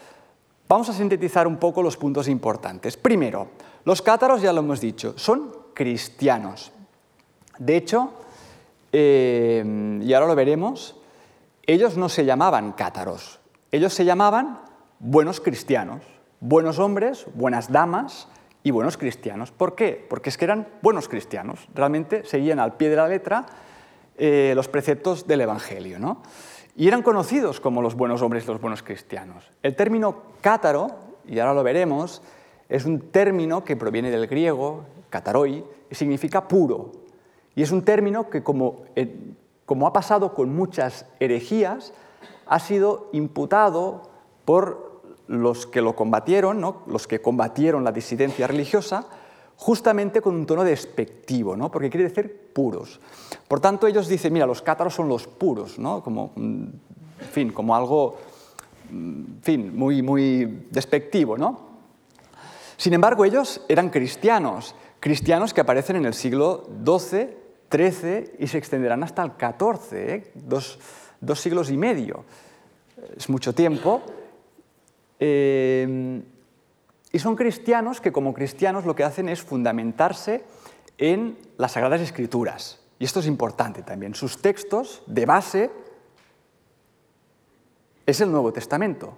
vamos 0.69 0.89
a 0.89 0.93
sintetizar 0.93 1.47
un 1.47 1.57
poco 1.57 1.81
los 1.81 1.97
puntos 1.97 2.27
importantes. 2.27 2.95
Primero, 2.95 3.49
los 3.83 4.01
cátaros, 4.01 4.41
ya 4.41 4.53
lo 4.53 4.59
hemos 4.59 4.79
dicho, 4.79 5.13
son 5.17 5.51
cristianos. 5.73 6.71
De 7.57 7.75
hecho, 7.75 8.13
eh, 8.91 9.99
y 10.01 10.13
ahora 10.13 10.27
lo 10.27 10.35
veremos, 10.35 10.95
ellos 11.65 11.97
no 11.97 12.09
se 12.09 12.25
llamaban 12.25 12.73
cátaros, 12.73 13.39
ellos 13.71 13.93
se 13.93 14.05
llamaban 14.05 14.59
buenos 14.99 15.39
cristianos, 15.39 16.01
buenos 16.39 16.79
hombres, 16.79 17.25
buenas 17.33 17.71
damas 17.71 18.27
y 18.63 18.71
buenos 18.71 18.97
cristianos. 18.97 19.51
¿Por 19.51 19.75
qué? 19.75 20.05
Porque 20.09 20.29
es 20.29 20.37
que 20.37 20.45
eran 20.45 20.67
buenos 20.81 21.07
cristianos, 21.07 21.67
realmente 21.73 22.25
seguían 22.25 22.59
al 22.59 22.77
pie 22.77 22.89
de 22.89 22.95
la 22.95 23.07
letra 23.07 23.45
eh, 24.23 24.53
los 24.55 24.67
preceptos 24.67 25.25
del 25.25 25.41
Evangelio. 25.41 25.97
¿no? 25.97 26.21
Y 26.75 26.87
eran 26.87 27.01
conocidos 27.01 27.59
como 27.59 27.81
los 27.81 27.95
buenos 27.95 28.21
hombres 28.21 28.45
los 28.45 28.61
buenos 28.61 28.83
cristianos. 28.83 29.49
El 29.63 29.75
término 29.75 30.21
cátaro, 30.41 30.91
y 31.27 31.39
ahora 31.39 31.55
lo 31.55 31.63
veremos, 31.63 32.21
es 32.69 32.85
un 32.85 32.99
término 33.09 33.63
que 33.63 33.75
proviene 33.75 34.11
del 34.11 34.27
griego, 34.27 34.85
kataroi, 35.09 35.65
y 35.89 35.95
significa 35.95 36.47
puro. 36.47 36.91
Y 37.55 37.63
es 37.63 37.71
un 37.71 37.81
término 37.81 38.29
que, 38.29 38.43
como, 38.43 38.83
eh, 38.95 39.33
como 39.65 39.87
ha 39.87 39.91
pasado 39.91 40.35
con 40.35 40.53
muchas 40.53 41.07
herejías, 41.19 41.91
ha 42.45 42.59
sido 42.59 43.09
imputado 43.13 44.11
por 44.45 45.01
los 45.25 45.65
que 45.65 45.81
lo 45.81 45.95
combatieron, 45.95 46.61
¿no? 46.61 46.83
los 46.85 47.07
que 47.07 47.23
combatieron 47.23 47.83
la 47.83 47.91
disidencia 47.91 48.45
religiosa, 48.45 49.07
justamente 49.61 50.21
con 50.21 50.33
un 50.33 50.47
tono 50.47 50.63
despectivo, 50.63 51.55
¿no? 51.55 51.69
porque 51.69 51.91
quiere 51.91 52.09
decir 52.09 52.49
puros. 52.51 52.99
Por 53.47 53.59
tanto, 53.59 53.85
ellos 53.85 54.07
dicen, 54.07 54.33
mira, 54.33 54.47
los 54.47 54.63
cátaros 54.63 54.95
son 54.95 55.07
los 55.07 55.27
puros, 55.27 55.77
¿no? 55.77 56.03
como, 56.03 56.31
mm, 56.35 56.65
fin, 57.31 57.51
como 57.51 57.75
algo 57.75 58.17
mm, 58.89 59.23
fin, 59.43 59.77
muy, 59.77 60.01
muy 60.01 60.65
despectivo. 60.71 61.37
¿no? 61.37 61.59
Sin 62.75 62.95
embargo, 62.95 63.23
ellos 63.23 63.61
eran 63.69 63.91
cristianos, 63.91 64.73
cristianos 64.99 65.53
que 65.53 65.61
aparecen 65.61 65.97
en 65.97 66.05
el 66.05 66.15
siglo 66.15 66.67
XII 66.83 67.29
XIII 67.71 68.37
y 68.39 68.47
se 68.47 68.57
extenderán 68.57 69.03
hasta 69.03 69.21
el 69.21 69.33
XIV, 69.39 69.93
¿eh? 69.93 70.31
dos, 70.33 70.79
siglos 71.35 71.69
y 71.69 71.77
medio. 71.77 72.25
Es 73.15 73.29
mucho 73.29 73.53
tiempo. 73.53 74.01
Eh, 75.19 76.23
y 77.11 77.19
son 77.19 77.35
cristianos 77.35 77.99
que 77.99 78.11
como 78.11 78.33
cristianos 78.33 78.85
lo 78.85 78.95
que 78.95 79.03
hacen 79.03 79.27
es 79.27 79.41
fundamentarse 79.41 80.43
en 80.97 81.37
las 81.57 81.73
Sagradas 81.73 82.01
Escrituras. 82.01 82.79
Y 82.99 83.05
esto 83.05 83.19
es 83.19 83.27
importante 83.27 83.81
también. 83.83 84.15
Sus 84.15 84.41
textos 84.41 85.03
de 85.07 85.25
base 85.25 85.71
es 88.05 88.21
el 88.21 88.31
Nuevo 88.31 88.53
Testamento. 88.53 89.17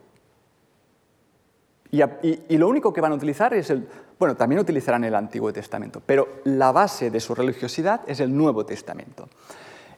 Y, 1.91 2.57
lo 2.57 2.67
único 2.67 2.91
que 2.91 3.01
van 3.01 3.11
a 3.11 3.15
utilizar 3.15 3.53
es 3.53 3.69
el... 3.69 3.87
Bueno, 4.17 4.35
también 4.35 4.59
utilizarán 4.59 5.03
el 5.03 5.13
Antiguo 5.13 5.53
Testamento, 5.53 6.01
pero 6.03 6.41
la 6.45 6.71
base 6.71 7.11
de 7.11 7.19
su 7.19 7.35
religiosidad 7.35 8.01
es 8.07 8.19
el 8.19 8.35
Nuevo 8.35 8.65
Testamento. 8.65 9.29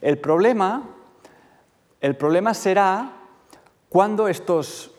El 0.01 0.17
problema, 0.17 0.89
el 2.01 2.17
problema 2.17 2.53
será 2.53 3.13
cuando 3.87 4.27
estos 4.27 4.91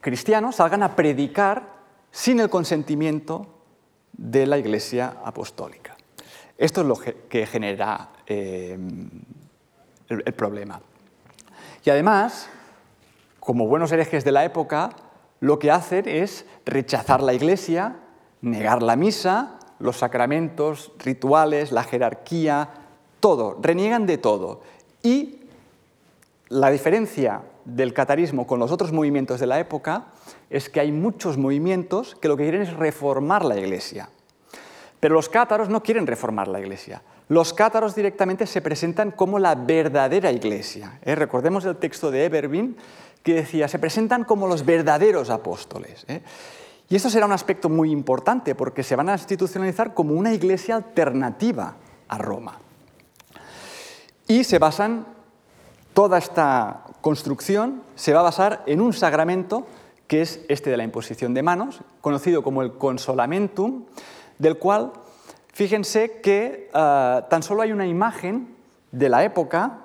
cristianos 0.00 0.56
salgan 0.56 0.82
a 0.82 0.96
predicar 0.96 1.73
sin 2.14 2.38
el 2.38 2.48
consentimiento 2.48 3.44
de 4.12 4.46
la 4.46 4.56
Iglesia 4.56 5.16
Apostólica. 5.24 5.96
Esto 6.56 6.82
es 6.82 6.86
lo 6.86 6.94
que 6.96 7.44
genera 7.44 8.10
eh, 8.24 8.78
el 10.08 10.34
problema. 10.34 10.80
Y 11.84 11.90
además, 11.90 12.48
como 13.40 13.66
buenos 13.66 13.90
herejes 13.90 14.24
de 14.24 14.30
la 14.30 14.44
época, 14.44 14.90
lo 15.40 15.58
que 15.58 15.72
hacen 15.72 16.08
es 16.08 16.46
rechazar 16.64 17.20
la 17.20 17.34
iglesia, 17.34 17.96
negar 18.42 18.84
la 18.84 18.94
misa, 18.94 19.58
los 19.80 19.96
sacramentos, 19.96 20.92
rituales, 21.00 21.72
la 21.72 21.82
jerarquía, 21.82 22.70
todo, 23.18 23.58
reniegan 23.60 24.06
de 24.06 24.18
todo. 24.18 24.62
Y 25.02 25.40
la 26.48 26.70
diferencia 26.70 27.42
del 27.64 27.94
catarismo 27.94 28.46
con 28.46 28.58
los 28.60 28.70
otros 28.70 28.92
movimientos 28.92 29.40
de 29.40 29.46
la 29.46 29.58
época 29.58 30.06
es 30.50 30.68
que 30.68 30.80
hay 30.80 30.92
muchos 30.92 31.38
movimientos 31.38 32.16
que 32.20 32.28
lo 32.28 32.36
que 32.36 32.44
quieren 32.44 32.62
es 32.62 32.72
reformar 32.74 33.44
la 33.44 33.58
iglesia. 33.58 34.08
Pero 35.00 35.14
los 35.14 35.28
cátaros 35.28 35.68
no 35.68 35.82
quieren 35.82 36.06
reformar 36.06 36.48
la 36.48 36.60
iglesia. 36.60 37.02
Los 37.28 37.52
cátaros 37.52 37.94
directamente 37.94 38.46
se 38.46 38.60
presentan 38.60 39.10
como 39.10 39.38
la 39.38 39.54
verdadera 39.54 40.30
iglesia. 40.30 40.98
¿eh? 41.02 41.14
Recordemos 41.14 41.64
el 41.64 41.76
texto 41.76 42.10
de 42.10 42.24
Ebervin 42.24 42.76
que 43.22 43.34
decía, 43.34 43.68
se 43.68 43.78
presentan 43.78 44.24
como 44.24 44.46
los 44.46 44.64
verdaderos 44.64 45.30
apóstoles. 45.30 46.04
¿eh? 46.08 46.22
Y 46.88 46.96
esto 46.96 47.08
será 47.08 47.26
un 47.26 47.32
aspecto 47.32 47.68
muy 47.68 47.90
importante 47.90 48.54
porque 48.54 48.82
se 48.82 48.96
van 48.96 49.08
a 49.08 49.14
institucionalizar 49.14 49.94
como 49.94 50.14
una 50.14 50.34
iglesia 50.34 50.76
alternativa 50.76 51.76
a 52.08 52.18
Roma. 52.18 52.58
Y 54.26 54.44
se 54.44 54.58
basan, 54.58 55.06
toda 55.94 56.18
esta 56.18 56.84
construcción 57.04 57.82
se 57.96 58.14
va 58.14 58.20
a 58.20 58.22
basar 58.22 58.62
en 58.64 58.80
un 58.80 58.94
sacramento 58.94 59.66
que 60.06 60.22
es 60.22 60.40
este 60.48 60.70
de 60.70 60.78
la 60.78 60.84
imposición 60.84 61.34
de 61.34 61.42
manos, 61.42 61.80
conocido 62.00 62.42
como 62.42 62.62
el 62.62 62.72
consolamentum, 62.78 63.84
del 64.38 64.56
cual 64.56 64.90
fíjense 65.52 66.22
que 66.22 66.70
eh, 66.72 67.20
tan 67.28 67.42
solo 67.42 67.60
hay 67.60 67.72
una 67.72 67.86
imagen 67.86 68.56
de 68.90 69.10
la 69.10 69.22
época, 69.22 69.80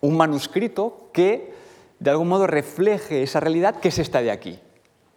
un 0.00 0.16
manuscrito 0.16 1.08
que 1.12 1.52
de 1.98 2.10
algún 2.10 2.28
modo 2.28 2.46
refleje 2.46 3.24
esa 3.24 3.40
realidad 3.40 3.80
que 3.80 3.88
es 3.88 3.98
esta 3.98 4.22
de 4.22 4.30
aquí. 4.30 4.60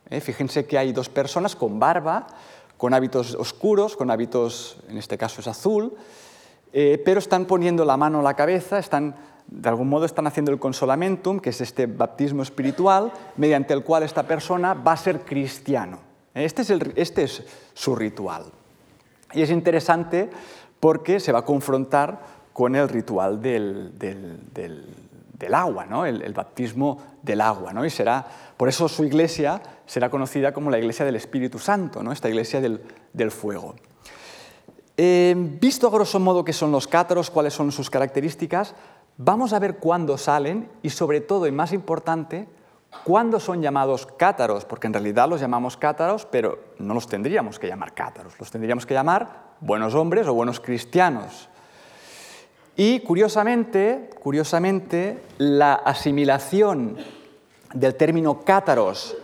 ¿eh? 0.10 0.22
Fíjense 0.22 0.66
que 0.66 0.80
hay 0.80 0.91
dos 0.91 1.08
personas 1.08 1.56
con 1.56 1.80
barba, 1.80 2.26
con 2.78 2.95
hábitos 2.95 3.36
oscuros, 3.36 3.95
con 3.95 4.10
hábitos, 4.10 4.78
en 4.89 4.97
este 4.97 5.20
caso 5.20 5.39
es 5.39 5.47
azul, 5.47 5.93
eh, 6.74 6.99
pero 7.06 7.20
están 7.20 7.45
poniendo 7.45 7.86
la 7.86 7.95
mano 7.95 8.22
a 8.22 8.24
la 8.24 8.34
cabeza, 8.34 8.80
están, 8.80 9.16
de 9.48 9.70
algún 9.70 9.89
modo 9.89 10.06
están 10.06 10.28
haciendo 10.28 10.52
el 10.52 10.60
consolamentum, 10.60 11.39
que 11.39 11.52
es 11.52 11.62
este 11.62 11.86
baptismo 11.86 12.44
espiritual, 12.44 13.12
mediante 13.38 13.74
el 13.74 13.84
cual 13.84 14.04
esta 14.04 14.24
persona 14.24 14.74
va 14.74 14.94
a 14.94 14.98
ser 14.98 15.22
cristiano. 15.22 16.00
Este 16.34 16.64
es, 16.64 16.72
este 16.96 17.24
es 17.24 17.44
su 17.74 17.96
ritual. 17.96 18.46
Y 19.34 19.41
es 19.41 19.52
interesante 19.52 20.30
porque 20.80 21.20
se 21.20 21.32
va 21.32 21.39
a 21.39 21.46
confrontar 21.46 22.20
con 22.54 22.76
el 22.76 22.88
ritual 22.88 23.41
del, 23.41 23.91
agua, 25.52 25.86
¿no? 25.86 26.06
el, 26.06 26.34
baptismo 26.34 27.02
del 27.22 27.41
agua. 27.41 27.74
¿no? 27.74 27.86
Y 27.86 27.89
será, 27.89 28.26
por 28.56 28.70
eso 28.70 28.88
su 28.88 29.04
iglesia 29.04 29.62
será 29.86 30.10
conocida 30.10 30.54
como 30.54 30.70
la 30.70 30.78
iglesia 30.78 31.06
del 31.06 31.16
Espíritu 31.16 31.60
Santo, 31.60 32.04
¿no? 32.04 32.12
esta 32.12 32.30
iglesia 32.30 32.62
del, 32.62 33.32
fuego. 33.32 33.76
Eh, 34.96 35.36
visto 35.60 35.88
a 35.88 35.91
grosso 35.91 36.20
modo 36.20 36.46
qué 36.46 36.54
son 36.54 36.72
los 36.72 36.88
cátaros, 36.88 37.32
cuáles 37.32 37.54
son 37.54 37.72
sus 37.72 37.89
características, 37.89 38.76
vamos 39.18 39.53
a 39.53 39.59
ver 39.59 39.78
cuándo 39.78 40.18
salen 40.18 40.70
y 40.82 40.89
sobre 40.89 41.22
todo, 41.22 41.47
y 41.47 41.51
más 41.51 41.74
importante, 41.74 42.47
cuándo 43.03 43.39
son 43.39 43.61
llamados 43.61 44.05
cátaros, 44.05 44.66
porque 44.66 44.88
en 44.88 44.93
realidad 44.93 45.28
los 45.28 45.41
llamamos 45.41 45.78
cátaros, 45.78 46.26
pero 46.26 46.59
no 46.80 46.93
los 46.93 47.07
tendríamos 47.07 47.59
que 47.59 47.68
llamar 47.68 47.93
cátaros, 47.93 48.39
los 48.39 48.51
tendríamos 48.51 48.86
que 48.86 48.93
llamar 48.93 49.53
buenos 49.59 49.95
hombres 49.95 50.28
o 50.28 50.34
buenos 50.34 50.59
cristianos. 50.59 51.49
Y 52.76 53.01
curiosamente, 53.01 54.09
curiosamente, 54.22 55.22
la 55.38 55.74
asimilación 55.76 56.97
del 57.74 57.95
término 57.95 58.41
cátaros 58.41 59.18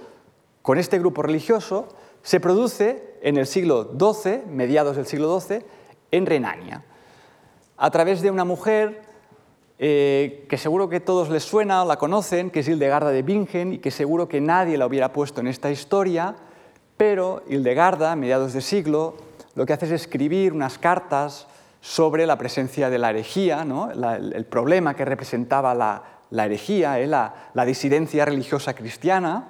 con 0.62 0.78
este 0.78 1.00
grupo 1.00 1.24
religioso 1.24 1.88
se 2.22 2.40
produce 2.40 3.18
en 3.22 3.38
el 3.38 3.48
siglo 3.48 3.92
XII, 3.98 4.44
mediados 4.48 4.98
del 4.98 5.06
siglo 5.06 5.40
XII, 5.40 5.64
en 6.12 6.26
Renania, 6.26 6.84
a 7.78 7.90
través 7.92 8.22
de 8.22 8.30
una 8.30 8.46
mujer 8.46 9.09
eh, 9.82 10.46
que 10.50 10.58
seguro 10.58 10.90
que 10.90 11.00
todos 11.00 11.30
les 11.30 11.44
suena 11.44 11.84
o 11.84 11.88
la 11.88 11.96
conocen, 11.96 12.52
que 12.52 12.60
es 12.60 12.68
Hildegarda 12.68 13.12
de 13.12 13.22
Bingen 13.22 13.72
y 13.72 13.78
que 13.78 13.92
seguro 13.92 14.28
que 14.28 14.42
nadie 14.42 14.78
la 14.78 14.86
hubiera 14.86 15.14
puesto 15.14 15.40
en 15.40 15.48
esta 15.48 15.72
historia, 15.72 16.36
pero 16.98 17.44
Hildegarda, 17.48 18.12
a 18.12 18.18
mediados 18.18 18.52
de 18.52 18.60
siglo, 18.60 19.16
lo 19.56 19.66
que 19.66 19.72
hace 19.72 19.86
es 19.86 19.94
escribir 19.94 20.52
unas 20.52 20.78
cartas 20.78 21.48
sobre 21.80 22.28
la 22.28 22.38
presencia 22.38 22.90
de 22.90 22.98
la 22.98 23.12
herejía, 23.12 23.62
el, 23.64 24.46
problema 24.48 24.98
que 24.98 25.06
representaba 25.06 25.74
la, 25.74 26.44
herejía, 26.46 27.00
¿eh? 27.00 27.08
la, 27.08 27.66
disidencia 27.66 28.26
religiosa 28.26 28.74
cristiana, 28.74 29.48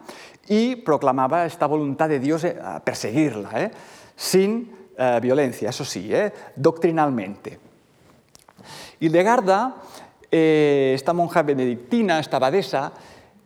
y 0.48 0.76
proclamaba 0.76 1.48
esta 1.48 1.66
voluntad 1.66 2.08
de 2.08 2.20
Dios 2.20 2.44
eh, 2.44 2.56
a 2.64 2.82
perseguirla, 2.82 3.72
sin 4.16 4.78
violencia, 5.22 5.70
eso 5.70 5.86
sí, 5.86 6.12
doctrinalmente. 6.58 7.58
Hildegarda, 9.00 9.76
esta 10.32 11.14
monja 11.14 11.44
benedictina, 11.44 12.20
esta 12.20 12.38
abadesa, 12.38 12.94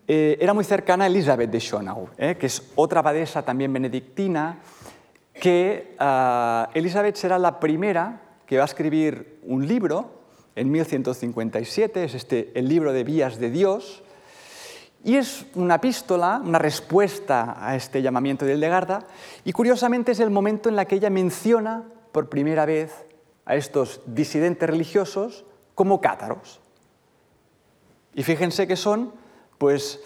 era 0.06 0.54
muy 0.54 0.66
cercana 0.66 1.06
a 1.06 1.08
Elizabeth 1.08 1.50
de 1.50 1.60
Schonau, 1.60 2.10
que 2.18 2.46
es 2.46 2.72
otra 2.76 3.00
abadesa 3.00 3.44
también 3.44 3.72
benedictina, 3.72 4.60
que 5.34 5.96
ah, 6.00 6.70
Elizabeth 6.74 7.16
será 7.16 7.38
la 7.40 7.60
primera 7.60 8.22
que 8.46 8.58
va 8.58 8.64
a 8.64 8.66
escribir 8.66 9.40
un 9.44 9.68
libro 9.68 10.24
en 10.56 10.72
1157, 10.72 12.04
es 12.04 12.14
este, 12.14 12.52
el 12.56 12.70
libro 12.70 12.94
de 12.94 13.04
Vías 13.04 13.40
de 13.40 13.50
Dios, 13.50 14.04
y 15.04 15.16
es 15.18 15.46
una 15.56 15.76
epístola, 15.76 16.42
una 16.44 16.60
respuesta 16.60 17.58
a 17.60 17.76
este 17.76 18.02
llamamiento 18.02 18.46
de 18.46 18.54
Hildegarda, 18.54 19.06
y 19.44 19.52
curiosamente 19.52 20.12
es 20.12 20.20
el 20.20 20.30
momento 20.30 20.70
en 20.70 20.76
la 20.76 20.86
que 20.86 20.96
ella 20.96 21.10
menciona 21.10 21.84
por 22.12 22.30
primera 22.30 22.66
vez 22.66 23.06
a 23.46 23.56
estos 23.56 24.02
disidentes 24.06 24.70
religiosos 24.70 25.46
como 25.76 26.00
cátaros. 26.00 26.62
Y 28.14 28.24
fíjense 28.24 28.68
que 28.68 28.76
son, 28.76 29.12
pues, 29.58 30.00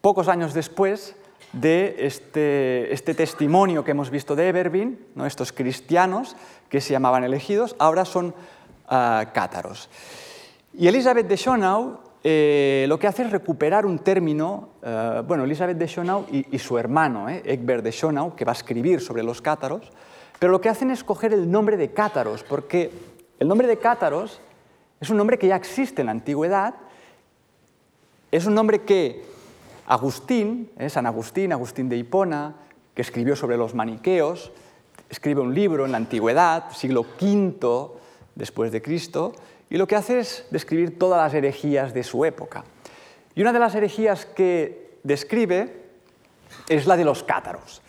pocos 0.00 0.28
años 0.28 0.54
después 0.54 1.16
de 1.52 1.96
este, 1.98 2.92
este 2.92 3.14
testimonio 3.14 3.84
que 3.84 3.92
hemos 3.92 4.10
visto 4.10 4.36
de 4.36 4.48
Ebervin, 4.48 4.98
¿no? 5.14 5.26
estos 5.26 5.52
cristianos 5.52 6.36
que 6.68 6.80
se 6.80 6.92
llamaban 6.92 7.24
elegidos, 7.24 7.76
ahora 7.78 8.04
son 8.04 8.34
ah, 8.88 9.30
cátaros. 9.32 9.88
Y 10.74 10.88
Elizabeth 10.88 11.26
de 11.26 11.36
Schonau 11.36 12.06
eh, 12.28 12.86
lo 12.88 12.98
que 12.98 13.06
hace 13.06 13.22
es 13.22 13.30
recuperar 13.30 13.86
un 13.86 14.00
término, 14.00 14.70
eh, 14.82 15.22
bueno, 15.24 15.44
Elizabeth 15.44 15.78
de 15.78 15.86
Schonau 15.86 16.26
y, 16.28 16.58
su 16.58 16.76
hermano, 16.76 17.28
eh, 17.28 17.40
Egbert 17.44 17.84
de 17.84 17.92
Schonau, 17.92 18.34
que 18.34 18.44
va 18.44 18.50
a 18.50 18.56
escribir 18.56 19.00
sobre 19.00 19.22
los 19.22 19.40
cátaros, 19.40 19.92
pero 20.40 20.50
lo 20.50 20.60
que 20.60 20.68
hacen 20.68 20.90
es 20.90 21.04
coger 21.04 21.32
el 21.32 21.48
nombre 21.48 21.76
de 21.76 21.92
cátaros, 21.92 22.42
porque 22.42 22.90
el 23.38 23.46
nombre 23.46 23.68
de 23.68 23.76
cátaros 23.76 24.40
es 25.00 25.08
un 25.08 25.18
nombre 25.18 25.38
que 25.38 25.46
ya 25.46 25.54
existe 25.54 26.02
en 26.02 26.06
la 26.06 26.12
antigüedad, 26.12 26.74
es 28.36 28.46
un 28.46 28.54
nombre 28.54 28.82
que 28.82 29.24
Agustín, 29.86 30.70
San 30.88 31.06
Agustín, 31.06 31.52
Agustín 31.52 31.88
de 31.88 31.96
Hipona, 31.96 32.54
que 32.94 33.02
escribió 33.02 33.34
sobre 33.36 33.56
los 33.56 33.74
maniqueos, 33.74 34.52
escribe 35.08 35.40
un 35.40 35.54
libro 35.54 35.86
en 35.86 35.92
la 35.92 35.98
antigüedad, 35.98 36.70
siglo 36.72 37.06
V 37.20 37.88
después 38.34 38.72
de 38.72 38.82
Cristo, 38.82 39.32
y 39.70 39.78
lo 39.78 39.86
que 39.86 39.96
hace 39.96 40.20
es 40.20 40.46
describir 40.50 40.98
todas 40.98 41.22
las 41.22 41.34
herejías 41.34 41.94
de 41.94 42.04
su 42.04 42.24
época. 42.24 42.64
Y 43.34 43.40
una 43.40 43.52
de 43.52 43.58
las 43.58 43.74
herejías 43.74 44.26
que 44.26 44.98
describe 45.02 45.84
es 46.68 46.86
la 46.86 46.96
de 46.96 47.04
los 47.04 47.22
cátaros. 47.22 47.82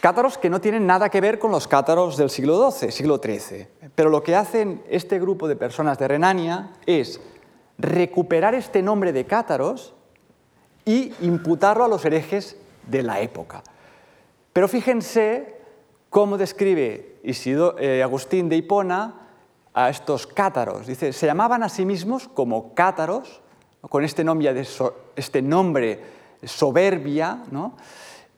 Cátaros 0.00 0.38
que 0.38 0.50
no 0.50 0.60
tienen 0.60 0.86
nada 0.86 1.08
que 1.08 1.20
ver 1.20 1.38
con 1.38 1.50
los 1.50 1.66
cátaros 1.66 2.16
del 2.16 2.30
siglo 2.30 2.70
XII, 2.70 2.90
siglo 2.90 3.20
XIII. 3.22 3.66
Pero 3.94 4.10
lo 4.10 4.22
que 4.22 4.36
hacen 4.36 4.82
este 4.88 5.18
grupo 5.18 5.48
de 5.48 5.56
personas 5.56 5.98
de 5.98 6.08
Renania 6.08 6.70
es 6.86 7.20
recuperar 7.80 8.54
este 8.54 8.82
nombre 8.82 9.12
de 9.12 9.26
cátaros 9.26 9.94
y 10.84 11.12
imputarlo 11.20 11.84
a 11.84 11.88
los 11.88 12.04
herejes 12.04 12.56
de 12.86 13.02
la 13.02 13.20
época. 13.20 13.62
Pero 14.52 14.68
fíjense 14.68 15.56
cómo 16.08 16.36
describe 16.36 17.20
eh, 17.22 18.02
Agustín 18.02 18.48
de 18.48 18.56
Hipona 18.56 19.28
a 19.72 19.88
estos 19.88 20.26
cátaros. 20.26 20.86
Dice, 20.86 21.12
se 21.12 21.26
llamaban 21.26 21.62
a 21.62 21.68
sí 21.68 21.84
mismos 21.84 22.28
como 22.28 22.74
cátaros, 22.74 23.40
con 23.80 24.04
este 24.04 24.24
nombre, 24.24 24.52
de 24.52 24.66
este 25.16 25.42
soberbia. 26.44 27.44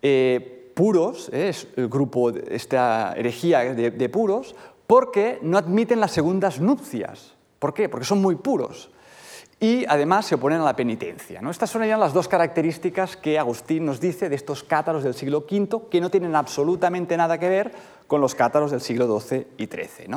Eh, 0.02 0.72
puros, 0.74 1.28
¿eh? 1.32 1.48
es 1.48 1.68
el 1.76 1.88
grupo, 1.88 2.30
esta 2.30 3.14
herejía 3.16 3.74
de, 3.74 4.08
puros, 4.08 4.54
porque 4.86 5.38
no 5.42 5.58
admiten 5.58 6.00
las 6.00 6.12
segundas 6.12 6.60
nupcias. 6.60 7.34
¿Por 7.58 7.72
qué? 7.72 7.88
Porque 7.88 8.06
son 8.06 8.20
muy 8.20 8.36
puros. 8.36 8.90
Y 9.62 9.84
además 9.86 10.26
se 10.26 10.34
oponen 10.34 10.60
a 10.60 10.64
la 10.64 10.74
penitencia. 10.74 11.40
¿no? 11.40 11.48
Estas 11.48 11.70
son 11.70 11.84
ya 11.84 11.96
las 11.96 12.12
dos 12.12 12.26
características 12.26 13.16
que 13.16 13.38
Agustín 13.38 13.86
nos 13.86 14.00
dice 14.00 14.28
de 14.28 14.34
estos 14.34 14.64
cátaros 14.64 15.04
del 15.04 15.14
siglo 15.14 15.46
V, 15.48 15.88
que 15.88 16.00
no 16.00 16.10
tienen 16.10 16.34
absolutamente 16.34 17.16
nada 17.16 17.38
que 17.38 17.48
ver 17.48 17.70
con 18.08 18.20
los 18.20 18.34
cátaros 18.34 18.72
del 18.72 18.80
siglo 18.80 19.20
XII 19.20 19.46
y 19.58 19.66
XIII. 19.66 20.16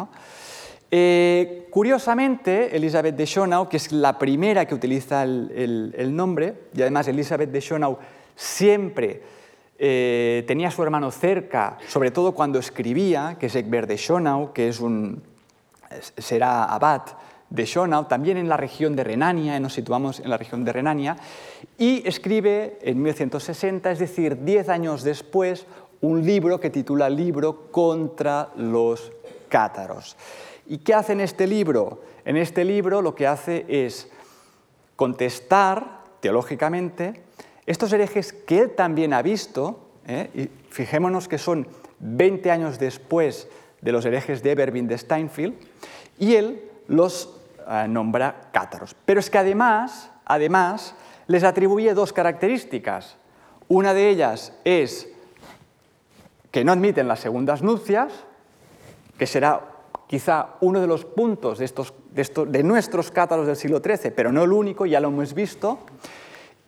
Eh, 0.90 1.68
curiosamente, 1.70 2.76
Elizabeth 2.76 3.16
de 3.16 3.26
Schonau, 3.28 3.70
que 3.70 3.78
es 3.78 3.92
la 3.92 4.18
primera 4.18 4.66
que 4.66 4.74
utiliza 4.74 5.22
el, 5.22 5.94
el 5.96 6.16
nombre, 6.16 6.64
y 6.74 6.82
además 6.82 7.08
Elizabeth 7.08 7.52
de 7.52 7.62
Schonau 7.62 8.00
siempre 8.36 9.22
eh, 9.78 10.44
tenía 10.48 10.70
a 10.70 10.72
su 10.72 10.82
hermano 10.82 11.12
cerca, 11.12 11.78
sobre 11.88 12.10
todo 12.10 12.32
cuando 12.32 12.58
escribía, 12.58 13.38
que 13.40 13.46
es 13.46 13.56
Egbert 13.56 13.90
de 13.90 13.98
Schonau, 13.98 14.54
que 14.54 14.70
es 14.70 14.80
un, 14.80 15.22
será 16.18 16.64
abad 16.64 17.04
de 17.50 17.66
Schonau, 17.66 18.06
también 18.06 18.38
en 18.38 18.50
la 18.50 18.58
región 18.58 18.96
de 18.96 19.04
Renania, 19.04 19.60
nos 19.60 19.74
situamos 19.74 20.20
en 20.20 20.30
la 20.30 20.38
región 20.38 20.66
de 20.66 20.74
Renania, 20.74 21.16
y 21.78 22.08
escribe 22.08 22.80
en 22.82 23.02
1160, 23.02 23.92
es 23.92 24.00
decir, 24.00 24.44
diez 24.44 24.70
años 24.70 25.04
después, 25.04 25.66
un 26.02 26.26
libro 26.26 26.60
que 26.60 26.70
titula 26.70 27.10
Libro 27.10 27.72
contra 27.72 28.50
los 28.56 29.12
cátaros. 29.50 30.18
¿Y 30.68 30.80
qué 30.80 30.94
hace 30.94 31.14
en 31.14 31.22
este 31.22 31.48
libro? 31.48 32.02
En 32.26 32.38
este 32.38 32.66
libro 32.66 33.02
lo 33.02 33.16
que 33.16 33.28
hace 33.28 33.66
es 33.68 34.10
contestar 34.96 36.04
teológicamente 36.20 37.22
estos 37.66 37.92
herejes 37.94 38.34
que 38.34 38.60
él 38.60 38.72
también 38.72 39.14
ha 39.14 39.22
visto, 39.22 39.90
¿eh? 40.08 40.30
y 40.34 40.50
fijémonos 40.72 41.28
que 41.28 41.38
son 41.38 41.68
20 42.00 42.52
años 42.52 42.80
después 42.80 43.48
de 43.82 43.92
los 43.92 44.06
herejes 44.06 44.44
de 44.44 44.52
Eberbind 44.52 44.90
de 44.90 44.98
Steinfeld, 44.98 45.54
y 46.20 46.36
él 46.36 46.62
los 46.88 47.30
eh, 47.68 47.88
nombra 47.88 48.50
cátaros. 48.52 48.96
Pero 49.06 49.20
es 49.20 49.30
que 49.30 49.38
además, 49.38 50.12
además, 50.26 50.96
les 51.28 51.44
atribuye 51.44 51.94
dos 51.94 52.14
características. 52.14 53.18
Una 53.68 53.94
de 53.94 54.10
ellas 54.10 54.54
es 54.64 55.10
que 56.52 56.64
no 56.64 56.72
admiten 56.72 57.08
las 57.08 57.20
segundas 57.20 57.62
nupcias, 57.62 58.14
que 59.18 59.28
será 59.28 59.62
quizá 60.08 60.56
uno 60.62 60.80
de 60.80 60.88
los 60.88 61.04
puntos 61.06 61.58
de, 61.58 61.66
estos, 61.66 61.94
de, 62.12 62.46
de 62.48 62.64
nuestros 62.64 63.12
cátaros 63.12 63.48
del 63.48 63.56
siglo 63.56 63.82
XIII, 63.84 64.12
pero 64.12 64.32
no 64.32 64.44
el 64.44 64.52
único, 64.52 64.86
ya 64.86 65.00
lo 65.00 65.08
hemos 65.08 65.34
visto. 65.34 65.80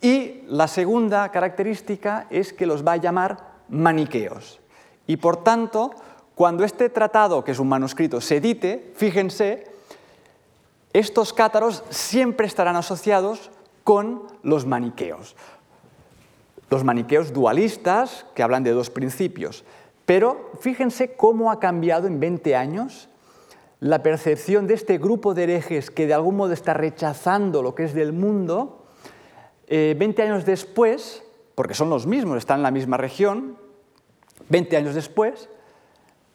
Y 0.02 0.42
la 0.48 0.68
segunda 0.68 1.30
característica 1.30 2.28
es 2.30 2.54
que 2.54 2.66
los 2.66 2.86
va 2.86 2.94
a 2.94 2.98
llamar 2.98 3.38
maniqueos. 3.70 4.60
Y 5.06 5.18
por 5.18 5.44
tanto, 5.44 5.92
cuando 6.36 6.64
este 6.64 6.90
tratado, 6.90 7.44
que 7.44 7.52
es 7.52 7.60
un 7.60 7.70
manuscrito, 7.70 8.22
se 8.22 8.38
edite, 8.38 8.92
fíjense, 8.96 9.77
estos 11.00 11.34
cátaros 11.34 11.84
siempre 11.90 12.48
estarán 12.48 12.76
asociados 12.76 13.52
con 13.84 14.24
los 14.44 14.66
maniqueos. 14.66 15.36
Los 16.70 16.84
maniqueos 16.84 17.34
dualistas, 17.34 18.26
que 18.36 18.44
hablan 18.44 18.64
de 18.64 18.72
dos 18.72 18.90
principios. 18.90 19.64
Pero 20.06 20.52
fíjense 20.60 21.16
cómo 21.16 21.52
ha 21.52 21.60
cambiado 21.60 22.08
en 22.08 22.20
20 22.20 22.56
años 22.56 23.10
la 23.80 24.02
percepción 24.02 24.66
de 24.66 24.74
este 24.74 24.98
grupo 24.98 25.34
de 25.34 25.44
herejes 25.44 25.92
que 25.92 26.08
de 26.08 26.14
algún 26.14 26.36
modo 26.36 26.54
está 26.54 26.74
rechazando 26.74 27.62
lo 27.62 27.76
que 27.76 27.84
es 27.84 27.94
del 27.94 28.12
mundo 28.12 28.88
20 29.70 30.04
eh, 30.04 30.26
años 30.26 30.46
después, 30.46 31.24
porque 31.56 31.74
son 31.74 31.90
los 31.90 32.08
mismos, 32.08 32.38
están 32.38 32.60
en 32.60 32.64
la 32.64 32.72
misma 32.72 32.98
región, 32.98 33.58
20 34.50 34.78
años 34.78 34.96
después, 34.96 35.50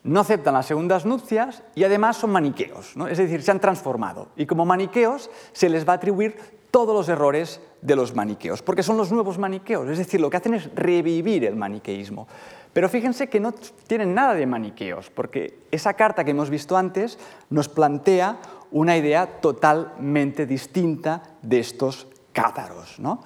no 0.05 0.21
aceptan 0.21 0.55
las 0.55 0.67
segundas 0.67 1.07
nupcias 1.07 1.63
y 1.75 1.85
además 1.85 2.17
son 2.17 2.31
maniqueos, 2.31 2.95
es 3.09 3.19
decir, 3.19 3.43
se 3.43 3.51
han 3.51 3.61
transformado. 3.61 4.29
Y 4.37 4.47
como 4.47 4.65
maniqueos 4.67 5.31
se 5.53 5.69
les 5.69 5.87
va 5.87 5.93
a 5.93 5.97
atribuir 5.97 6.37
todos 6.71 6.95
los 6.95 7.09
errores 7.09 7.61
de 7.83 7.97
los 7.97 8.15
maniqueos, 8.15 8.63
porque 8.63 8.83
son 8.83 8.97
los 8.97 9.13
nuevos 9.13 9.39
maniqueos, 9.39 9.89
es 9.89 9.99
decir, 9.99 10.21
lo 10.21 10.31
que 10.31 10.39
hacen 10.39 10.55
es 10.55 10.75
revivir 10.75 11.45
el 11.45 11.55
maniqueísmo. 11.55 12.27
Pero 12.73 12.89
fíjense 12.89 13.29
que 13.29 13.39
no 13.39 13.53
tienen 13.87 14.15
nada 14.15 14.35
de 14.35 14.47
maniqueos, 14.47 15.11
porque 15.11 15.59
esa 15.71 15.93
carta 15.95 16.25
que 16.25 16.31
hemos 16.31 16.49
visto 16.49 16.77
antes 16.77 17.19
nos 17.51 17.69
plantea 17.69 18.39
una 18.71 18.97
idea 18.97 19.41
totalmente 19.41 20.47
distinta 20.47 21.23
de 21.43 21.61
estos 21.61 22.07
cátaros. 22.33 22.99
¿no? 22.99 23.23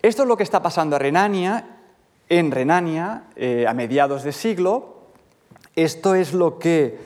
Esto 0.00 0.22
es 0.22 0.28
lo 0.28 0.38
que 0.38 0.42
está 0.42 0.62
pasando 0.62 0.96
a 0.96 0.98
Renania, 0.98 1.80
en 2.30 2.50
Renania, 2.50 3.24
eh, 3.36 3.66
a 3.68 3.74
mediados 3.74 4.22
de 4.22 4.32
siglo. 4.32 5.01
Esto 5.74 6.14
es 6.14 6.34
lo 6.34 6.58
que 6.58 6.98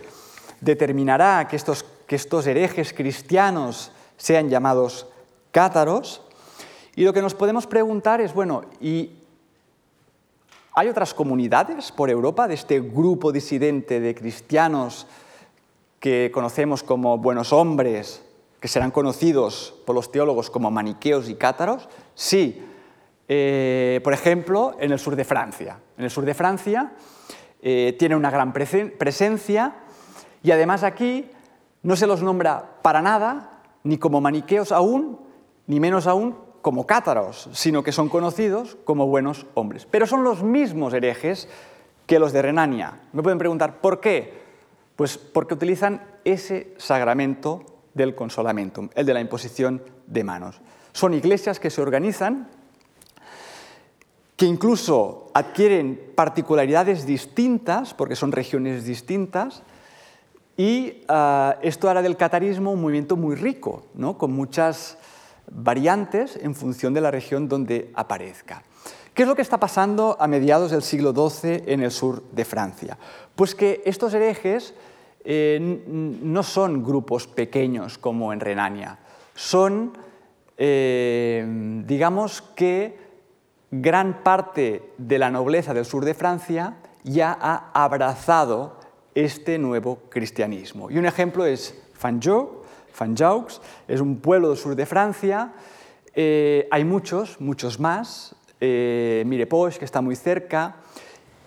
determinará 0.60 1.46
que 1.48 1.56
estos, 1.56 1.84
que 2.06 2.16
estos 2.16 2.46
herejes 2.46 2.92
cristianos 2.92 3.92
sean 4.16 4.48
llamados 4.48 5.06
cátaros. 5.52 6.22
Y 6.96 7.04
lo 7.04 7.12
que 7.12 7.22
nos 7.22 7.34
podemos 7.34 7.66
preguntar 7.66 8.20
es, 8.20 8.34
bueno, 8.34 8.64
¿y 8.80 9.10
hay 10.72 10.88
otras 10.88 11.14
comunidades 11.14 11.92
por 11.92 12.10
Europa 12.10 12.48
de 12.48 12.54
este 12.54 12.80
grupo 12.80 13.32
disidente 13.32 14.00
de 14.00 14.14
cristianos 14.14 15.06
que 16.00 16.30
conocemos 16.32 16.82
como 16.82 17.18
buenos 17.18 17.52
hombres, 17.52 18.22
que 18.60 18.68
serán 18.68 18.90
conocidos 18.90 19.74
por 19.86 19.94
los 19.94 20.10
teólogos 20.10 20.50
como 20.50 20.70
maniqueos 20.70 21.28
y 21.28 21.34
cátaros? 21.36 21.88
Sí. 22.14 22.62
Eh, 23.28 24.00
por 24.04 24.12
ejemplo, 24.12 24.76
en 24.80 24.92
el 24.92 24.98
sur 24.98 25.16
de 25.16 25.24
Francia. 25.24 25.78
En 25.96 26.04
el 26.04 26.10
sur 26.10 26.24
de 26.24 26.34
Francia 26.34 26.92
eh, 27.68 27.96
tiene 27.98 28.14
una 28.14 28.30
gran 28.30 28.52
presencia 28.52 29.74
y 30.40 30.52
además 30.52 30.84
aquí 30.84 31.28
no 31.82 31.96
se 31.96 32.06
los 32.06 32.22
nombra 32.22 32.78
para 32.80 33.02
nada, 33.02 33.60
ni 33.82 33.98
como 33.98 34.20
maniqueos 34.20 34.70
aún, 34.70 35.18
ni 35.66 35.80
menos 35.80 36.06
aún 36.06 36.36
como 36.62 36.86
cátaros, 36.86 37.48
sino 37.50 37.82
que 37.82 37.90
son 37.90 38.08
conocidos 38.08 38.78
como 38.84 39.08
buenos 39.08 39.46
hombres. 39.54 39.84
Pero 39.84 40.06
son 40.06 40.22
los 40.22 40.44
mismos 40.44 40.94
herejes 40.94 41.48
que 42.06 42.20
los 42.20 42.32
de 42.32 42.42
Renania. 42.42 43.00
Me 43.12 43.24
pueden 43.24 43.40
preguntar, 43.40 43.80
¿por 43.80 43.98
qué? 43.98 44.44
Pues 44.94 45.18
porque 45.18 45.54
utilizan 45.54 46.04
ese 46.24 46.72
sagramento 46.76 47.64
del 47.94 48.14
consolamentum, 48.14 48.90
el 48.94 49.06
de 49.06 49.14
la 49.14 49.20
imposición 49.20 49.82
de 50.06 50.22
manos. 50.22 50.60
Son 50.92 51.14
iglesias 51.14 51.58
que 51.58 51.70
se 51.70 51.82
organizan, 51.82 52.48
que 54.36 54.46
incluso 54.46 55.30
adquieren 55.34 56.12
particularidades 56.14 57.06
distintas, 57.06 57.94
porque 57.94 58.16
son 58.16 58.32
regiones 58.32 58.84
distintas, 58.84 59.62
y 60.56 61.02
ah, 61.08 61.56
esto 61.62 61.88
hará 61.88 62.02
del 62.02 62.16
catarismo 62.16 62.72
un 62.72 62.80
movimiento 62.80 63.16
muy 63.16 63.34
rico, 63.34 63.86
¿no? 63.94 64.16
con 64.16 64.32
muchas 64.32 64.98
variantes 65.50 66.36
en 66.36 66.54
función 66.54 66.94
de 66.94 67.00
la 67.00 67.10
región 67.10 67.48
donde 67.48 67.90
aparezca. 67.94 68.62
¿Qué 69.14 69.22
es 69.22 69.28
lo 69.28 69.34
que 69.34 69.42
está 69.42 69.58
pasando 69.58 70.16
a 70.20 70.26
mediados 70.26 70.70
del 70.70 70.82
siglo 70.82 71.14
XII 71.14 71.62
en 71.66 71.82
el 71.82 71.90
sur 71.90 72.22
de 72.32 72.44
Francia? 72.44 72.98
Pues 73.34 73.54
que 73.54 73.82
estos 73.86 74.12
herejes 74.12 74.74
eh, 75.24 75.58
no 75.88 76.42
son 76.42 76.84
grupos 76.84 77.26
pequeños 77.26 77.96
como 77.96 78.32
en 78.32 78.40
Renania, 78.40 78.98
son, 79.34 79.96
eh, 80.58 81.82
digamos 81.86 82.42
que 82.54 83.05
gran 83.70 84.22
parte 84.22 84.92
de 84.98 85.18
la 85.18 85.30
nobleza 85.30 85.74
del 85.74 85.84
sur 85.84 86.04
de 86.04 86.14
Francia 86.14 86.76
ya 87.04 87.36
ha 87.40 87.70
abrazado 87.72 88.78
este 89.14 89.58
nuevo 89.58 90.00
cristianismo. 90.08 90.90
Y 90.90 90.98
un 90.98 91.06
ejemplo 91.06 91.46
es 91.46 91.82
Fanjou, 91.94 92.62
Fanjaux, 92.92 93.60
es 93.88 94.00
un 94.00 94.18
pueblo 94.20 94.48
del 94.48 94.58
sur 94.58 94.74
de 94.76 94.86
Francia, 94.86 95.52
eh, 96.14 96.66
hay 96.70 96.84
muchos, 96.84 97.40
muchos 97.40 97.78
más, 97.78 98.34
Mirepoix, 98.60 99.78
que 99.78 99.84
está 99.84 100.00
muy 100.00 100.16
cerca, 100.16 100.76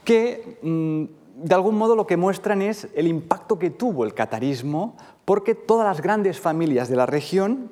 que 0.05 0.59
mm, 0.61 1.03
de 1.43 1.55
algún 1.55 1.75
modo 1.75 1.95
lo 1.95 2.05
que 2.05 2.17
muestran 2.17 2.61
es 2.61 2.87
el 2.95 3.07
impacto 3.07 3.57
que 3.57 3.69
tuvo 3.69 4.03
el 4.03 4.13
catarismo, 4.13 4.95
porque 5.25 5.55
todas 5.55 5.87
las 5.87 6.01
grandes 6.01 6.39
familias 6.39 6.89
de 6.89 6.95
la 6.95 7.05
región 7.05 7.71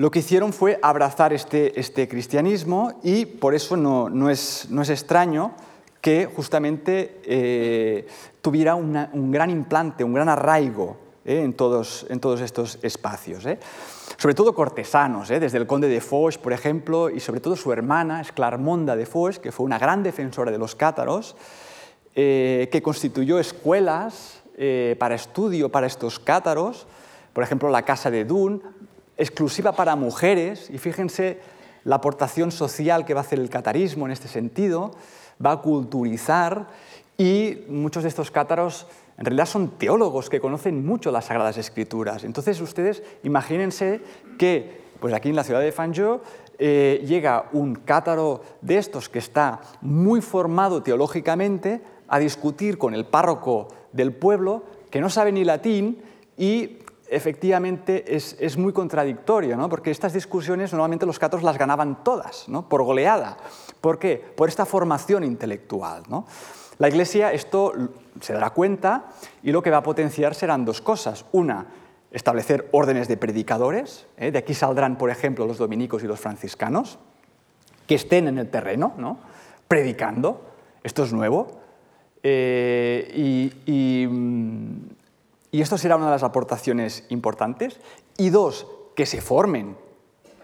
lo 0.00 0.10
que 0.10 0.20
hicieron 0.20 0.54
fue 0.54 0.78
abrazar 0.80 1.34
este, 1.34 1.78
este 1.78 2.08
cristianismo 2.08 2.98
y 3.02 3.26
por 3.26 3.54
eso 3.54 3.76
no, 3.76 4.30
es, 4.30 4.66
no, 4.70 4.80
es, 4.80 4.88
extraño 4.88 5.52
que 6.00 6.24
justamente 6.24 7.20
eh, 7.22 8.06
tuviera 8.40 8.76
un 8.76 9.30
gran 9.30 9.50
implante, 9.50 10.02
un 10.02 10.14
gran 10.14 10.30
arraigo 10.30 10.96
eh, 11.26 11.42
en, 11.42 11.52
todos, 11.52 12.06
en, 12.08 12.18
todos, 12.18 12.40
estos 12.40 12.78
espacios. 12.80 13.44
Eh. 13.44 13.58
Sobre 14.16 14.34
todo 14.34 14.54
cortesanos, 14.54 15.28
desde 15.28 15.58
el 15.58 15.66
conde 15.66 15.88
de 15.88 16.00
Foix, 16.00 16.38
por 16.38 16.54
ejemplo, 16.54 17.10
y 17.10 17.20
sobre 17.20 17.40
todo 17.40 17.54
su 17.54 17.70
hermana, 17.70 18.22
Esclarmonda 18.22 18.96
de 18.96 19.04
Foix, 19.04 19.38
que 19.38 19.52
fue 19.52 19.66
una 19.66 19.78
gran 19.78 20.02
defensora 20.02 20.50
de 20.50 20.56
los 20.56 20.74
cátaros, 20.76 21.36
que 22.14 22.80
constituyó 22.82 23.38
escuelas 23.38 24.40
para 24.98 25.14
estudio 25.14 25.68
para 25.68 25.86
estos 25.86 26.18
cátaros, 26.18 26.86
por 27.32 27.44
ejemplo, 27.44 27.68
la 27.68 27.82
Casa 27.82 28.10
de 28.10 28.24
Dun, 28.24 28.62
exclusiva 29.20 29.72
para 29.72 29.96
mujeres, 29.96 30.70
y 30.70 30.78
fíjense 30.78 31.38
la 31.84 31.96
aportación 31.96 32.50
social 32.50 33.04
que 33.04 33.14
va 33.14 33.20
a 33.20 33.24
hacer 33.24 33.38
el 33.38 33.50
catarismo 33.50 34.06
en 34.06 34.12
este 34.12 34.28
sentido, 34.28 34.92
va 35.44 35.52
a 35.52 35.60
culturizar 35.60 36.68
y 37.16 37.64
muchos 37.68 38.02
de 38.02 38.08
estos 38.08 38.30
cátaros 38.30 38.86
en 39.18 39.26
realidad 39.26 39.46
son 39.46 39.78
teólogos 39.78 40.30
que 40.30 40.40
conocen 40.40 40.84
mucho 40.84 41.10
las 41.10 41.26
Sagradas 41.26 41.58
Escrituras. 41.58 42.24
Entonces 42.24 42.60
ustedes 42.60 43.02
imagínense 43.22 44.00
que 44.38 44.80
pues 44.98 45.12
aquí 45.12 45.28
en 45.28 45.36
la 45.36 45.44
ciudad 45.44 45.60
de 45.60 45.72
Fanjo 45.72 46.22
eh, 46.58 47.04
llega 47.06 47.48
un 47.52 47.74
cátaro 47.74 48.42
de 48.62 48.78
estos 48.78 49.08
que 49.08 49.18
está 49.18 49.60
muy 49.82 50.22
formado 50.22 50.82
teológicamente 50.82 51.82
a 52.08 52.18
discutir 52.18 52.78
con 52.78 52.94
el 52.94 53.04
párroco 53.06 53.68
del 53.92 54.12
pueblo 54.12 54.64
que 54.90 55.00
no 55.00 55.10
sabe 55.10 55.32
ni 55.32 55.44
latín 55.44 56.02
y 56.36 56.78
efectivamente 57.10 58.14
es, 58.14 58.56
muy 58.56 58.72
contradictorio, 58.72 59.56
¿no? 59.56 59.68
porque 59.68 59.90
estas 59.90 60.12
discusiones 60.12 60.72
normalmente 60.72 61.06
los 61.06 61.18
cátaros 61.18 61.42
las 61.42 61.58
ganaban 61.58 62.04
todas, 62.04 62.48
¿no? 62.48 62.68
por 62.68 62.82
goleada. 62.84 63.36
¿Por 63.80 63.98
qué? 63.98 64.16
Por 64.16 64.48
esta 64.48 64.64
formación 64.64 65.24
intelectual. 65.24 66.04
¿no? 66.08 66.26
La 66.78 66.88
Iglesia 66.88 67.32
esto 67.32 67.72
se 68.20 68.32
dará 68.32 68.50
cuenta 68.50 69.06
y 69.42 69.50
lo 69.50 69.62
que 69.62 69.70
va 69.70 69.78
a 69.78 69.82
potenciar 69.82 70.34
serán 70.34 70.64
dos 70.64 70.80
cosas. 70.80 71.26
Una, 71.32 71.66
establecer 72.12 72.68
órdenes 72.72 73.08
de 73.08 73.16
predicadores, 73.16 74.06
¿eh? 74.16 74.30
de 74.30 74.38
aquí 74.38 74.54
saldrán, 74.54 74.96
por 74.96 75.10
ejemplo, 75.10 75.46
los 75.46 75.58
dominicos 75.58 76.02
y 76.02 76.06
los 76.06 76.20
franciscanos, 76.20 76.98
que 77.86 77.96
estén 77.96 78.28
en 78.28 78.38
el 78.38 78.50
terreno, 78.50 78.94
¿no? 78.98 79.18
predicando, 79.66 80.42
esto 80.82 81.04
es 81.04 81.12
nuevo, 81.12 81.60
eh, 82.22 83.52
y, 83.66 84.06
mm, 84.06 84.99
y 85.50 85.60
esto 85.60 85.78
será 85.78 85.96
una 85.96 86.06
de 86.06 86.12
las 86.12 86.22
aportaciones 86.22 87.04
importantes. 87.08 87.80
Y 88.16 88.30
dos, 88.30 88.66
que 88.94 89.06
se 89.06 89.20
formen, 89.20 89.76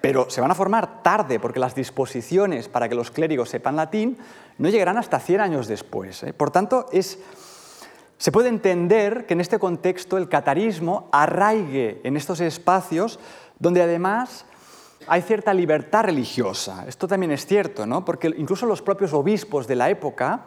pero 0.01 0.31
se 0.31 0.41
van 0.41 0.51
a 0.51 0.55
formar 0.55 1.03
tarde 1.03 1.41
porque 1.41 1.61
las 1.61 1.75
disposiciones 1.75 2.69
para 2.69 2.89
que 2.89 2.95
los 2.95 3.11
clérigos 3.11 3.51
sepan 3.51 3.77
latín 3.77 4.19
no 4.59 4.69
llegarán 4.69 4.99
hasta 4.99 5.21
100 5.21 5.41
años 5.41 5.69
después. 5.69 6.23
¿eh? 6.23 6.33
Por 6.33 6.51
tanto, 6.51 6.87
es, 6.93 7.19
se 8.19 8.33
puede 8.33 8.49
entender 8.49 9.27
que 9.27 9.35
en 9.35 9.41
este 9.41 9.59
contexto 9.59 10.17
el 10.17 10.29
catarismo 10.29 11.09
arraigue 11.13 12.01
en 12.05 12.17
estos 12.17 12.41
espacios 12.41 13.19
donde 13.59 13.83
además 13.83 14.47
hay 15.07 15.23
cierta 15.23 15.53
libertad 15.55 16.05
religiosa. 16.05 16.85
Esto 16.89 17.07
también 17.07 17.33
es 17.33 17.47
cierto, 17.47 17.87
¿no? 17.87 18.05
porque 18.05 18.33
incluso 18.37 18.67
los 18.67 18.83
propios 18.83 19.13
obispos 19.13 19.67
de 19.67 19.77
la 19.77 19.91
época 19.91 20.47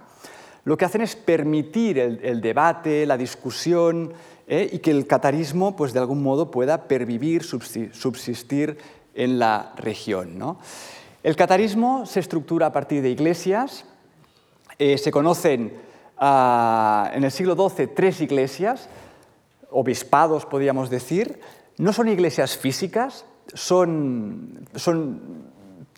lo 0.66 0.78
que 0.78 0.86
hacen 0.86 1.02
es 1.02 1.16
permitir 1.16 1.98
el, 1.98 2.42
debate, 2.42 3.06
la 3.06 3.18
discusión, 3.18 4.14
¿eh? 4.50 4.70
y 4.74 4.80
que 4.80 4.92
el 4.92 5.08
catarismo, 5.08 5.76
pues 5.76 5.94
de 5.94 6.00
algún 6.00 6.22
modo, 6.22 6.52
pueda 6.52 6.88
pervivir, 6.88 7.44
subsistir 7.44 8.78
en 9.14 9.40
la 9.40 9.74
región. 9.78 10.58
El 11.24 11.36
catarismo 11.36 12.06
se 12.06 12.20
estructura 12.20 12.68
a 12.68 12.74
partir 12.74 13.02
de 13.02 13.10
iglesias. 13.10 13.86
Eh, 14.80 14.98
se 14.98 15.12
conocen 15.12 15.74
ah, 16.18 17.12
en 17.14 17.24
el 17.24 17.32
siglo 17.32 17.56
XII 17.56 17.88
tres 17.88 18.22
iglesias, 18.22 18.90
obispados 19.70 20.46
podríamos 20.46 20.90
decir. 20.90 21.40
No 21.78 21.94
son 21.94 22.10
iglesias 22.10 22.58
físicas, 22.58 23.26
son, 23.54 24.68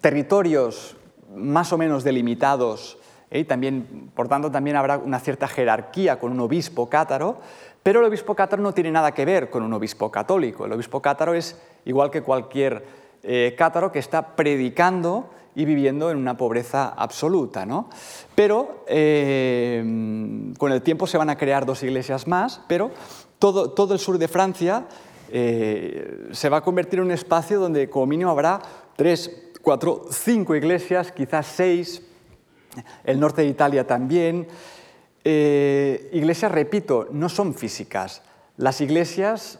territorios 0.02 0.96
más 1.36 1.72
o 1.72 1.78
menos 1.78 2.04
delimitados 2.04 2.98
¿eh? 3.30 3.46
también, 3.46 4.12
por 4.16 4.28
tanto, 4.28 4.52
también 4.52 4.76
habrá 4.76 4.98
una 4.98 5.20
cierta 5.20 5.48
jerarquía 5.48 6.20
con 6.20 6.32
un 6.32 6.40
obispo 6.40 6.90
cátaro, 6.90 7.40
pero 7.84 8.00
el 8.00 8.06
obispo 8.06 8.36
cátaro 8.36 8.62
no 8.62 8.74
tiene 8.74 8.92
nada 8.92 9.12
que 9.14 9.26
ver 9.26 9.50
con 9.50 9.64
un 9.64 9.74
obispo 9.74 10.12
católico. 10.12 10.66
El 10.66 10.74
obispo 10.74 11.02
cátaro 11.02 11.34
es 11.34 11.58
igual 11.86 12.12
que 12.12 12.22
cualquier 12.22 12.86
eh, 13.24 13.56
cátaro 13.58 13.92
que 13.92 14.00
está 14.00 14.36
predicando 14.36 15.30
y 15.56 15.66
viviendo 15.66 16.12
en 16.12 16.18
una 16.18 16.38
pobreza 16.38 16.90
absoluta. 16.90 17.66
¿no? 17.66 17.90
Pero 18.36 18.86
eh, 18.88 19.84
con 20.58 20.72
el 20.72 20.82
tiempo 20.82 21.08
se 21.08 21.18
van 21.18 21.30
a 21.30 21.38
crear 21.38 21.66
dos 21.66 21.84
iglesias 21.84 22.28
más, 22.28 22.62
pero 22.68 22.92
todo, 23.40 23.94
el 23.94 24.00
sur 24.00 24.18
de 24.18 24.28
Francia 24.28 24.86
eh, 25.32 26.30
se 26.32 26.50
va 26.50 26.58
a 26.58 26.62
convertir 26.62 27.00
en 27.00 27.06
un 27.06 27.12
espacio 27.12 27.60
donde 27.60 27.90
como 27.90 28.06
mínimo 28.06 28.30
habrá 28.30 28.62
tres, 28.96 29.50
cuatro, 29.62 30.06
cinco 30.12 30.56
iglesias, 30.56 31.12
quizás 31.12 31.48
seis, 31.48 32.04
el 33.04 33.20
norte 33.20 33.42
de 33.42 33.48
Italia 33.48 33.86
también. 33.86 34.48
Eh, 35.24 36.10
iglesias, 36.14 36.52
repito, 36.52 37.08
no 37.12 37.30
son 37.30 37.54
físicas. 37.54 38.24
Las 38.58 38.82
iglesias, 38.82 39.60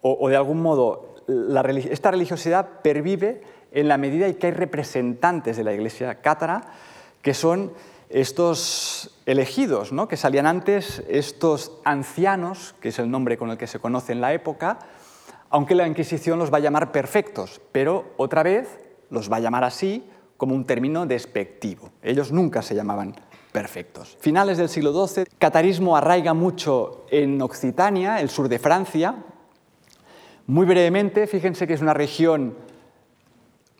o, 0.00 0.28
de 0.28 0.36
algún 0.36 0.60
modo, 0.60 1.16
esta 1.90 2.10
religiosidad 2.10 2.80
pervive 2.82 3.42
en 3.70 3.88
la 3.88 3.98
medida 3.98 4.26
en 4.26 4.34
que 4.34 4.48
hay 4.48 4.52
representantes 4.52 5.56
de 5.56 5.64
la 5.64 5.72
iglesia 5.72 6.20
cátara, 6.20 6.72
que 7.22 7.34
son 7.34 7.72
estos 8.10 9.18
elegidos, 9.24 9.92
¿no? 9.92 10.06
que 10.06 10.16
salían 10.16 10.46
antes, 10.46 11.02
estos 11.08 11.80
ancianos, 11.84 12.74
que 12.80 12.90
es 12.90 12.98
el 12.98 13.10
nombre 13.10 13.38
con 13.38 13.50
el 13.50 13.56
que 13.56 13.66
se 13.66 13.78
conoce 13.78 14.12
en 14.12 14.20
la 14.20 14.34
época, 14.34 14.78
aunque 15.48 15.74
la 15.74 15.86
Inquisición 15.86 16.38
los 16.38 16.52
va 16.52 16.58
a 16.58 16.60
llamar 16.60 16.92
perfectos, 16.92 17.60
pero 17.72 18.12
otra 18.16 18.42
vez 18.42 18.68
los 19.10 19.30
va 19.30 19.36
a 19.36 19.40
llamar 19.40 19.64
así 19.64 20.04
como 20.36 20.54
un 20.54 20.66
término 20.66 21.06
despectivo. 21.06 21.90
Ellos 22.02 22.32
nunca 22.32 22.62
se 22.62 22.74
llamaban 22.74 23.14
perfectos. 23.52 24.16
Finales 24.18 24.56
del 24.56 24.68
siglo 24.68 25.06
XII, 25.06 25.24
catarismo 25.38 25.96
arraiga 25.96 26.34
mucho 26.34 27.04
en 27.10 27.40
Occitania, 27.42 28.20
el 28.20 28.30
sur 28.30 28.48
de 28.48 28.58
Francia. 28.58 29.14
Muy 30.46 30.66
brevemente, 30.66 31.26
fíjense 31.26 31.66
que 31.66 31.74
es 31.74 31.82
una 31.82 31.94
región 31.94 32.56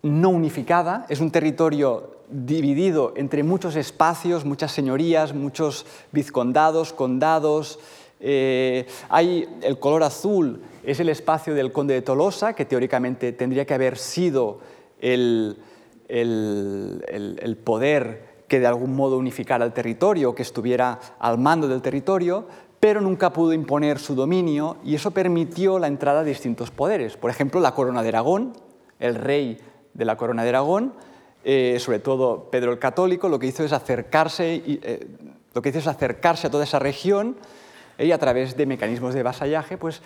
no 0.03 0.29
unificada, 0.29 1.07
es 1.09 1.21
un 1.21 1.31
territorio 1.31 2.19
dividido 2.29 3.15
entre 3.17 3.43
muchos 3.43 3.77
espacios, 3.77 4.45
muchas 4.45 4.73
señorías, 4.73 5.35
muchos 5.35 5.87
vizcondados, 6.13 6.93
condados. 6.93 7.79
Eh, 8.21 8.87
hay 9.09 9.49
el 9.63 9.79
color 9.79 10.03
azul, 10.03 10.63
es 10.85 11.01
el 11.01 11.09
espacio 11.09 11.55
del 11.55 11.73
conde 11.73 11.95
de 11.95 12.03
Tolosa, 12.03 12.55
que 12.55 12.65
teóricamente 12.65 13.33
tendría 13.33 13.65
que 13.65 13.75
haber 13.75 13.99
sido 13.99 14.61
el, 15.01 15.59
el, 16.09 17.05
el 17.41 17.57
poder 17.57 18.32
que 18.53 18.61
de 18.61 18.67
algún 18.67 18.95
modo 18.95 19.17
unificara 19.17 19.65
el 19.65 19.73
territorio, 19.73 20.35
que 20.35 20.43
estuviera 20.43 21.01
al 21.19 21.39
mando 21.39 21.69
del 21.69 21.81
territorio, 21.81 22.47
pero 22.79 23.01
nunca 23.01 23.33
pudo 23.33 23.55
imponer 23.55 23.99
su 23.99 24.15
dominio 24.15 24.77
y 24.85 24.95
eso 24.95 25.11
permitió 25.11 25.79
la 25.79 25.87
entrada 25.87 26.23
de 26.23 26.29
distintos 26.29 26.71
poderes. 26.71 27.17
Por 27.17 27.31
ejemplo, 27.31 27.63
la 27.63 27.75
corona 27.75 28.03
de 28.03 28.11
Aragón, 28.11 28.53
el 29.01 29.15
rey 29.15 29.57
de 29.95 30.05
la 30.05 30.19
corona 30.19 30.43
de 30.43 30.51
Aragón, 30.51 30.93
eh, 31.45 31.79
sobre 31.81 31.99
todo 32.01 32.51
Pedro 32.51 32.73
el 32.73 32.79
Católico, 32.79 33.31
lo 33.31 33.39
que 33.39 33.47
hizo 33.47 33.65
es 33.65 33.73
acercarse, 33.73 34.63
eh, 34.67 35.07
lo 35.55 35.63
que 35.63 35.71
hizo 35.71 35.79
es 35.79 35.87
acercarse 35.87 36.49
a 36.49 36.51
toda 36.51 36.65
esa 36.65 36.79
región 36.79 37.37
y 37.99 38.13
a 38.13 38.19
través 38.19 38.55
de 38.55 38.67
mecanismos 38.67 39.15
de 39.15 39.23
vasallaje, 39.23 39.79
pues 39.79 40.03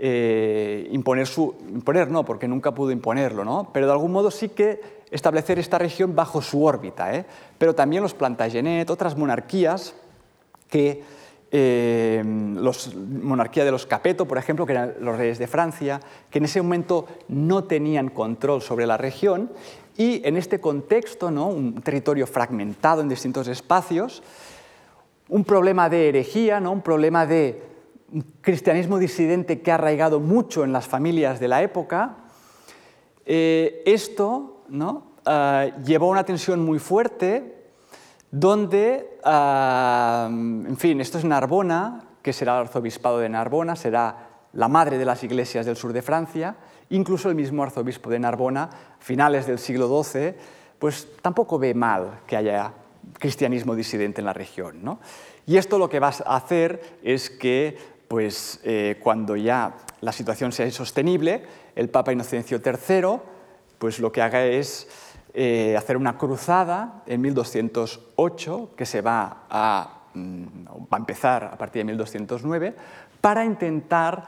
eh, 0.00 0.88
imponer 0.90 1.28
su, 1.28 1.54
imponer 1.72 2.10
no, 2.10 2.24
porque 2.24 2.48
nunca 2.48 2.74
pudo 2.74 2.90
imponerlo, 2.90 3.44
¿no? 3.44 3.70
pero 3.72 3.86
de 3.86 3.92
algún 3.92 4.10
modo 4.10 4.32
sí 4.32 4.48
que 4.48 5.03
establecer 5.10 5.58
esta 5.58 5.78
región 5.78 6.14
bajo 6.14 6.42
su 6.42 6.64
órbita. 6.64 7.14
¿eh? 7.14 7.24
Pero 7.58 7.74
también 7.74 8.02
los 8.02 8.14
Plantagenet, 8.14 8.90
otras 8.90 9.16
monarquías 9.16 9.94
que 10.68 11.02
eh, 11.56 12.22
los, 12.56 12.96
monarquía 12.96 13.64
de 13.64 13.70
los 13.70 13.86
Capeto, 13.86 14.26
por 14.26 14.38
ejemplo, 14.38 14.66
que 14.66 14.72
eran 14.72 14.94
los 15.00 15.16
reyes 15.16 15.38
de 15.38 15.46
Francia, 15.46 16.00
que 16.28 16.38
en 16.38 16.46
ese 16.46 16.60
momento 16.60 17.06
no 17.28 17.64
tenían 17.64 18.08
control 18.08 18.60
sobre 18.60 18.86
la 18.86 18.96
región 18.96 19.52
y 19.96 20.26
en 20.26 20.36
este 20.36 20.60
contexto, 20.60 21.28
un 21.28 21.80
territorio 21.82 22.26
fragmentado 22.26 23.02
en 23.02 23.08
distintos 23.08 23.46
espacios, 23.46 24.22
un 25.28 25.44
problema 25.44 25.88
de 25.88 26.08
herejía, 26.08 26.58
¿no? 26.58 26.72
un 26.72 26.82
problema 26.82 27.26
de 27.26 27.62
cristianismo 28.40 28.98
disidente 28.98 29.60
que 29.60 29.70
ha 29.70 29.76
arraigado 29.76 30.20
mucho 30.20 30.64
en 30.64 30.72
las 30.72 30.88
familias 30.88 31.38
de 31.38 31.48
la 31.48 31.62
época, 31.62 32.16
eh, 33.26 33.82
esto 33.86 34.53
¿no? 34.68 35.14
Ah, 35.26 35.66
llevó 35.84 36.08
una 36.08 36.24
tensión 36.24 36.64
muy 36.64 36.78
fuerte 36.78 37.54
donde, 38.30 39.18
ah, 39.24 40.28
en 40.30 40.76
fin, 40.76 41.00
esto 41.00 41.18
es 41.18 41.24
Narbona, 41.24 42.04
que 42.22 42.32
será 42.32 42.54
el 42.54 42.66
arzobispado 42.66 43.18
de 43.18 43.28
Narbona, 43.28 43.76
será 43.76 44.28
la 44.52 44.68
madre 44.68 44.98
de 44.98 45.04
las 45.04 45.22
iglesias 45.22 45.66
del 45.66 45.76
sur 45.76 45.92
de 45.92 46.02
Francia, 46.02 46.56
incluso 46.90 47.28
el 47.28 47.34
mismo 47.34 47.62
arzobispo 47.62 48.10
de 48.10 48.18
Narbona, 48.18 48.70
finales 48.98 49.46
del 49.46 49.58
siglo 49.58 50.02
XII, 50.02 50.34
pues 50.78 51.08
tampoco 51.22 51.58
ve 51.58 51.74
mal 51.74 52.20
que 52.26 52.36
haya 52.36 52.72
cristianismo 53.18 53.74
disidente 53.74 54.20
en 54.20 54.26
la 54.26 54.32
región. 54.32 54.98
Y 55.46 55.56
esto 55.56 55.78
lo 55.78 55.88
que 55.88 56.00
va 56.00 56.08
a 56.08 56.36
hacer 56.36 56.98
es 57.02 57.30
que 57.30 57.76
pues, 58.08 58.60
eh, 58.64 58.98
cuando 59.02 59.36
ya 59.36 59.74
la 60.00 60.12
situación 60.12 60.52
sea 60.52 60.66
insostenible, 60.66 61.42
el 61.74 61.88
Papa 61.88 62.12
Inocencio 62.12 62.60
III 62.64 63.33
pues, 63.78 63.98
lo 63.98 64.12
que 64.12 64.22
haga 64.22 64.44
es 64.44 64.88
eh, 65.32 65.76
hacer 65.76 65.96
una 65.96 66.16
cruzada 66.16 67.02
en 67.06 67.20
1208, 67.20 68.70
que 68.76 68.86
se 68.86 69.00
va 69.00 69.46
a, 69.50 70.02
mm, 70.14 70.44
va 70.92 70.96
a 70.96 70.96
empezar 70.96 71.44
a 71.44 71.58
partir 71.58 71.80
de 71.80 71.84
1209, 71.86 72.74
para 73.20 73.44
intentar 73.44 74.26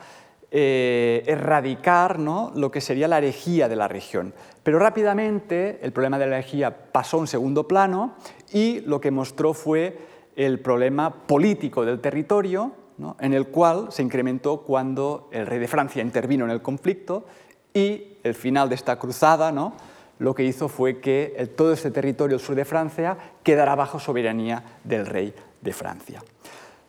eh, 0.51 1.23
erradicar 1.27 2.19
¿no? 2.19 2.53
lo 2.55 2.71
que 2.71 2.81
sería 2.81 3.09
la 3.09 3.19
herejía 3.19 3.69
de 3.69 3.77
la 3.77 3.89
región. 3.89 4.33
Pero 4.63 4.79
rápidamente 4.79 5.79
el 5.83 5.93
problema 5.93 6.19
de 6.19 6.27
la 6.27 6.39
herejía 6.39 6.93
pasó 6.93 7.17
a 7.19 7.21
un 7.21 7.27
segundo 7.27 7.69
plano 7.69 8.15
y 8.53 8.81
lo 8.81 9.01
que 9.01 9.11
mostró 9.11 9.55
fue 9.55 9.99
el 10.37 10.61
problema 10.61 11.27
político 11.27 11.85
del 11.85 12.01
territorio, 12.01 12.73
en 13.21 13.35
el 13.35 13.49
cual 13.49 13.89
se 13.91 14.03
incrementó 14.03 14.63
cuando 14.63 15.29
el 15.33 15.47
rey 15.47 15.59
de 15.59 15.69
Francia 15.69 16.01
intervino 16.01 16.45
en 16.45 16.51
el 16.53 16.63
conflicto 16.63 17.27
y 17.75 18.16
el 18.27 18.35
final 18.35 18.69
de 18.69 18.75
esta 18.75 18.99
cruzada 18.99 19.53
¿no? 19.53 19.75
lo 20.19 20.35
que 20.35 20.45
hizo 20.45 20.69
fue 20.69 21.01
que 21.01 21.53
todo 21.57 21.73
este 21.73 21.91
territorio 21.91 22.37
del 22.37 22.47
sur 22.47 22.55
de 22.55 22.65
Francia 22.65 23.17
quedara 23.43 23.75
bajo 23.75 23.99
soberanía 24.01 24.63
del 24.85 25.07
rey 25.07 25.35
de 25.61 25.73
Francia. 25.73 26.23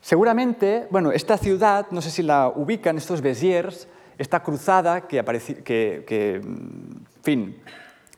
Seguramente, 0.01 0.87
bueno, 0.89 1.11
esta 1.11 1.37
ciudad, 1.37 1.87
no 1.91 2.01
sé 2.01 2.11
si 2.11 2.23
la 2.23 2.47
ubican, 2.47 2.97
estos 2.97 3.21
Béziers, 3.21 3.87
esta 4.17 4.41
cruzada 4.41 5.07
que, 5.07 5.23
que, 5.63 6.41
fin, 7.21 7.61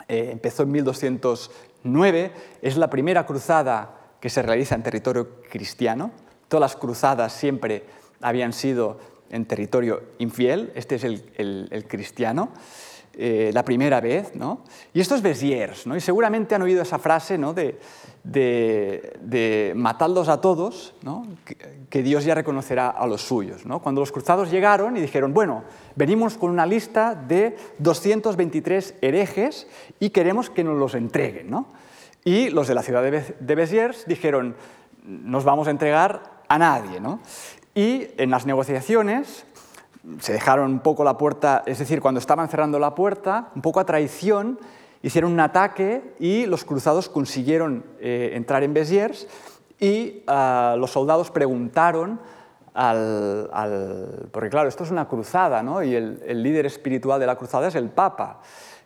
eh, 0.08 0.30
empezó 0.32 0.64
en 0.64 0.72
1209, 0.72 2.32
es 2.62 2.78
la 2.78 2.90
primera 2.90 3.26
cruzada 3.26 3.96
que 4.20 4.30
se 4.30 4.42
realiza 4.42 4.76
en 4.76 4.84
territorio 4.84 5.42
cristiano. 5.50 6.12
Todas 6.48 6.62
las 6.62 6.76
cruzadas 6.76 7.34
siempre 7.34 7.86
habían 8.22 8.54
sido 8.54 9.00
en 9.32 9.46
territorio 9.46 10.04
infiel, 10.20 10.72
este 10.76 10.96
es 10.96 11.04
el 11.04 11.86
cristiano. 11.88 12.50
Eh, 13.22 13.52
la 13.54 13.66
primera 13.66 14.00
vez, 14.00 14.34
¿no? 14.34 14.64
Y 14.94 15.02
esto 15.02 15.14
es 15.14 15.22
Béziers, 15.22 15.86
¿no? 15.86 15.94
Y 15.94 16.00
seguramente 16.00 16.56
han 16.56 16.62
oído 16.62 16.82
esa 16.82 17.00
frase, 17.00 17.38
¿no? 17.38 17.54
De, 17.54 17.78
de, 18.24 19.74
matarlos 19.76 20.30
a 20.30 20.40
todos, 20.40 20.94
¿no? 21.02 21.28
que, 21.90 22.02
Dios 22.02 22.24
ya 22.24 22.34
reconocerá 22.34 22.88
a 22.90 23.06
los 23.08 23.22
suyos, 23.22 23.66
¿no? 23.66 23.82
Cuando 23.82 24.00
los 24.00 24.14
cruzados 24.14 24.50
llegaron 24.50 24.96
y 24.96 25.02
dijeron, 25.02 25.34
bueno, 25.34 25.66
venimos 25.98 26.38
con 26.38 26.50
una 26.50 26.66
lista 26.66 27.14
de 27.14 27.58
223 27.80 28.96
herejes 29.02 29.68
y 30.00 30.12
queremos 30.12 30.50
que 30.50 30.64
nos 30.64 30.78
los 30.78 30.96
entreguen, 30.96 31.50
¿no? 31.50 31.68
Y 32.24 32.50
los 32.52 32.70
de 32.70 32.76
la 32.76 32.84
ciudad 32.84 33.04
de 33.04 33.56
Béziers 33.56 34.06
dijeron, 34.06 34.56
nos 35.04 35.44
vamos 35.44 35.68
a 35.68 35.72
entregar 35.72 36.24
a 36.48 36.58
nadie, 36.58 37.02
¿no? 37.02 37.20
Y 37.76 38.08
en 38.18 38.30
las 38.30 38.46
negociaciones 38.46 39.46
se 40.20 40.34
dejaron 40.34 40.72
un 40.72 40.80
poco 40.80 41.04
la 41.04 41.18
puerta, 41.18 41.64
es 41.66 41.80
decir, 41.80 42.02
cuando 42.02 42.20
estaban 42.20 42.48
cerrando 42.50 42.80
la 42.80 42.96
puerta, 42.96 43.50
un 43.56 43.62
poco 43.62 43.80
a 43.80 43.86
traición, 43.86 44.60
hicieron 45.02 45.32
un 45.32 45.40
ataque 45.40 46.14
y 46.20 46.46
los 46.46 46.64
cruzados 46.64 47.10
consiguieron 47.10 47.84
eh, 48.00 48.32
entrar 48.34 48.64
en 48.64 48.74
Béziers 48.74 49.28
y 49.80 50.24
ah, 50.28 50.76
los 50.78 50.92
soldados 50.92 51.32
preguntaron 51.32 52.20
al, 52.74 54.30
Porque 54.32 54.50
claro, 54.50 54.70
esto 54.70 54.84
es 54.84 54.92
una 54.92 55.08
cruzada, 55.08 55.62
¿no? 55.64 55.84
Y 55.84 55.96
el, 55.96 56.44
líder 56.44 56.66
espiritual 56.66 57.20
de 57.20 57.26
la 57.26 57.36
cruzada 57.36 57.68
es 57.68 57.76
el 57.76 57.90
Papa. 57.90 58.42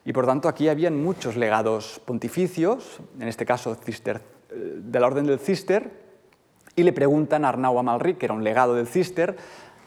Y 0.05 0.13
por 0.13 0.25
tanto 0.25 0.49
aquí 0.49 0.67
habían 0.67 1.01
muchos 1.01 1.35
legados 1.35 2.01
pontificios, 2.03 2.99
en 3.19 3.27
este 3.27 3.45
caso 3.45 3.77
eh, 3.87 4.19
de 4.49 4.99
la 4.99 5.07
Orden 5.07 5.25
del 5.25 5.39
Cister, 5.39 6.03
y 6.75 6.83
le 6.83 6.91
preguntan 6.91 7.45
a 7.45 7.49
Arnau 7.49 7.77
Amalric, 7.77 8.17
que 8.17 8.25
era 8.25 8.33
un 8.33 8.43
legado 8.43 8.73
del 8.73 8.87
Cister, 8.87 9.37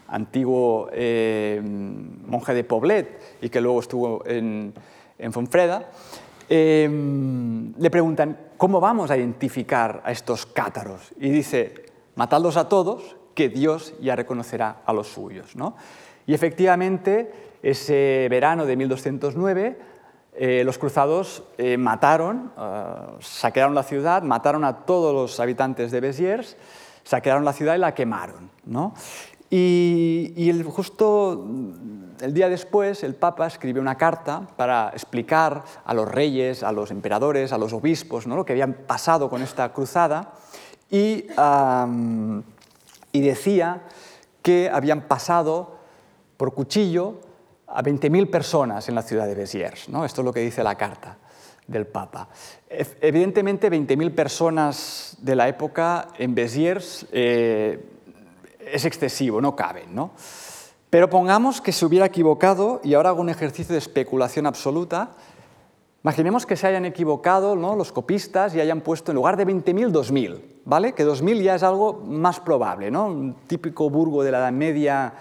antiguo 0.08 0.88
eh, 0.92 1.60
monje 1.62 2.54
de 2.54 2.64
Poblet 2.64 3.38
y 3.40 3.48
que 3.48 3.60
luego 3.60 3.80
estuvo 3.80 4.22
en, 4.26 4.72
Fonfreda, 5.30 5.88
eh, 6.48 6.88
le 7.78 7.90
preguntan, 7.90 8.38
¿cómo 8.56 8.80
vamos 8.80 9.10
a 9.10 9.16
identificar 9.16 10.02
a 10.04 10.12
estos 10.12 10.46
cátaros? 10.46 11.12
Y 11.18 11.30
dice, 11.30 11.86
matadlos 12.14 12.56
a 12.56 12.68
todos, 12.68 13.16
que 13.34 13.48
Dios 13.48 13.94
ya 14.00 14.16
reconocerá 14.16 14.82
a 14.84 14.92
los 14.92 15.08
suyos. 15.08 15.56
¿no? 15.56 15.76
Y 16.26 16.34
efectivamente, 16.34 17.32
ese 17.62 18.28
verano 18.30 18.66
de 18.66 18.76
1209, 18.76 19.78
eh, 20.38 20.62
los 20.64 20.76
cruzados 20.76 21.44
mataron, 21.78 22.52
saquearon 23.20 23.74
la 23.74 23.82
ciudad, 23.82 24.22
mataron 24.22 24.64
a 24.64 24.84
todos 24.84 25.14
los 25.14 25.40
habitantes 25.40 25.90
de 25.90 26.00
Béziers, 26.00 26.56
saquearon 27.04 27.44
la 27.44 27.54
ciudad 27.54 27.74
y 27.74 27.78
la 27.78 27.94
quemaron. 27.94 28.50
¿no? 28.66 28.92
Y, 29.50 30.52
justo 30.64 31.46
el 32.20 32.34
día 32.34 32.48
después 32.48 33.04
el 33.04 33.14
Papa 33.14 33.46
escribe 33.46 33.80
una 33.80 33.96
carta 33.96 34.46
para 34.56 34.90
explicar 34.90 35.62
a 35.84 35.94
los 35.94 36.08
reyes, 36.08 36.62
a 36.62 36.72
los 36.72 36.90
emperadores, 36.90 37.52
a 37.52 37.58
los 37.58 37.72
obispos, 37.72 38.26
¿no? 38.26 38.36
lo 38.36 38.44
que 38.44 38.52
habían 38.52 38.72
pasado 38.72 39.28
con 39.28 39.42
esta 39.42 39.72
cruzada 39.72 40.32
y, 40.90 41.26
y 43.12 43.20
decía 43.20 43.82
que 44.42 44.70
habían 44.72 45.02
pasado 45.02 45.76
por 46.36 46.54
cuchillo 46.54 47.20
a 47.66 47.82
20.000 47.82 48.30
personas 48.30 48.88
en 48.88 48.94
la 48.94 49.02
ciudad 49.02 49.26
de 49.26 49.34
Béziers. 49.34 49.88
¿no? 49.88 50.04
Esto 50.04 50.22
es 50.22 50.24
lo 50.24 50.32
que 50.32 50.40
dice 50.40 50.62
la 50.62 50.76
carta 50.76 51.18
del 51.66 51.86
Papa. 51.86 52.28
Evidentemente, 52.68 53.70
20.000 53.70 54.14
personas 54.14 55.16
de 55.20 55.36
la 55.36 55.48
época 55.48 56.08
en 56.18 56.34
Béziers 56.34 57.06
eh, 57.12 57.95
es 58.70 58.84
excesivo, 58.84 59.40
no 59.40 59.56
caben. 59.56 59.94
¿no? 59.94 60.12
Pero 60.90 61.10
pongamos 61.10 61.60
que 61.60 61.72
se 61.72 61.84
hubiera 61.84 62.06
equivocado, 62.06 62.80
y 62.84 62.94
ahora 62.94 63.10
hago 63.10 63.20
un 63.20 63.28
ejercicio 63.28 63.72
de 63.72 63.78
especulación 63.78 64.46
absoluta, 64.46 65.10
imaginemos 66.02 66.46
que 66.46 66.56
se 66.56 66.66
hayan 66.66 66.84
equivocado 66.84 67.56
¿no? 67.56 67.74
los 67.74 67.92
copistas 67.92 68.54
y 68.54 68.60
hayan 68.60 68.80
puesto 68.80 69.10
en 69.10 69.16
lugar 69.16 69.36
de 69.36 69.46
20.000, 69.46 69.90
2.000, 69.90 70.40
¿vale? 70.64 70.92
que 70.92 71.04
2.000 71.04 71.42
ya 71.42 71.54
es 71.56 71.62
algo 71.62 71.94
más 72.06 72.38
probable, 72.40 72.90
¿no? 72.90 73.06
un 73.06 73.34
típico 73.46 73.90
burgo 73.90 74.22
de 74.22 74.30
la 74.30 74.38
Edad 74.38 74.52
Media 74.52 75.14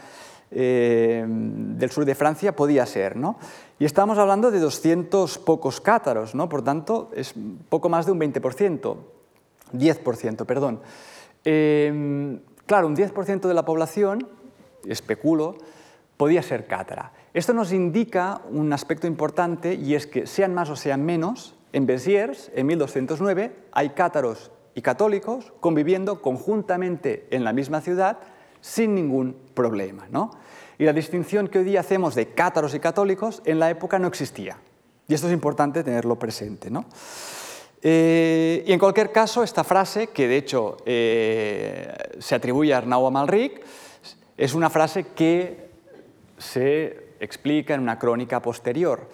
eh, 0.51 1.25
del 1.27 1.89
sur 1.89 2.05
de 2.05 2.13
Francia 2.13 2.55
podía 2.55 2.85
ser. 2.85 3.15
¿no? 3.15 3.37
Y 3.79 3.85
estamos 3.85 4.19
hablando 4.19 4.51
de 4.51 4.59
200 4.59 5.39
pocos 5.39 5.81
cátaros, 5.81 6.35
¿no? 6.35 6.47
por 6.47 6.63
tanto 6.63 7.09
es 7.15 7.33
poco 7.67 7.89
más 7.89 8.05
de 8.05 8.11
un 8.11 8.19
20%, 8.19 8.95
10%, 9.73 10.45
perdón. 10.45 10.81
Eh, 11.43 12.39
Claro, 12.65 12.87
un 12.87 12.95
10% 12.95 13.47
de 13.47 13.53
la 13.53 13.65
población, 13.65 14.27
especulo, 14.87 15.57
podía 16.17 16.41
ser 16.41 16.67
cátara. 16.67 17.11
Esto 17.33 17.53
nos 17.53 17.71
indica 17.71 18.41
un 18.49 18.71
aspecto 18.73 19.07
importante 19.07 19.73
y 19.75 19.95
es 19.95 20.07
que 20.07 20.25
sean 20.25 20.53
más 20.53 20.69
o 20.69 20.75
sean 20.75 21.03
menos, 21.05 21.55
en 21.73 21.85
Béziers, 21.85 22.51
en 22.55 22.67
1209, 22.67 23.53
hay 23.73 23.89
cátaros 23.89 24.51
y 24.73 24.81
católicos 24.81 25.53
conviviendo 25.59 26.21
conjuntamente 26.21 27.27
en 27.31 27.43
la 27.43 27.51
misma 27.51 27.81
ciudad 27.81 28.19
sin 28.61 28.95
ningún 28.95 29.35
problema. 29.53 30.07
¿no? 30.09 30.31
Y 30.77 30.85
la 30.85 30.93
distinción 30.93 31.49
que 31.49 31.59
hoy 31.59 31.65
día 31.65 31.81
hacemos 31.81 32.15
de 32.15 32.29
cátaros 32.29 32.73
y 32.73 32.79
católicos 32.79 33.41
en 33.45 33.59
la 33.59 33.69
época 33.69 33.99
no 33.99 34.07
existía. 34.07 34.57
Y 35.07 35.13
esto 35.13 35.27
es 35.27 35.33
importante 35.33 35.83
tenerlo 35.83 36.17
presente. 36.17 36.71
¿no? 36.71 36.85
Eh, 37.87 38.63
y 38.65 38.73
en 38.73 38.79
cualquier 38.79 39.11
caso, 39.11 39.43
esta 39.43 39.63
frase, 39.63 40.07
que 40.07 40.27
de 40.27 40.37
hecho 40.37 40.77
eh, 40.87 41.93
se 42.17 42.33
atribuye 42.33 42.73
a 42.73 42.79
Arnau 42.79 43.05
Amalric, 43.05 43.61
es 44.35 44.55
una 44.55 44.71
frase 44.71 45.05
que 45.15 45.69
se 46.39 47.09
explica 47.19 47.75
en 47.75 47.81
una 47.81 47.99
crónica 47.99 48.41
posterior. 48.41 49.07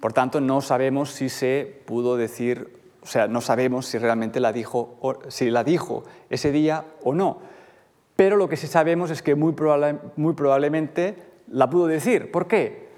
Por 0.00 0.14
tanto, 0.14 0.40
no 0.40 0.62
sabemos 0.62 1.10
si 1.10 1.28
se 1.28 1.82
pudo 1.84 2.16
decir, 2.16 2.80
o 3.02 3.06
sea, 3.06 3.28
no 3.28 3.42
sabemos 3.42 3.84
si 3.84 3.98
realmente 3.98 4.40
la 4.40 4.50
dijo, 4.50 4.98
si 5.28 5.50
la 5.50 5.62
dijo 5.62 6.04
ese 6.30 6.52
día 6.52 6.86
o 7.02 7.12
no. 7.12 7.40
Pero 8.16 8.38
lo 8.38 8.48
que 8.48 8.56
sí 8.56 8.66
sabemos 8.66 9.10
es 9.10 9.20
que 9.20 9.34
muy, 9.34 9.54
muy 10.16 10.32
probablemente 10.32 11.16
la 11.48 11.68
pudo 11.68 11.86
decir. 11.86 12.32
¿Por 12.32 12.48
qué? 12.48 12.88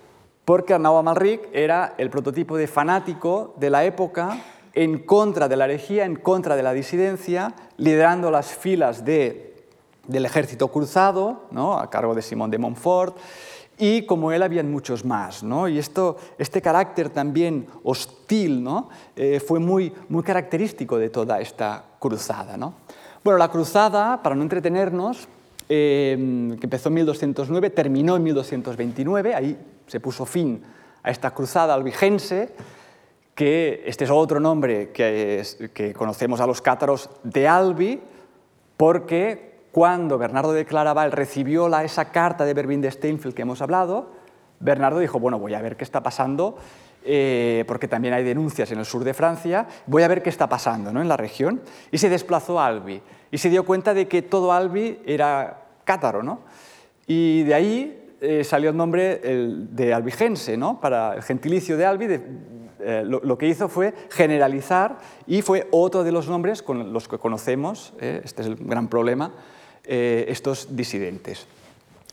Porque 0.44 0.74
Arnau 0.74 0.96
Amalric 0.96 1.48
era 1.52 1.96
el 1.98 2.08
prototipo 2.08 2.56
de 2.56 2.68
fanático 2.68 3.56
de 3.58 3.70
la 3.70 3.84
época 3.84 4.38
en 4.78 5.00
contra 5.00 5.48
de 5.48 5.56
la 5.56 5.64
herejía, 5.64 6.04
en 6.04 6.14
contra 6.14 6.54
de 6.54 6.62
la 6.62 6.72
disidencia, 6.72 7.52
liderando 7.78 8.30
las 8.30 8.54
filas 8.54 9.04
del 9.04 10.24
ejército 10.24 10.68
cruzado, 10.68 11.48
¿no? 11.50 11.76
a 11.76 11.90
cargo 11.90 12.14
de 12.14 12.22
Simón 12.22 12.48
de 12.52 12.58
Montfort, 12.58 13.16
y 13.76 14.06
como 14.06 14.30
él 14.30 14.40
habían 14.40 14.70
muchos 14.70 15.04
más. 15.04 15.42
Y 15.68 15.78
esto, 15.78 16.16
este 16.38 16.62
carácter 16.62 17.10
también 17.10 17.66
hostil 17.82 18.62
¿no? 18.62 18.88
Eh, 19.16 19.40
fue 19.44 19.58
muy, 19.58 19.92
muy 20.08 20.22
característico 20.22 20.96
de 20.96 21.10
toda 21.10 21.40
esta 21.40 21.84
cruzada. 21.98 22.56
¿no? 22.56 22.74
Bueno, 23.24 23.36
la 23.36 23.48
cruzada, 23.48 24.22
para 24.22 24.36
no 24.36 24.44
entretenernos, 24.44 25.26
eh, 25.68 26.54
que 26.60 26.66
empezó 26.66 26.88
en 26.88 26.94
1209, 26.94 27.70
terminó 27.70 28.14
en 28.14 28.22
1229, 28.22 29.34
ahí 29.34 29.58
se 29.88 29.98
puso 29.98 30.24
fin 30.24 30.62
a 31.02 31.10
esta 31.10 31.32
cruzada 31.32 31.74
albigense, 31.74 32.54
que 33.38 33.84
este 33.86 34.02
es 34.02 34.10
otro 34.10 34.40
nombre 34.40 34.90
que, 34.90 35.44
que 35.72 35.94
conocemos 35.94 36.40
a 36.40 36.46
los 36.48 36.60
cátaros 36.60 37.08
de 37.22 37.46
Albi, 37.46 38.00
porque 38.76 39.60
cuando 39.70 40.18
Bernardo 40.18 40.52
de 40.52 40.66
Claraval 40.66 41.12
recibió 41.12 41.68
la, 41.68 41.84
esa 41.84 42.06
carta 42.06 42.44
de 42.44 42.52
Berbín 42.52 42.80
de 42.80 42.90
Steinfeld 42.90 43.36
que 43.36 43.42
hemos 43.42 43.62
hablado, 43.62 44.10
Bernardo 44.58 44.98
dijo, 44.98 45.20
bueno, 45.20 45.38
voy 45.38 45.54
a 45.54 45.62
ver 45.62 45.76
qué 45.76 45.84
está 45.84 46.02
pasando, 46.02 46.58
eh, 47.04 47.62
porque 47.68 47.86
también 47.86 48.12
hay 48.12 48.24
denuncias 48.24 48.72
en 48.72 48.80
el 48.80 48.84
sur 48.84 49.04
de 49.04 49.14
Francia, 49.14 49.68
voy 49.86 50.02
a 50.02 50.08
ver 50.08 50.20
qué 50.20 50.30
está 50.30 50.48
pasando 50.48 50.92
¿no? 50.92 51.00
en 51.00 51.06
la 51.06 51.16
región, 51.16 51.62
y 51.92 51.98
se 51.98 52.08
desplazó 52.08 52.58
a 52.58 52.66
Albi, 52.66 53.00
y 53.30 53.38
se 53.38 53.50
dio 53.50 53.64
cuenta 53.64 53.94
de 53.94 54.08
que 54.08 54.22
todo 54.22 54.50
Albi 54.50 55.00
era 55.06 55.62
cátaro, 55.84 56.24
¿no? 56.24 56.40
y 57.06 57.44
de 57.44 57.54
ahí 57.54 57.97
eh, 58.20 58.44
salió 58.44 58.70
el 58.70 58.76
nombre 58.76 59.18
de 59.18 59.94
albigense, 59.94 60.56
¿no? 60.56 60.80
para 60.80 61.14
el 61.14 61.22
gentilicio 61.22 61.76
de 61.76 61.86
Albi, 61.86 62.06
eh, 62.80 63.02
lo, 63.04 63.38
que 63.38 63.48
hizo 63.48 63.68
fue 63.68 63.94
generalizar 64.10 64.98
y 65.26 65.42
fue 65.42 65.68
otro 65.70 66.04
de 66.04 66.12
los 66.12 66.28
nombres 66.28 66.62
con 66.62 66.92
los 66.92 67.08
que 67.08 67.18
conocemos, 67.18 67.92
eh, 68.00 68.20
este 68.24 68.42
es 68.42 68.48
el 68.48 68.56
gran 68.56 68.88
problema, 68.88 69.32
estos 69.84 70.76
disidentes. 70.76 71.46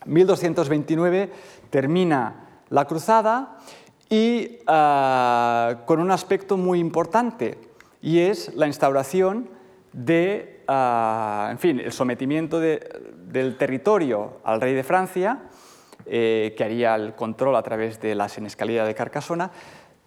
1229 0.06 1.30
termina 1.70 2.46
la 2.70 2.86
cruzada 2.86 3.58
y 4.10 4.60
ah, 4.68 5.84
con 5.86 6.00
un 6.00 6.12
aspecto 6.12 6.58
muy 6.58 6.80
importante 6.80 7.58
y 8.02 8.20
es 8.20 8.54
la 8.56 8.68
instauración 8.68 9.50
de, 9.92 10.64
ah, 10.68 11.50
en 11.52 11.58
fin, 11.58 11.80
el 11.80 11.92
sometimiento 11.92 12.60
del 12.60 13.58
territorio 13.58 14.38
al 14.44 14.62
rey 14.62 14.74
de 14.74 14.84
Francia, 14.84 15.40
que 16.06 16.64
haría 16.64 16.96
el 16.96 17.16
control 17.16 17.56
a 17.56 17.64
través 17.64 18.00
de 18.00 18.16
la 18.16 18.30
senescalía 18.30 18.86
de 18.86 18.96
Carcasona, 18.96 19.52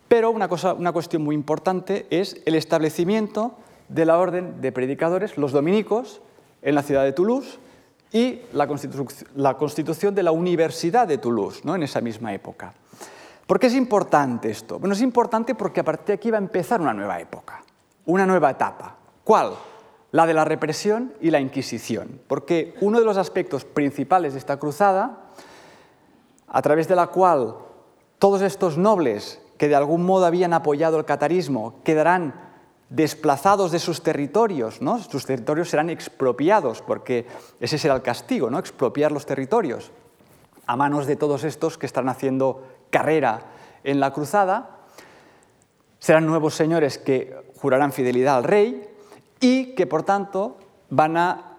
pero 0.09 0.31
una, 0.31 0.49
cosa, 0.49 0.73
una 0.73 0.93
cuestión 0.93 1.23
muy 1.23 1.35
importante 1.35 2.07
es 2.11 2.41
el 2.47 2.55
establecimiento 2.55 3.55
de 3.89 4.07
la 4.07 4.19
orden 4.19 4.61
de 4.61 4.73
predicadores, 4.73 5.37
los 5.37 5.53
dominicos, 5.53 6.21
en 6.63 6.75
la 6.75 6.83
ciudad 6.83 7.05
de 7.05 7.13
Toulouse 7.13 7.59
y 8.13 8.41
la, 8.53 8.67
constitución 8.67 10.15
de 10.15 10.23
la 10.23 10.33
Universidad 10.33 11.07
de 11.07 11.19
Toulouse 11.19 11.61
¿no? 11.65 11.75
en 11.75 11.83
esa 11.83 12.01
misma 12.01 12.33
época. 12.33 12.73
¿Por 13.47 13.59
qué 13.59 13.69
es 13.69 13.75
importante 13.75 14.51
esto? 14.51 14.79
Bueno, 14.79 14.95
es 14.95 15.01
importante 15.01 15.55
porque 15.55 15.81
a 15.81 15.85
partir 15.85 16.07
de 16.07 16.13
aquí 16.15 16.31
va 16.31 16.39
a 16.39 16.41
empezar 16.41 16.81
una 16.81 16.93
nueva 16.93 17.21
época, 17.21 17.63
una 18.07 18.27
nueva 18.27 18.51
etapa. 18.51 18.97
¿Cuál? 19.25 19.53
La 20.13 20.27
de 20.27 20.35
la 20.35 20.45
represión 20.45 21.15
y 21.21 21.31
la 21.31 21.41
Inquisición. 21.41 22.21
Porque 22.27 22.75
uno 22.81 22.99
de 22.99 23.05
los 23.05 23.17
aspectos 23.17 23.65
principales 23.65 24.33
de 24.33 24.39
esta 24.39 24.59
cruzada, 24.59 25.28
a 26.49 26.63
través 26.63 26.89
de 26.89 26.97
la 26.97 27.09
cual 27.09 27.57
todos 28.19 28.43
estos 28.43 28.79
nobles 28.79 29.41
que 29.57 29.69
de 29.69 29.75
algún 29.75 30.05
modo 30.05 30.27
habían 30.27 30.53
apoyado 30.53 30.99
el 30.99 31.05
catarismo 31.05 31.75
quedarán 31.85 32.49
desplazados 32.91 33.71
de 33.71 33.79
sus 33.79 34.03
territorios, 34.03 34.81
¿no? 34.81 34.99
sus 34.99 35.27
territorios 35.27 35.69
serán 35.69 35.91
expropiados, 35.91 36.81
porque 36.81 37.27
ese 37.61 37.77
será 37.77 37.95
el 37.95 38.03
castigo, 38.03 38.51
¿no? 38.51 38.59
expropiar 38.59 39.13
los 39.13 39.27
territorios 39.27 39.91
a 40.67 40.77
manos 40.77 41.07
de 41.07 41.17
todos 41.17 41.45
estos 41.45 41.77
que 41.77 41.87
están 41.87 42.09
haciendo 42.09 42.63
carrera 42.91 43.41
en 43.85 44.01
la 44.01 44.13
cruzada. 44.13 44.71
Serán 45.99 46.27
nuevos 46.27 46.55
señores 46.55 46.99
que 46.99 47.53
jurarán 47.57 47.93
fidelidad 47.93 48.37
al 48.37 48.45
rey 48.45 48.89
y 49.41 49.75
que, 49.75 49.87
por 49.87 50.03
tanto, 50.03 50.57
van 50.91 51.17
a 51.17 51.57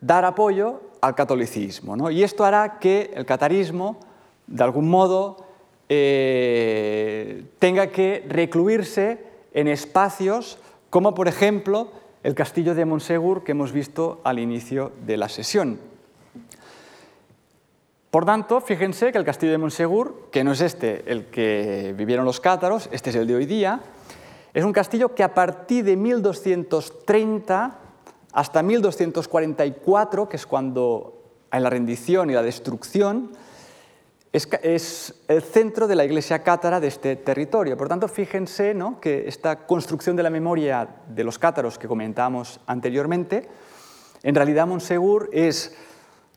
dar 0.00 0.24
apoyo 0.24 0.80
al 1.00 1.14
catolicismo. 1.14 1.96
¿no? 1.96 2.10
Y 2.10 2.22
esto 2.22 2.44
hará 2.44 2.78
que 2.78 3.12
el 3.14 3.26
catarismo, 3.26 3.98
de 4.46 4.64
algún 4.64 4.88
modo, 4.88 5.46
eh, 5.88 7.44
tenga 7.58 7.88
que 7.88 8.24
recluirse 8.28 9.18
en 9.52 9.68
espacios 9.68 10.58
como, 10.90 11.14
por 11.14 11.28
ejemplo, 11.28 11.88
el 12.22 12.34
castillo 12.34 12.74
de 12.74 12.84
Monsegur 12.84 13.44
que 13.44 13.52
hemos 13.52 13.72
visto 13.72 14.20
al 14.24 14.38
inicio 14.38 14.92
de 15.06 15.16
la 15.16 15.28
sesión. 15.28 15.78
Por 18.10 18.24
tanto, 18.24 18.60
fíjense 18.60 19.10
que 19.10 19.18
el 19.18 19.24
castillo 19.24 19.52
de 19.52 19.58
Monsegur, 19.58 20.28
que 20.30 20.44
no 20.44 20.52
es 20.52 20.60
este 20.60 21.10
el 21.10 21.26
que 21.26 21.94
vivieron 21.96 22.24
los 22.24 22.40
cátaros, 22.40 22.88
este 22.92 23.10
es 23.10 23.16
el 23.16 23.26
de 23.26 23.34
hoy 23.34 23.44
día, 23.44 23.80
es 24.54 24.64
un 24.64 24.72
castillo 24.72 25.14
que 25.16 25.24
a 25.24 25.34
partir 25.34 25.84
de 25.84 25.96
1230 25.96 27.78
hasta 28.32 28.62
1244, 28.62 30.28
que 30.28 30.36
es 30.36 30.46
cuando 30.46 31.22
hay 31.50 31.60
la 31.60 31.70
rendición 31.70 32.30
y 32.30 32.34
la 32.34 32.42
destrucción, 32.42 33.32
es, 34.34 35.14
el 35.28 35.42
centro 35.42 35.86
de 35.86 35.94
la 35.94 36.04
iglesia 36.04 36.42
cátara 36.42 36.80
de 36.80 36.88
este 36.88 37.14
territorio. 37.14 37.76
Por 37.76 37.88
tanto, 37.88 38.08
fíjense 38.08 38.74
¿no? 38.74 39.00
que 39.00 39.28
esta 39.28 39.64
construcción 39.64 40.16
de 40.16 40.24
la 40.24 40.30
memoria 40.30 40.88
de 41.08 41.22
los 41.22 41.38
cátaros 41.38 41.78
que 41.78 41.86
comentamos 41.86 42.58
anteriormente, 42.66 43.48
en 44.24 44.34
realidad 44.34 44.66
Monsegur 44.66 45.30
es, 45.32 45.76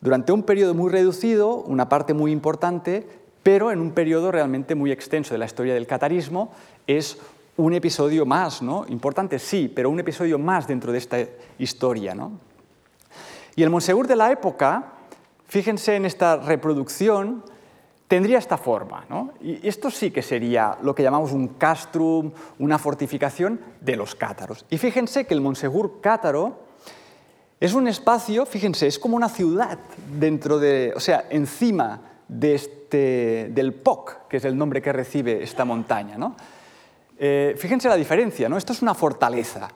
durante 0.00 0.30
un 0.30 0.44
periodo 0.44 0.74
muy 0.74 0.92
reducido, 0.92 1.56
una 1.56 1.88
parte 1.88 2.14
muy 2.14 2.30
importante, 2.30 3.04
pero 3.42 3.72
en 3.72 3.80
un 3.80 3.90
periodo 3.90 4.30
realmente 4.30 4.76
muy 4.76 4.92
extenso 4.92 5.34
de 5.34 5.38
la 5.38 5.46
historia 5.46 5.74
del 5.74 5.88
catarismo, 5.88 6.52
es 6.86 7.18
un 7.56 7.74
episodio 7.74 8.24
más, 8.24 8.62
¿no? 8.62 8.86
importante 8.88 9.40
sí, 9.40 9.72
pero 9.74 9.90
un 9.90 9.98
episodio 9.98 10.38
más 10.38 10.68
dentro 10.68 10.92
de 10.92 10.98
esta 10.98 11.18
historia. 11.58 12.14
¿no? 12.14 12.38
Y 13.56 13.64
el 13.64 13.70
Monsegur 13.70 14.06
de 14.06 14.14
la 14.14 14.30
época, 14.30 14.92
fíjense 15.48 15.96
en 15.96 16.04
esta 16.04 16.36
reproducción, 16.36 17.42
tendría 18.08 18.38
esta 18.38 18.56
forma. 18.56 19.04
¿no? 19.08 19.34
Y 19.40 19.66
esto 19.68 19.90
sí 19.90 20.10
que 20.10 20.22
sería 20.22 20.78
lo 20.82 20.94
que 20.94 21.02
llamamos 21.02 21.32
un 21.32 21.48
castrum, 21.48 22.32
una 22.58 22.78
fortificación 22.78 23.60
de 23.80 23.96
los 23.96 24.14
cátaros. 24.14 24.64
Y 24.70 24.78
fíjense 24.78 25.26
que 25.26 25.34
el 25.34 25.42
Monsegur 25.42 26.00
cátaro 26.00 26.66
es 27.60 27.74
un 27.74 27.86
espacio, 27.86 28.46
fíjense, 28.46 28.86
es 28.86 28.98
como 28.98 29.16
una 29.16 29.28
ciudad 29.28 29.78
dentro 30.18 30.58
de, 30.58 30.92
o 30.96 31.00
sea, 31.00 31.26
encima 31.28 32.00
de 32.28 32.54
este, 32.54 33.50
del 33.52 33.74
POC, 33.74 34.28
que 34.28 34.36
es 34.38 34.44
el 34.44 34.56
nombre 34.56 34.80
que 34.80 34.92
recibe 34.92 35.42
esta 35.42 35.64
montaña. 35.64 36.16
¿no? 36.16 36.34
Eh, 37.18 37.54
fíjense 37.58 37.88
la 37.88 37.96
diferencia, 37.96 38.48
¿no? 38.48 38.56
esto 38.56 38.72
es 38.72 38.80
una 38.80 38.94
fortaleza, 38.94 39.68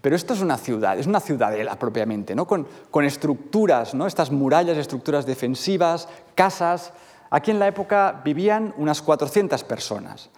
pero 0.00 0.16
esto 0.16 0.34
es 0.34 0.40
una 0.40 0.56
ciudad, 0.56 0.98
es 0.98 1.06
una 1.06 1.20
ciudadela 1.20 1.78
propiamente, 1.78 2.34
¿no? 2.34 2.46
con, 2.46 2.66
con 2.90 3.04
estructuras, 3.04 3.94
¿no? 3.94 4.06
estas 4.06 4.30
murallas, 4.30 4.78
estructuras 4.78 5.26
defensivas, 5.26 6.08
casas, 6.34 6.92
Aquí 7.30 7.50
en 7.50 7.58
la 7.58 7.68
época 7.68 8.20
vivían 8.24 8.74
unas 8.76 9.02
400 9.02 9.64
personas. 9.64 10.30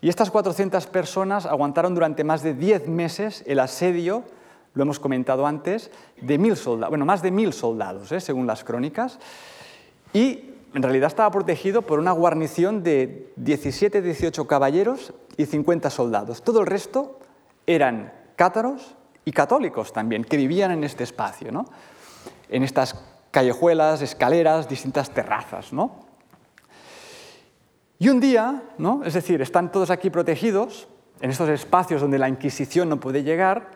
Y 0.00 0.08
estas 0.08 0.30
400 0.30 0.86
personas 0.88 1.46
aguantaron 1.46 1.94
durante 1.94 2.24
más 2.24 2.42
de 2.42 2.54
10 2.54 2.88
meses 2.88 3.42
el 3.46 3.58
asedio, 3.58 4.24
lo 4.74 4.82
hemos 4.82 5.00
comentado 5.00 5.46
antes, 5.46 5.90
de 6.20 6.36
mil 6.36 6.56
soldados, 6.56 6.90
bueno, 6.90 7.04
más 7.04 7.22
de 7.22 7.30
mil 7.30 7.52
soldados, 7.52 8.12
¿eh? 8.12 8.20
según 8.20 8.46
las 8.46 8.64
crónicas. 8.64 9.18
Y 10.12 10.50
en 10.74 10.82
realidad 10.82 11.06
estaba 11.06 11.30
protegido 11.30 11.82
por 11.82 12.00
una 12.00 12.12
guarnición 12.12 12.82
de 12.82 13.32
17, 13.36 14.02
18 14.02 14.46
caballeros 14.46 15.14
y 15.36 15.46
50 15.46 15.88
soldados. 15.88 16.42
Todo 16.42 16.60
el 16.60 16.66
resto 16.66 17.20
eran 17.66 18.12
cátaros 18.36 18.96
y 19.24 19.32
católicos 19.32 19.92
también, 19.92 20.24
que 20.24 20.36
vivían 20.36 20.72
en 20.72 20.84
este 20.84 21.04
espacio, 21.04 21.50
¿no? 21.50 21.64
en 22.50 22.62
estas 22.62 23.00
callejuelas, 23.30 24.02
escaleras, 24.02 24.68
distintas 24.68 25.10
terrazas. 25.10 25.72
¿no? 25.72 26.03
Y 28.04 28.10
un 28.10 28.20
día, 28.20 28.62
¿no? 28.76 29.02
es 29.02 29.14
decir, 29.14 29.40
están 29.40 29.72
todos 29.72 29.88
aquí 29.88 30.10
protegidos, 30.10 30.88
en 31.22 31.30
estos 31.30 31.48
espacios 31.48 32.02
donde 32.02 32.18
la 32.18 32.28
Inquisición 32.28 32.90
no 32.90 33.00
puede 33.00 33.22
llegar, 33.22 33.70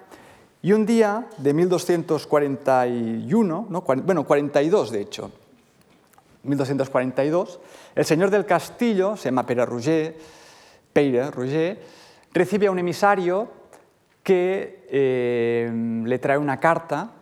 y 0.60 0.72
un 0.72 0.84
día 0.84 1.28
de 1.38 1.54
1241, 1.54 3.66
¿no? 3.70 3.80
bueno, 3.80 4.24
42 4.24 4.90
de 4.90 5.00
hecho, 5.00 5.30
1242, 6.42 7.58
el 7.94 8.04
señor 8.04 8.28
del 8.28 8.44
castillo, 8.44 9.16
se 9.16 9.30
llama 9.30 9.46
Pere 9.46 9.64
Roger, 9.64 10.18
Pere 10.92 11.30
Roger, 11.30 11.82
recibe 12.34 12.66
a 12.66 12.70
un 12.70 12.80
emisario 12.80 13.50
que 14.22 14.86
eh, 14.90 16.02
le 16.04 16.18
trae 16.18 16.36
una 16.36 16.60
carta. 16.60 17.12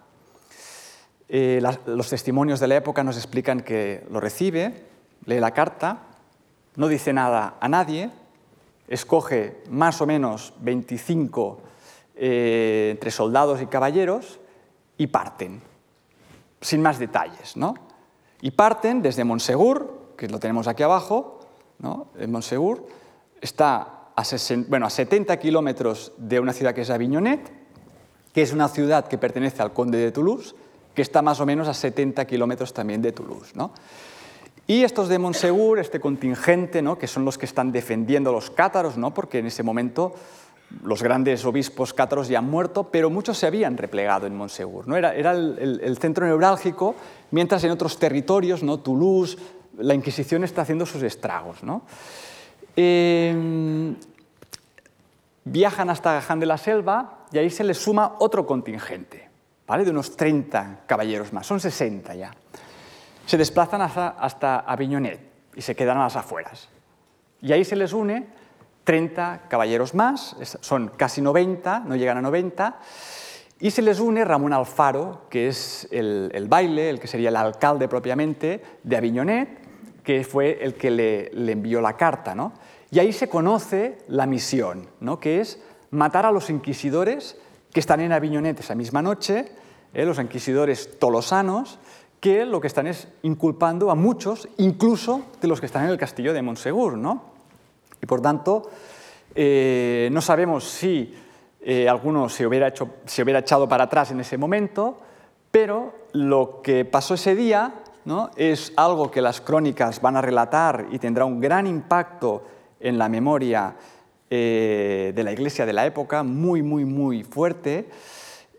Eh, 1.28 1.62
los 1.86 2.11
testimonios 2.11 2.59
de 2.59 2.66
la 2.66 2.74
época 2.74 3.04
nos 3.04 3.16
explican 3.16 3.61
que 3.61 4.04
lo 4.11 4.18
recibe, 4.18 4.86
lee 5.24 5.38
la 5.38 5.52
carta 5.52 6.07
no 6.77 6.89
dice 6.89 7.12
nada 7.12 7.57
a 7.61 7.68
nadie, 7.68 8.11
escoge 8.89 9.62
más 9.70 10.01
o 10.01 10.07
menos 10.07 10.53
25 10.61 11.61
eh, 12.16 12.89
entre 12.93 13.11
soldados 13.11 13.61
y 13.61 13.66
caballeros 13.66 14.39
y 14.97 15.09
parten, 15.09 15.61
sin 16.61 16.83
más 16.83 16.99
detalles. 16.99 17.57
¿no? 17.57 17.74
Y 18.41 18.53
parten 18.53 19.03
desde 19.03 19.24
Monsegur, 19.24 20.14
que 20.16 20.29
lo 20.29 20.39
tenemos 20.39 20.68
aquí 20.68 20.83
abajo, 20.83 21.41
¿no? 21.79 22.09
en 22.18 22.31
Monsegur, 22.31 22.87
está 23.41 24.11
a, 24.14 24.20
a 24.20 24.24
70 24.91 25.37
kilómetros 25.39 26.12
de 26.16 26.41
una 26.41 26.53
ciudad 26.53 26.74
que 26.74 26.83
es 26.83 26.91
Avignonet, 26.91 27.53
que 28.33 28.43
es 28.43 28.53
una 28.53 28.68
ciudad 28.68 29.09
que 29.09 29.18
pertenece 29.18 29.62
al 29.62 29.72
conde 29.72 29.99
de 29.99 30.12
Toulouse, 30.12 30.55
que 30.95 31.03
está 31.03 31.20
más 31.20 31.41
o 31.41 31.47
menos 31.47 31.68
a 31.68 31.74
70 31.74 32.24
kilómetros 32.27 32.72
también 32.72 33.03
de 33.03 33.12
Toulouse. 33.12 33.53
¿no? 33.55 33.72
Y 34.69 34.83
estos 34.83 35.09
de 35.09 35.19
Monsegur, 35.19 35.79
este 35.79 36.01
contingente, 36.01 36.83
¿no? 36.83 36.99
que 36.99 37.07
son 37.07 37.25
los 37.25 37.39
que 37.39 37.47
están 37.47 37.71
defendiendo 37.71 38.31
a 38.31 38.33
los 38.33 38.51
cátaros, 38.51 38.97
¿no? 38.97 39.14
porque 39.14 39.39
en 39.39 39.47
ese 39.47 39.62
momento 39.62 40.14
los 40.83 41.05
grandes 41.05 41.45
obispos 41.45 41.95
cátaros 41.95 42.27
ya 42.27 42.41
han 42.41 42.51
muerto, 42.51 42.91
pero 42.91 43.09
muchos 43.09 43.39
se 43.39 43.47
habían 43.47 43.77
replegado 43.77 44.27
en 44.27 44.37
Monsegur. 44.37 44.89
¿no? 44.89 44.97
Era, 44.97 45.14
era 45.14 45.31
el, 45.31 45.97
centro 46.01 46.27
neurálgico, 46.27 46.97
mientras 47.31 47.62
en 47.62 47.71
otros 47.71 47.97
territorios, 48.01 48.64
¿no? 48.64 48.81
Toulouse, 48.81 49.39
la 49.79 49.95
Inquisición 49.95 50.43
está 50.43 50.62
haciendo 50.62 50.85
sus 50.85 51.05
estragos. 51.05 51.62
¿no? 51.62 51.83
Em, 52.75 53.95
viajan 55.45 55.91
hasta 55.91 56.14
Gaján 56.14 56.41
de 56.41 56.47
la 56.47 56.59
Selva 56.59 57.27
y 57.31 57.39
ahí 57.39 57.51
se 57.51 57.62
les 57.62 57.79
suma 57.79 58.17
otro 58.19 58.45
contingente, 58.45 59.29
¿vale? 59.64 59.85
de 59.85 59.93
unos 59.93 60.17
30 60.17 60.81
caballeros 60.87 61.33
más, 61.33 61.47
son 61.47 61.61
60 61.61 62.17
ya 62.17 62.33
se 63.27 63.37
desplazan 63.37 63.83
hasta, 63.83 64.09
hasta 64.09 64.61
Avignonet 64.61 65.20
y 65.55 65.62
se 65.62 65.74
quedan 65.74 65.99
a 65.99 66.05
las 66.05 66.16
afueras. 66.16 66.68
Y 67.43 67.53
ahí 67.53 67.64
se 67.64 67.77
les 67.77 67.93
une 67.93 68.27
30 68.85 69.43
caballeros 69.49 69.95
más, 69.95 70.37
son 70.61 70.93
casi 70.97 71.20
90, 71.20 71.81
no 71.81 71.97
llegan 71.97 72.18
a 72.18 72.22
90, 72.22 72.79
y 73.59 73.70
se 73.72 73.83
les 73.83 73.99
une 73.99 74.24
Ramón 74.24 74.53
Alfaro, 74.53 75.27
que 75.29 75.49
es 75.49 75.89
el, 75.91 76.47
baile, 76.49 76.89
el 76.91 77.01
que 77.01 77.09
sería 77.09 77.31
el 77.31 77.37
alcalde 77.37 77.89
propiamente 77.89 78.62
de 78.85 78.97
Avignonet, 78.97 80.03
que 80.05 80.22
fue 80.22 80.59
el 80.62 80.74
que 80.74 80.91
le, 80.93 81.51
envió 81.51 81.81
la 81.81 81.97
carta. 81.97 82.35
¿no? 82.35 82.53
Y 82.91 83.01
ahí 83.01 83.12
se 83.12 83.29
conoce 83.29 83.99
la 84.07 84.27
misión, 84.27 84.89
¿no? 85.01 85.18
que 85.18 85.41
es 85.41 85.61
matar 85.91 86.24
a 86.24 86.31
los 86.31 86.49
inquisidores 86.49 87.37
que 87.72 87.81
están 87.81 88.01
en 88.01 88.12
Avignonet 88.12 88.61
esa 88.61 88.77
misma 88.77 89.03
noche, 89.03 89.47
¿eh? 89.95 90.05
los 90.05 90.20
inquisidores 90.20 90.99
tolosanos, 91.01 91.81
que 92.21 92.45
lo 92.45 92.61
que 92.61 92.67
están 92.67 92.87
es 92.87 93.09
inculpando 93.23 93.91
a 93.91 93.95
muchos, 93.95 94.49
incluso 94.59 95.27
de 95.41 95.49
los 95.49 95.61
que 95.61 95.67
están 95.67 95.85
en 95.85 95.91
el 95.91 95.99
castillo 95.99 96.33
de 96.33 96.43
Monsegur. 96.43 96.97
¿no? 96.97 97.23
Y 98.03 98.07
por 98.07 98.21
tanto, 98.21 98.71
eh, 99.35 100.09
no 100.12 100.21
sabemos 100.21 100.64
si 100.64 101.14
eh, 101.61 101.89
alguno 101.89 102.29
se 102.29 102.47
hubiera, 102.47 102.69
hecho, 102.69 102.89
se 103.05 103.23
hubiera 103.23 103.41
echado 103.41 103.69
para 103.69 103.85
atrás 103.85 104.11
en 104.11 104.21
ese 104.21 104.39
momento, 104.39 104.99
pero 105.51 105.95
lo 106.12 106.62
que 106.62 106.85
pasó 106.85 107.14
ese 107.14 107.35
día 107.35 107.75
¿no? 108.05 108.31
es 108.37 108.73
algo 108.77 109.11
que 109.11 109.21
las 109.21 109.41
crónicas 109.41 110.01
van 110.01 110.17
a 110.17 110.23
relatar 110.23 110.87
y 110.91 110.99
tendrá 110.99 111.25
un 111.25 111.41
gran 111.41 111.67
impacto 111.67 112.45
en 112.81 112.99
la 112.99 113.09
memoria 113.09 113.75
eh, 114.29 115.12
de 115.14 115.25
la 115.25 115.33
iglesia 115.33 115.67
de 115.67 115.73
la 115.73 115.87
época, 115.87 116.23
muy, 116.23 116.62
muy, 116.62 116.85
muy 116.85 117.25
fuerte. 117.25 117.89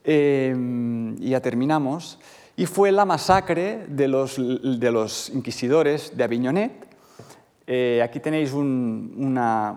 y 0.06 1.30
ya 1.30 1.42
terminamos 1.42 2.18
y 2.58 2.66
fue 2.66 2.92
la 2.92 3.06
masacre 3.06 3.86
de 3.88 4.08
los, 4.08 4.36
de 4.36 4.92
los 4.92 5.30
inquisidores 5.30 6.18
de 6.18 6.24
Avignonet. 6.24 6.88
Eh, 7.68 8.02
aquí 8.04 8.20
tenéis 8.20 8.52
una, 8.52 9.76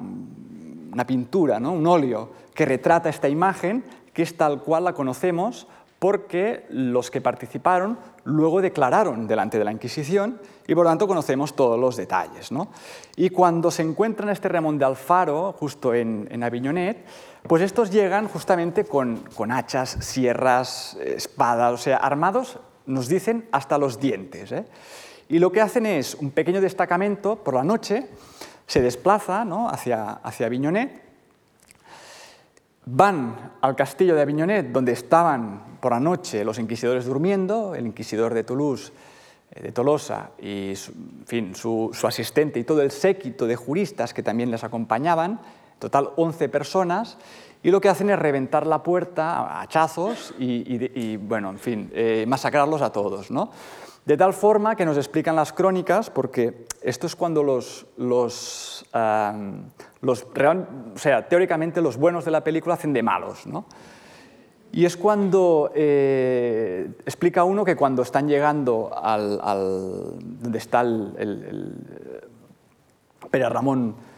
una, 0.90 1.06
pintura, 1.06 1.60
¿no? 1.60 1.72
un 1.72 1.86
óleo, 1.86 2.30
que 2.54 2.64
retrata 2.64 3.10
esta 3.10 3.28
imagen, 3.28 3.84
que 4.14 4.22
es 4.22 4.34
tal 4.34 4.62
cual 4.62 4.84
la 4.84 4.94
conocemos, 4.94 5.66
porque 5.98 6.64
los 6.70 7.10
que 7.10 7.20
participaron 7.20 7.98
luego 8.24 8.62
declararon 8.62 9.26
delante 9.26 9.58
de 9.58 9.64
la 9.64 9.72
Inquisición 9.72 10.40
y 10.66 10.74
por 10.74 10.84
lo 10.84 10.90
tanto 10.90 11.06
conocemos 11.06 11.54
todos 11.54 11.78
los 11.78 11.96
detalles. 11.96 12.50
¿no? 12.50 12.68
Y 13.14 13.28
cuando 13.28 13.70
se 13.70 13.82
encuentran 13.82 14.30
este 14.30 14.48
Ramón 14.48 14.78
de 14.78 14.86
Alfaro, 14.86 15.52
justo 15.52 15.92
en, 15.92 16.26
en 16.30 16.42
Avignonet, 16.42 17.04
pues 17.46 17.62
estos 17.62 17.90
llegan 17.90 18.26
justamente 18.28 18.86
con, 18.86 19.16
con 19.36 19.52
hachas, 19.52 19.98
sierras, 20.00 20.96
espadas, 21.04 21.74
o 21.74 21.76
sea, 21.76 21.98
armados 21.98 22.58
nos 22.90 23.08
dicen 23.08 23.48
hasta 23.52 23.78
los 23.78 23.98
dientes. 23.98 24.52
¿eh? 24.52 24.64
Y 25.28 25.38
lo 25.38 25.50
que 25.52 25.60
hacen 25.60 25.86
es 25.86 26.14
un 26.14 26.30
pequeño 26.30 26.60
destacamento 26.60 27.36
por 27.36 27.54
la 27.54 27.64
noche, 27.64 28.08
se 28.66 28.80
desplaza 28.82 29.44
hacia, 29.70 30.12
hacia 30.12 30.46
Avignonet, 30.46 31.02
van 32.86 33.52
al 33.60 33.76
castillo 33.76 34.14
de 34.14 34.22
Avignonet, 34.22 34.72
donde 34.72 34.92
estaban 34.92 35.78
por 35.80 35.92
la 35.92 36.00
noche 36.00 36.44
los 36.44 36.58
inquisidores 36.58 37.04
durmiendo, 37.04 37.74
el 37.74 37.86
inquisidor 37.86 38.34
de 38.34 38.44
Toulouse, 38.44 38.92
eh, 39.52 39.62
de 39.62 39.72
Tolosa, 39.72 40.30
y 40.38 40.74
su, 40.76 40.92
fin, 41.26 41.54
su, 41.54 41.90
asistente 42.04 42.60
y 42.60 42.64
todo 42.64 42.82
el 42.82 42.90
séquito 42.90 43.46
de 43.46 43.56
juristas 43.56 44.14
que 44.14 44.22
también 44.22 44.50
les 44.50 44.64
acompañaban, 44.64 45.40
total 45.78 46.10
11 46.16 46.48
personas, 46.48 47.18
y 47.62 47.70
lo 47.70 47.80
que 47.80 47.88
hacen 47.88 48.10
es 48.10 48.18
reventar 48.18 48.66
la 48.66 48.82
puerta 48.82 49.38
a 49.38 49.60
hachazos 49.60 50.34
y, 50.38 51.16
bueno, 51.18 51.50
en 51.50 51.58
fin, 51.58 51.90
eh, 51.94 52.24
masacrarlos 52.26 52.80
a 52.80 52.90
todos. 52.90 53.30
¿no? 53.30 53.50
De 54.04 54.16
tal 54.16 54.32
forma 54.32 54.76
que 54.76 54.86
nos 54.86 54.96
explican 54.96 55.36
las 55.36 55.52
crónicas, 55.52 56.08
porque 56.08 56.64
esto 56.82 57.06
es 57.06 57.14
cuando 57.14 57.42
los, 57.42 57.86
los, 57.98 58.86
o 58.92 60.16
sea, 60.96 61.28
teóricamente 61.28 61.82
los 61.82 61.98
buenos 61.98 62.24
de 62.24 62.30
la 62.30 62.42
película 62.42 62.74
hacen 62.74 62.94
de 62.94 63.02
malos. 63.02 63.46
¿no? 63.46 63.66
Y 64.72 64.86
es 64.86 64.96
cuando 64.96 65.70
eh, 65.74 66.92
explica 67.04 67.44
uno 67.44 67.62
que 67.64 67.76
cuando 67.76 68.00
están 68.02 68.26
llegando 68.26 68.90
al, 68.96 69.38
donde 70.18 70.58
está 70.58 70.80
el, 70.80 71.14
el, 71.18 72.30
el 73.32 73.50
Ramón 73.50 74.09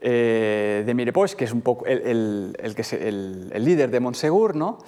eh, 0.00 0.82
de 0.86 0.94
Mirepoix, 0.94 1.34
que 1.34 1.44
es 1.44 1.52
un 1.52 1.60
poco 1.60 1.86
el, 1.86 2.56
el, 2.60 3.64
líder 3.64 3.90
de 3.90 4.00
Montsegur, 4.00 4.54
¿no? 4.54 4.78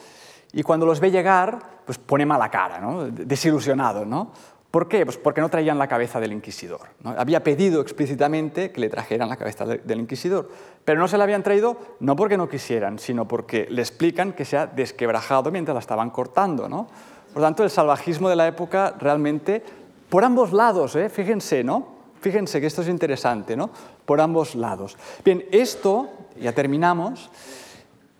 y 0.52 0.62
cuando 0.62 0.86
los 0.86 1.00
ve 1.00 1.10
llegar, 1.10 1.58
pues 1.84 1.98
pone 1.98 2.26
mala 2.26 2.50
cara, 2.50 2.80
¿no? 2.80 3.08
desilusionado. 3.08 4.04
¿no? 4.04 4.32
¿Por 4.70 4.88
qué? 4.88 5.04
Pues 5.04 5.16
porque 5.16 5.40
no 5.40 5.48
traían 5.48 5.78
la 5.78 5.88
cabeza 5.88 6.20
del 6.20 6.32
inquisidor. 6.32 6.88
¿no? 7.02 7.10
Había 7.10 7.42
pedido 7.42 7.80
explícitamente 7.80 8.70
que 8.70 8.80
le 8.80 8.88
trajeran 8.88 9.28
la 9.28 9.36
cabeza 9.36 9.64
del 9.66 10.00
inquisidor, 10.00 10.48
pero 10.84 11.00
no 11.00 11.08
se 11.08 11.18
la 11.18 11.24
habían 11.24 11.42
traído 11.42 11.76
no 12.00 12.16
porque 12.16 12.36
no 12.36 12.48
quisieran, 12.48 12.98
sino 12.98 13.26
porque 13.26 13.66
le 13.70 13.82
explican 13.82 14.32
que 14.32 14.44
se 14.44 14.56
ha 14.56 14.66
desquebrajado 14.66 15.50
mientras 15.50 15.74
la 15.74 15.80
estaban 15.80 16.10
cortando. 16.10 16.68
¿no? 16.68 16.88
Por 17.32 17.42
tanto, 17.42 17.62
el 17.64 17.70
salvajismo 17.70 18.28
de 18.28 18.36
la 18.36 18.46
época 18.46 18.94
realmente, 18.98 19.62
por 20.08 20.24
ambos 20.24 20.52
lados, 20.52 20.96
¿eh? 20.96 21.08
fíjense, 21.08 21.62
¿no? 21.62 21.99
Fíjense 22.20 22.60
que 22.60 22.66
esto 22.66 22.82
es 22.82 22.88
interesante, 22.88 23.56
¿no? 23.56 23.70
Por 24.04 24.20
ambos 24.20 24.54
lados. 24.54 24.96
Bien, 25.24 25.44
esto, 25.50 26.08
ya 26.38 26.52
terminamos, 26.52 27.30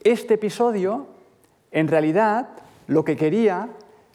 este 0.03 0.34
episodio, 0.34 1.07
en 1.70 1.88
realidad, 1.88 2.48
lo 2.86 3.05
que 3.05 3.16
quería 3.16 3.68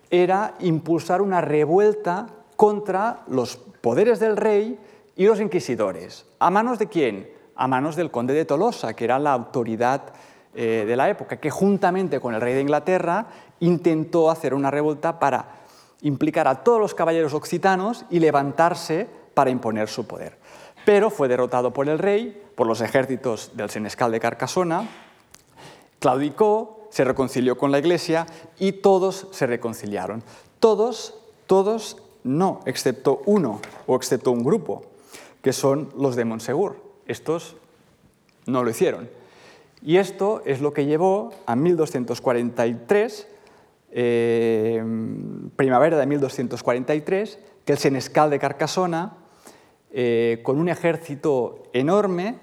era 0.10 0.56
impulsar 0.60 1.22
una 1.22 1.42
revuelta 1.42 2.28
contra 2.56 3.24
los 3.28 3.58
poderes 3.58 4.20
del 4.20 4.38
rey 4.38 4.80
y 5.16 5.26
los 5.26 5.40
inquisidores. 5.40 6.26
¿A 6.40 6.50
manos 6.50 6.80
de 6.80 6.88
quién? 6.88 7.30
A 7.56 7.68
manos 7.68 7.96
del 7.96 8.12
conde 8.12 8.34
de 8.34 8.46
Tolosa, 8.46 8.96
que 8.96 9.06
era 9.06 9.20
la 9.20 9.34
autoridad 9.34 10.02
eh, 10.56 10.86
de 10.88 10.96
la 10.96 11.10
época, 11.10 11.38
que 11.38 11.52
juntamente 11.52 12.20
con 12.20 12.34
el 12.34 12.42
rey 12.42 12.54
de 12.54 12.62
Inglaterra 12.62 13.28
intentó 13.60 14.32
hacer 14.32 14.54
una 14.54 14.72
revuelta 14.72 15.20
para 15.20 15.46
implicar 16.02 16.48
a 16.48 16.64
todos 16.64 16.80
los 16.80 16.96
caballeros 16.96 17.34
occitanos 17.34 18.06
y 18.10 18.20
levantarse 18.20 19.08
para 19.36 19.52
imponer 19.52 19.88
su 19.88 20.08
poder. 20.08 20.38
Pero 20.86 21.12
fue 21.12 21.28
derrotado 21.28 21.72
por 21.72 21.88
el 21.88 22.00
rey, 22.00 22.42
por 22.56 22.66
los 22.66 22.82
ejércitos 22.82 23.52
del 23.56 23.70
senescal 23.70 24.12
de 24.12 24.20
Carcasona, 24.20 24.90
claudicó, 26.00 26.88
se 26.90 27.04
reconcilió 27.04 27.58
con 27.58 27.72
la 27.72 27.80
iglesia 27.80 28.26
y 28.58 28.72
todos 28.72 29.28
se 29.32 29.46
reconciliaron. 29.46 30.24
Todos, 30.60 31.20
todos 31.46 31.98
no, 32.24 32.62
excepto 32.66 33.22
uno 33.26 33.60
o 33.86 33.96
excepto 33.96 34.32
un 34.32 34.44
grupo, 34.44 34.84
que 35.42 35.54
son 35.54 35.90
los 35.98 36.16
de 36.16 36.26
Monsegur. 36.26 36.78
Estos 37.08 37.58
no 38.46 38.64
lo 38.64 38.70
hicieron. 38.70 39.10
Y 39.82 39.98
esto 39.98 40.42
es 40.46 40.62
lo 40.62 40.74
que 40.74 40.86
llevó 40.86 41.34
a 41.46 41.56
1243, 41.56 43.28
eh, 43.92 44.84
primavera 45.56 45.98
de 45.98 46.06
1243, 46.06 47.40
que 47.66 47.74
el 47.74 47.78
senescal 47.78 48.30
de 48.30 48.40
Carcasona 48.40 49.18
eh, 49.98 50.42
con 50.44 50.60
un 50.60 50.68
ejército 50.68 51.64
enorme, 51.72 52.36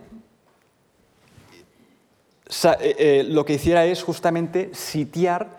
eh, 2.65 2.77
eh, 2.81 3.25
lo 3.29 3.45
que 3.45 3.53
hiciera 3.53 3.85
es 3.85 4.03
justamente 4.03 4.71
sitiar 4.73 5.59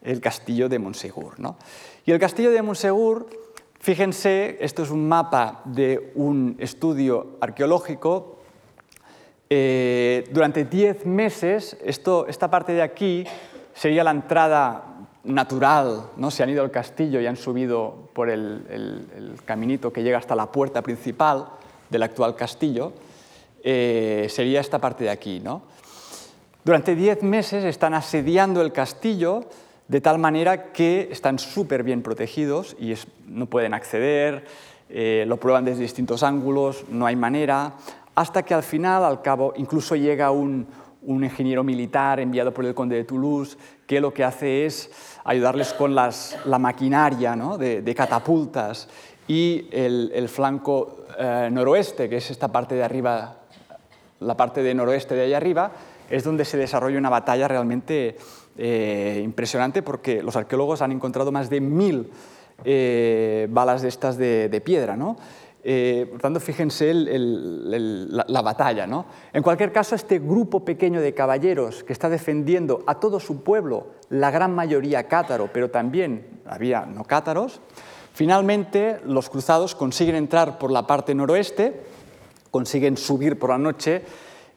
el 0.00 0.22
castillo 0.22 0.70
de 0.70 0.78
Monsegur. 0.78 1.34
Y 2.06 2.12
el 2.12 2.18
castillo 2.18 2.50
de 2.50 2.62
Monsegur, 2.62 3.28
fíjense, 3.78 4.56
esto 4.58 4.84
es 4.84 4.90
un 4.90 5.06
mapa 5.06 5.60
de 5.66 6.12
un 6.14 6.56
estudio 6.58 7.36
arqueológico. 7.42 8.38
durante 9.50 10.64
diez 10.64 11.04
meses, 11.04 11.76
esto, 11.84 12.26
esta 12.26 12.50
parte 12.50 12.72
de 12.72 12.80
aquí 12.80 13.26
sería 13.74 14.02
la 14.02 14.12
entrada 14.12 15.08
natural, 15.24 16.08
¿no? 16.16 16.30
se 16.30 16.42
han 16.42 16.48
ido 16.48 16.62
al 16.62 16.70
castillo 16.70 17.20
y 17.20 17.26
han 17.26 17.36
subido 17.36 18.03
por 18.14 18.30
el, 18.30 19.36
caminito 19.44 19.92
que 19.92 20.02
llega 20.02 20.18
hasta 20.18 20.34
la 20.34 20.50
puerta 20.50 20.82
principal 20.82 21.48
del 21.90 22.02
actual 22.02 22.36
castillo, 22.36 22.92
eh, 23.62 24.26
sería 24.30 24.60
esta 24.60 24.78
parte 24.78 25.04
de 25.04 25.10
aquí. 25.10 25.40
¿no? 25.40 25.62
Durante 26.64 26.94
diez 26.94 27.22
meses 27.22 27.64
están 27.64 27.92
asediando 27.92 28.62
el 28.62 28.72
castillo 28.72 29.44
de 29.88 30.00
tal 30.00 30.18
manera 30.18 30.72
que 30.72 31.08
están 31.10 31.38
súper 31.38 31.82
bien 31.82 32.02
protegidos 32.02 32.76
y 32.80 32.94
no 33.26 33.46
pueden 33.46 33.74
acceder, 33.74 34.46
eh, 34.88 35.24
lo 35.26 35.38
prueban 35.38 35.64
desde 35.64 35.82
distintos 35.82 36.22
ángulos, 36.22 36.84
no 36.88 37.06
hay 37.06 37.16
manera, 37.16 37.74
hasta 38.14 38.42
que 38.42 38.54
al 38.54 38.62
final, 38.62 39.04
al 39.04 39.22
cabo, 39.22 39.52
incluso 39.56 39.96
llega 39.96 40.30
un, 40.30 40.66
ingeniero 41.06 41.62
militar 41.62 42.18
enviado 42.18 42.54
por 42.54 42.64
el 42.64 42.74
conde 42.74 42.96
de 42.96 43.04
Toulouse, 43.04 43.58
que 43.86 44.00
lo 44.00 44.12
que 44.12 44.24
hace 44.24 44.66
es 44.66 44.90
ayudarles 45.24 45.72
con 45.72 45.94
la 45.94 46.58
maquinaria 46.58 47.36
de, 47.58 47.94
catapultas 47.94 48.88
y 49.26 49.68
el, 49.72 50.28
flanco 50.28 51.04
eh, 51.18 51.48
noroeste, 51.50 52.08
que 52.08 52.18
es 52.18 52.30
esta 52.30 52.48
parte 52.48 52.74
de 52.74 52.82
arriba, 52.82 53.36
la 54.20 54.36
parte 54.36 54.62
de 54.62 54.74
noroeste 54.74 55.14
de 55.14 55.22
ahí 55.22 55.34
arriba, 55.34 55.72
es 56.10 56.24
donde 56.24 56.44
se 56.44 56.56
desarrolla 56.56 56.98
una 56.98 57.10
batalla 57.10 57.48
realmente 57.48 58.16
eh, 58.56 59.20
impresionante 59.24 59.82
porque 59.82 60.22
los 60.22 60.36
arqueólogos 60.36 60.82
han 60.82 60.92
encontrado 60.92 61.32
más 61.32 61.50
de 61.50 61.60
mil 61.60 62.10
eh, 62.64 63.48
balas 63.50 63.82
de 63.82 63.88
estas 63.88 64.16
de, 64.16 64.62
piedra. 64.64 64.96
¿no? 64.96 65.16
Eh, 65.66 66.06
por 66.10 66.20
tanto, 66.20 66.40
fíjense 66.40 66.92
la, 66.92 68.42
batalla. 68.42 68.86
¿no? 68.86 69.06
En 69.32 69.42
cualquier 69.42 69.72
caso, 69.72 69.94
este 69.94 70.18
grupo 70.18 70.62
pequeño 70.62 71.00
de 71.00 71.14
caballeros 71.14 71.82
que 71.84 71.94
está 71.94 72.10
defendiendo 72.10 72.84
a 72.86 73.00
todo 73.00 73.18
su 73.18 73.42
pueblo, 73.42 73.86
la 74.10 74.30
gran 74.30 74.54
mayoría 74.54 75.08
cátaro, 75.08 75.48
pero 75.52 75.70
también 75.70 76.42
había 76.44 76.84
no 76.84 77.04
cátaros, 77.04 77.62
finalmente 78.12 79.00
los 79.06 79.30
cruzados 79.30 79.74
consiguen 79.74 80.16
entrar 80.16 80.58
por 80.58 80.70
la 80.70 80.86
parte 80.86 81.14
noroeste, 81.14 81.80
consiguen 82.50 82.98
subir 82.98 83.38
por 83.38 83.48
la 83.48 83.58
noche 83.58 84.02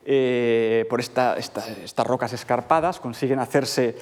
eh, 0.04 0.84
por 0.90 1.00
estas 1.00 2.06
rocas 2.06 2.34
escarpadas, 2.34 3.00
consiguen 3.00 3.38
hacerse 3.38 3.96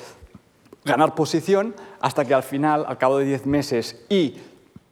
ganar 0.84 1.14
posición 1.14 1.74
hasta 2.00 2.24
que 2.24 2.34
al 2.34 2.42
final, 2.42 2.84
al 2.86 2.98
cabo 2.98 3.18
de 3.18 3.26
10 3.26 3.46
meses 3.46 4.04
y 4.08 4.36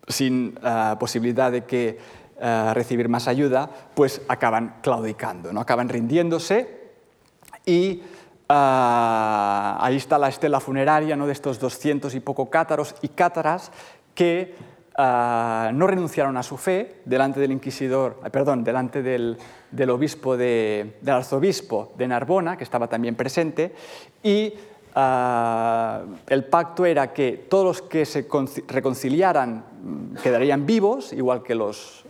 sin 0.08 0.58
eh, 0.62 0.94
posibilidad 0.98 1.50
de 1.50 1.64
que 1.64 1.98
eh, 2.40 2.70
recibir 2.74 3.08
más 3.08 3.28
ayuda, 3.28 3.68
pues 3.94 4.22
acaban 4.28 4.76
claudicando, 4.82 5.52
¿no? 5.52 5.60
acaban 5.60 5.88
rindiéndose 5.88 6.82
y 7.64 8.02
ahí 8.46 9.96
está 9.96 10.18
la 10.18 10.28
estela 10.28 10.60
funeraria 10.60 11.16
¿no? 11.16 11.26
de 11.26 11.32
estos 11.32 11.58
200 11.58 12.14
y 12.14 12.20
poco 12.20 12.50
cátaros 12.50 12.94
y 13.00 13.08
cátaras 13.08 13.72
que 14.14 14.54
no 14.96 15.86
renunciaron 15.86 16.36
a 16.36 16.42
su 16.42 16.56
fe 16.56 17.00
delante 17.04 17.40
del 17.40 17.52
inquisidor, 17.52 18.20
eh, 18.24 18.30
perdón, 18.30 18.62
delante 18.62 19.02
del, 19.02 19.36
obispo 19.90 20.36
del 20.36 20.94
arzobispo 21.06 21.92
de 21.96 22.08
Narbona, 22.08 22.56
que 22.56 22.64
estaba 22.64 22.86
también 22.88 23.16
presente, 23.16 23.74
y 24.22 24.54
ah, 24.94 26.02
el 26.28 26.44
pacto 26.44 26.86
era 26.86 27.12
que 27.12 27.46
todos 27.48 27.64
los 27.64 27.82
que 27.82 28.04
se 28.06 28.26
reconciliaran 28.68 29.64
mm, 29.82 30.16
quedarían 30.22 30.66
vivos, 30.66 31.12
igual 31.12 31.42
que 31.42 31.54
los, 31.54 32.04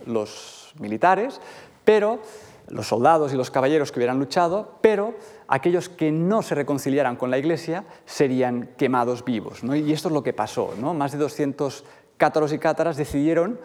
militares, 0.79 1.39
pero 1.85 2.19
los 2.67 2.87
soldados 2.87 3.31
y 3.33 3.37
los 3.37 3.49
caballeros 3.49 3.91
que 3.91 3.99
hubieran 3.99 4.19
luchado, 4.19 4.77
pero 4.81 5.13
aquellos 5.47 5.87
que 5.87 6.11
no 6.11 6.41
se 6.41 6.55
reconciliaran 6.55 7.15
con 7.15 7.31
la 7.31 7.37
Iglesia 7.37 7.85
serían 8.05 8.71
quemados 8.77 9.23
vivos. 9.23 9.63
Y 9.63 9.93
esto 9.93 10.09
es 10.09 10.13
lo 10.13 10.23
que 10.23 10.33
pasó. 10.33 10.73
¿no? 10.79 10.93
Más 10.93 11.13
de 11.13 11.19
200 11.19 11.85
cátaros 12.17 12.51
y 12.51 12.59
cátaras 12.59 12.97
decidieron 12.97 13.59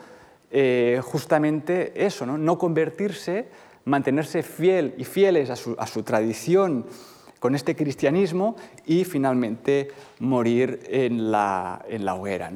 eh, 0.53 1.01
justamente 1.05 1.93
eso, 2.05 2.27
¿no? 2.27 2.59
convertirse, 2.59 3.49
mantenerse 3.85 4.43
fiel 4.43 4.95
y 4.99 5.05
fieles 5.05 5.49
a 5.51 5.87
su, 5.87 6.03
tradición 6.03 6.87
con 7.41 7.55
este 7.55 7.75
cristianismo 7.75 8.55
y 8.87 9.05
finalmente 9.05 9.89
morir 10.21 10.81
en 10.87 11.33
la, 11.33 11.83
hoguera. 12.17 12.53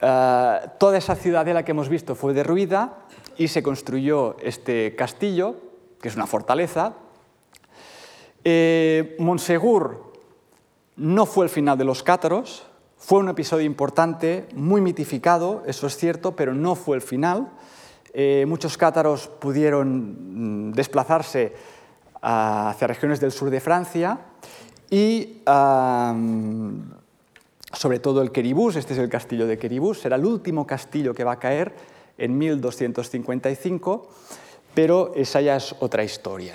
Eh, 0.00 0.60
toda 0.78 0.98
esa 0.98 1.16
ciudadela 1.16 1.64
que 1.64 1.72
hemos 1.72 1.88
visto 1.88 2.14
fue 2.14 2.34
derruida 2.34 2.98
y 3.38 3.48
se 3.48 3.62
construyó 3.62 4.36
este 4.40 4.94
castillo, 4.94 5.56
que 6.00 6.08
es 6.08 6.14
una 6.14 6.26
fortaleza. 6.26 6.94
Eh, 8.44 9.16
Monsegur 9.18 10.12
no 10.96 11.26
fue 11.26 11.46
el 11.46 11.50
final 11.50 11.76
de 11.78 11.84
los 11.84 12.02
cátaros, 12.02 12.66
fue 12.98 13.18
un 13.18 13.28
episodio 13.28 13.64
importante, 13.64 14.46
muy 14.54 14.80
mitificado, 14.80 15.62
eso 15.66 15.86
es 15.86 15.96
cierto, 15.96 16.36
pero 16.36 16.54
no 16.54 16.74
fue 16.74 16.96
el 16.96 17.02
final. 17.02 17.50
Eh, 18.12 18.44
muchos 18.48 18.78
cátaros 18.78 19.28
pudieron 19.28 20.70
mm, 20.70 20.72
desplazarse 20.72 21.54
hacia 22.22 22.86
regiones 22.86 23.20
del 23.20 23.32
sur 23.32 23.50
de 23.50 23.60
Francia 23.60 24.18
y 24.90 25.42
sobre 27.72 27.98
todo 27.98 28.22
el 28.22 28.32
Queribús, 28.32 28.76
este 28.76 28.94
es 28.94 28.98
el 28.98 29.08
castillo 29.08 29.46
de 29.46 29.58
Queribús, 29.58 30.00
será 30.00 30.16
el 30.16 30.24
último 30.24 30.66
castillo 30.66 31.14
que 31.14 31.24
va 31.24 31.32
a 31.32 31.38
caer 31.38 31.74
en 32.18 32.38
1255, 32.38 34.08
pero 34.74 35.12
esa 35.14 35.40
ya 35.40 35.56
es 35.56 35.74
otra 35.80 36.04
historia. 36.04 36.54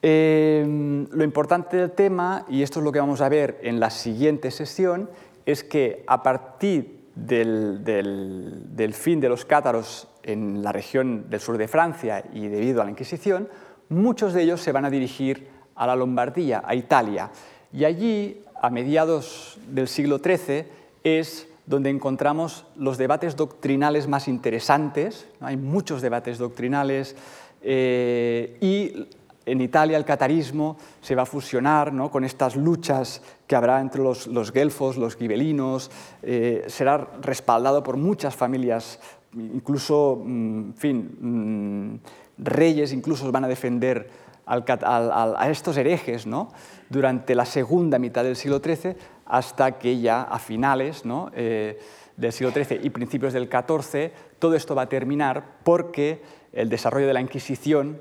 Eh, 0.00 1.06
lo 1.10 1.24
importante 1.24 1.76
del 1.76 1.92
tema, 1.92 2.44
y 2.48 2.62
esto 2.62 2.80
es 2.80 2.84
lo 2.84 2.92
que 2.92 2.98
vamos 2.98 3.20
a 3.20 3.28
ver 3.28 3.60
en 3.62 3.78
la 3.78 3.90
siguiente 3.90 4.50
sesión, 4.50 5.08
es 5.46 5.62
que 5.62 6.04
a 6.06 6.22
partir 6.22 7.02
del, 7.14 8.94
fin 8.94 9.20
de 9.20 9.28
los 9.28 9.44
cátaros 9.44 10.08
en 10.22 10.62
la 10.62 10.72
región 10.72 11.28
del 11.28 11.40
sur 11.40 11.58
de 11.58 11.68
Francia 11.68 12.24
y 12.32 12.48
debido 12.48 12.80
a 12.80 12.84
la 12.84 12.90
Inquisición, 12.90 13.48
muchos 13.92 14.32
de 14.32 14.42
ellos 14.42 14.60
se 14.60 14.72
van 14.72 14.84
a 14.84 14.90
dirigir 14.90 15.48
a 15.74 15.86
la 15.86 15.96
Lombardía, 15.96 16.62
a 16.64 16.74
Italia. 16.74 17.30
Y 17.72 17.84
allí, 17.84 18.40
a 18.60 18.70
mediados 18.70 19.58
del 19.68 19.88
siglo 19.88 20.18
XIII, 20.18 20.64
es 21.04 21.48
donde 21.66 21.90
encontramos 21.90 22.66
los 22.76 22.98
debates 22.98 23.36
doctrinales 23.36 24.08
más 24.08 24.28
interesantes. 24.28 25.26
Hay 25.40 25.56
muchos 25.56 26.02
debates 26.02 26.38
doctrinales 26.38 27.16
eh, 27.62 28.58
y 28.60 29.06
en 29.46 29.60
Italia 29.60 29.96
el 29.96 30.04
catarismo 30.04 30.76
se 31.00 31.14
va 31.14 31.22
a 31.22 31.26
fusionar 31.26 31.92
¿no? 31.92 32.10
con 32.10 32.24
estas 32.24 32.56
luchas 32.56 33.22
que 33.46 33.56
habrá 33.56 33.80
entre 33.80 34.02
los, 34.02 34.26
los 34.26 34.52
guelfos, 34.52 34.96
los 34.96 35.16
gibelinos, 35.16 35.90
eh, 36.22 36.64
será 36.68 37.08
respaldado 37.20 37.82
por 37.82 37.96
muchas 37.96 38.36
familias, 38.36 39.00
incluso, 39.34 40.20
mm, 40.24 40.72
fin, 40.74 41.16
mm, 41.20 41.98
reyes 42.42 42.92
incluso 42.92 43.30
van 43.32 43.44
a 43.44 43.48
defender 43.48 44.10
a 44.44 45.48
estos 45.50 45.76
herejes 45.76 46.26
¿no? 46.26 46.52
durante 46.90 47.34
la 47.34 47.44
segunda 47.44 47.98
mitad 47.98 48.24
del 48.24 48.36
siglo 48.36 48.60
XIII 48.62 48.96
hasta 49.26 49.78
que 49.78 50.00
ya 50.00 50.22
a 50.22 50.38
finales. 50.38 51.02
Eh, 51.34 51.80
del 52.16 52.32
siglo 52.32 52.52
XIII 52.52 52.80
y 52.82 52.90
principios 52.90 53.32
del 53.32 53.48
XIV 53.48 54.12
todo 54.38 54.54
esto 54.54 54.74
va 54.74 54.82
a 54.82 54.88
terminar 54.88 55.44
porque 55.64 56.22
el 56.52 56.68
desarrollo 56.68 57.06
de 57.06 57.14
la 57.14 57.22
Inquisición 57.22 58.00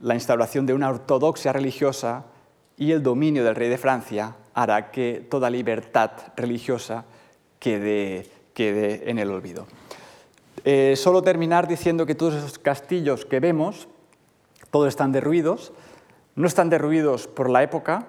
la 0.00 0.14
instauración 0.14 0.66
de 0.66 0.74
una 0.74 0.90
ortodoxia 0.90 1.52
religiosa 1.52 2.26
y 2.76 2.92
el 2.92 3.02
dominio 3.02 3.44
del 3.44 3.54
rey 3.54 3.68
de 3.68 3.78
Francia 3.78 4.36
hará 4.54 4.90
que 4.90 5.26
toda 5.28 5.50
libertad 5.50 6.10
religiosa 6.36 7.04
quede, 7.58 8.26
quede 8.52 9.10
en 9.10 9.18
el 9.18 9.30
olvido. 9.30 9.66
Eh, 10.68 10.96
solo 10.96 11.22
terminar 11.22 11.68
diciendo 11.68 12.06
que 12.06 12.16
todos 12.16 12.34
esos 12.34 12.58
castillos 12.58 13.24
que 13.24 13.38
vemos, 13.38 13.86
todos 14.72 14.88
están 14.88 15.12
derruidos, 15.12 15.72
no 16.34 16.48
están 16.48 16.70
derruidos 16.70 17.28
por 17.28 17.48
la 17.48 17.62
época, 17.62 18.08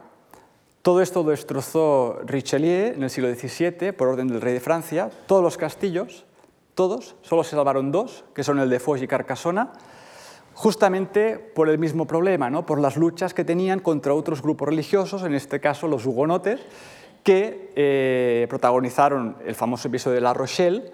todo 0.82 1.04
esto 1.04 1.22
lo 1.22 1.30
destrozó 1.30 2.18
Richelieu 2.26 2.96
en 2.96 3.04
el 3.04 3.12
siglo 3.12 3.32
XVII 3.32 3.92
por 3.92 4.08
orden 4.08 4.28
del 4.28 4.42
rey 4.42 4.56
de 4.56 4.60
Francia, 4.60 5.12
todos 5.28 5.44
los 5.44 5.56
castillos, 5.56 6.26
todos, 6.74 7.16
solo 7.22 7.44
se 7.44 7.52
salvaron 7.52 7.92
dos, 7.92 8.26
que 8.34 8.44
son 8.44 8.58
el 8.58 8.72
de 8.72 8.80
Foix 8.80 9.04
y 9.04 9.08
Carcassona, 9.08 9.74
justamente 10.56 11.38
por 11.38 11.70
el 11.70 11.78
mismo 11.78 12.08
problema, 12.08 12.50
¿no? 12.50 12.66
por 12.66 12.80
las 12.82 12.98
luchas 12.98 13.36
que 13.36 13.46
tenían 13.46 13.82
contra 13.82 14.16
otros 14.16 14.42
grupos 14.42 14.70
religiosos, 14.70 15.22
en 15.22 15.36
este 15.36 15.60
caso 15.60 15.88
los 15.88 16.08
hugonotes, 16.08 16.60
que 17.22 17.72
eh, 17.76 18.48
protagonizaron 18.50 19.36
el 19.46 19.54
famoso 19.54 19.90
episodio 19.90 20.16
de 20.16 20.22
La 20.22 20.34
Rochelle 20.34 20.92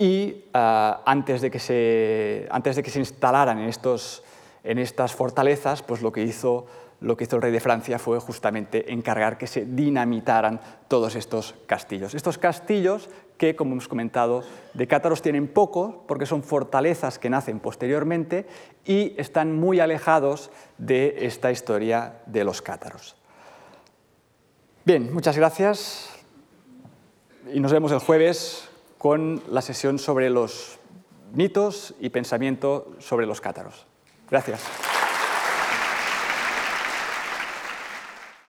y 0.00 0.46
ah, 0.54 1.02
antes, 1.04 1.42
de 1.42 1.50
que 1.50 1.58
se, 1.58 2.48
antes 2.50 2.74
de 2.74 2.82
que 2.82 2.90
se 2.90 2.98
instalaran 2.98 3.58
en, 3.58 3.68
estos, 3.68 4.24
en 4.64 4.78
estas 4.78 5.14
fortalezas, 5.14 5.82
pues 5.82 6.00
lo 6.00 6.10
que 6.10 6.22
hizo 6.22 6.66
lo 7.00 7.16
que 7.16 7.24
hizo 7.24 7.36
el 7.36 7.42
rey 7.42 7.52
de 7.52 7.60
Francia 7.60 7.98
fue 7.98 8.18
justamente 8.20 8.92
encargar 8.92 9.38
que 9.38 9.46
se 9.46 9.64
dinamitaran 9.64 10.60
todos 10.86 11.16
estos 11.16 11.54
castillos. 11.66 12.14
Estos 12.14 12.36
castillos 12.36 13.08
que, 13.38 13.56
como 13.56 13.72
hemos 13.72 13.88
comentado, 13.88 14.42
de 14.74 14.86
cátaros 14.86 15.22
tienen 15.22 15.48
poco 15.48 16.04
porque 16.06 16.26
son 16.26 16.42
fortalezas 16.42 17.18
que 17.18 17.30
nacen 17.30 17.58
posteriormente 17.58 18.46
y 18.84 19.14
están 19.16 19.58
muy 19.58 19.80
alejados 19.80 20.50
de 20.76 21.16
esta 21.20 21.50
historia 21.50 22.20
de 22.26 22.44
los 22.44 22.60
cátaros. 22.60 23.16
Bien, 24.84 25.12
muchas 25.12 25.38
gracias 25.38 26.10
y 27.52 27.60
nos 27.60 27.72
vemos 27.72 27.92
el 27.92 27.98
jueves 27.98 28.69
con 29.00 29.42
la 29.48 29.62
sesión 29.62 29.98
sobre 29.98 30.28
los 30.28 30.78
mitos 31.32 31.94
y 32.00 32.10
pensamiento 32.10 32.92
sobre 32.98 33.24
los 33.24 33.40
cátaros. 33.40 33.86
Gracias. 34.28 34.60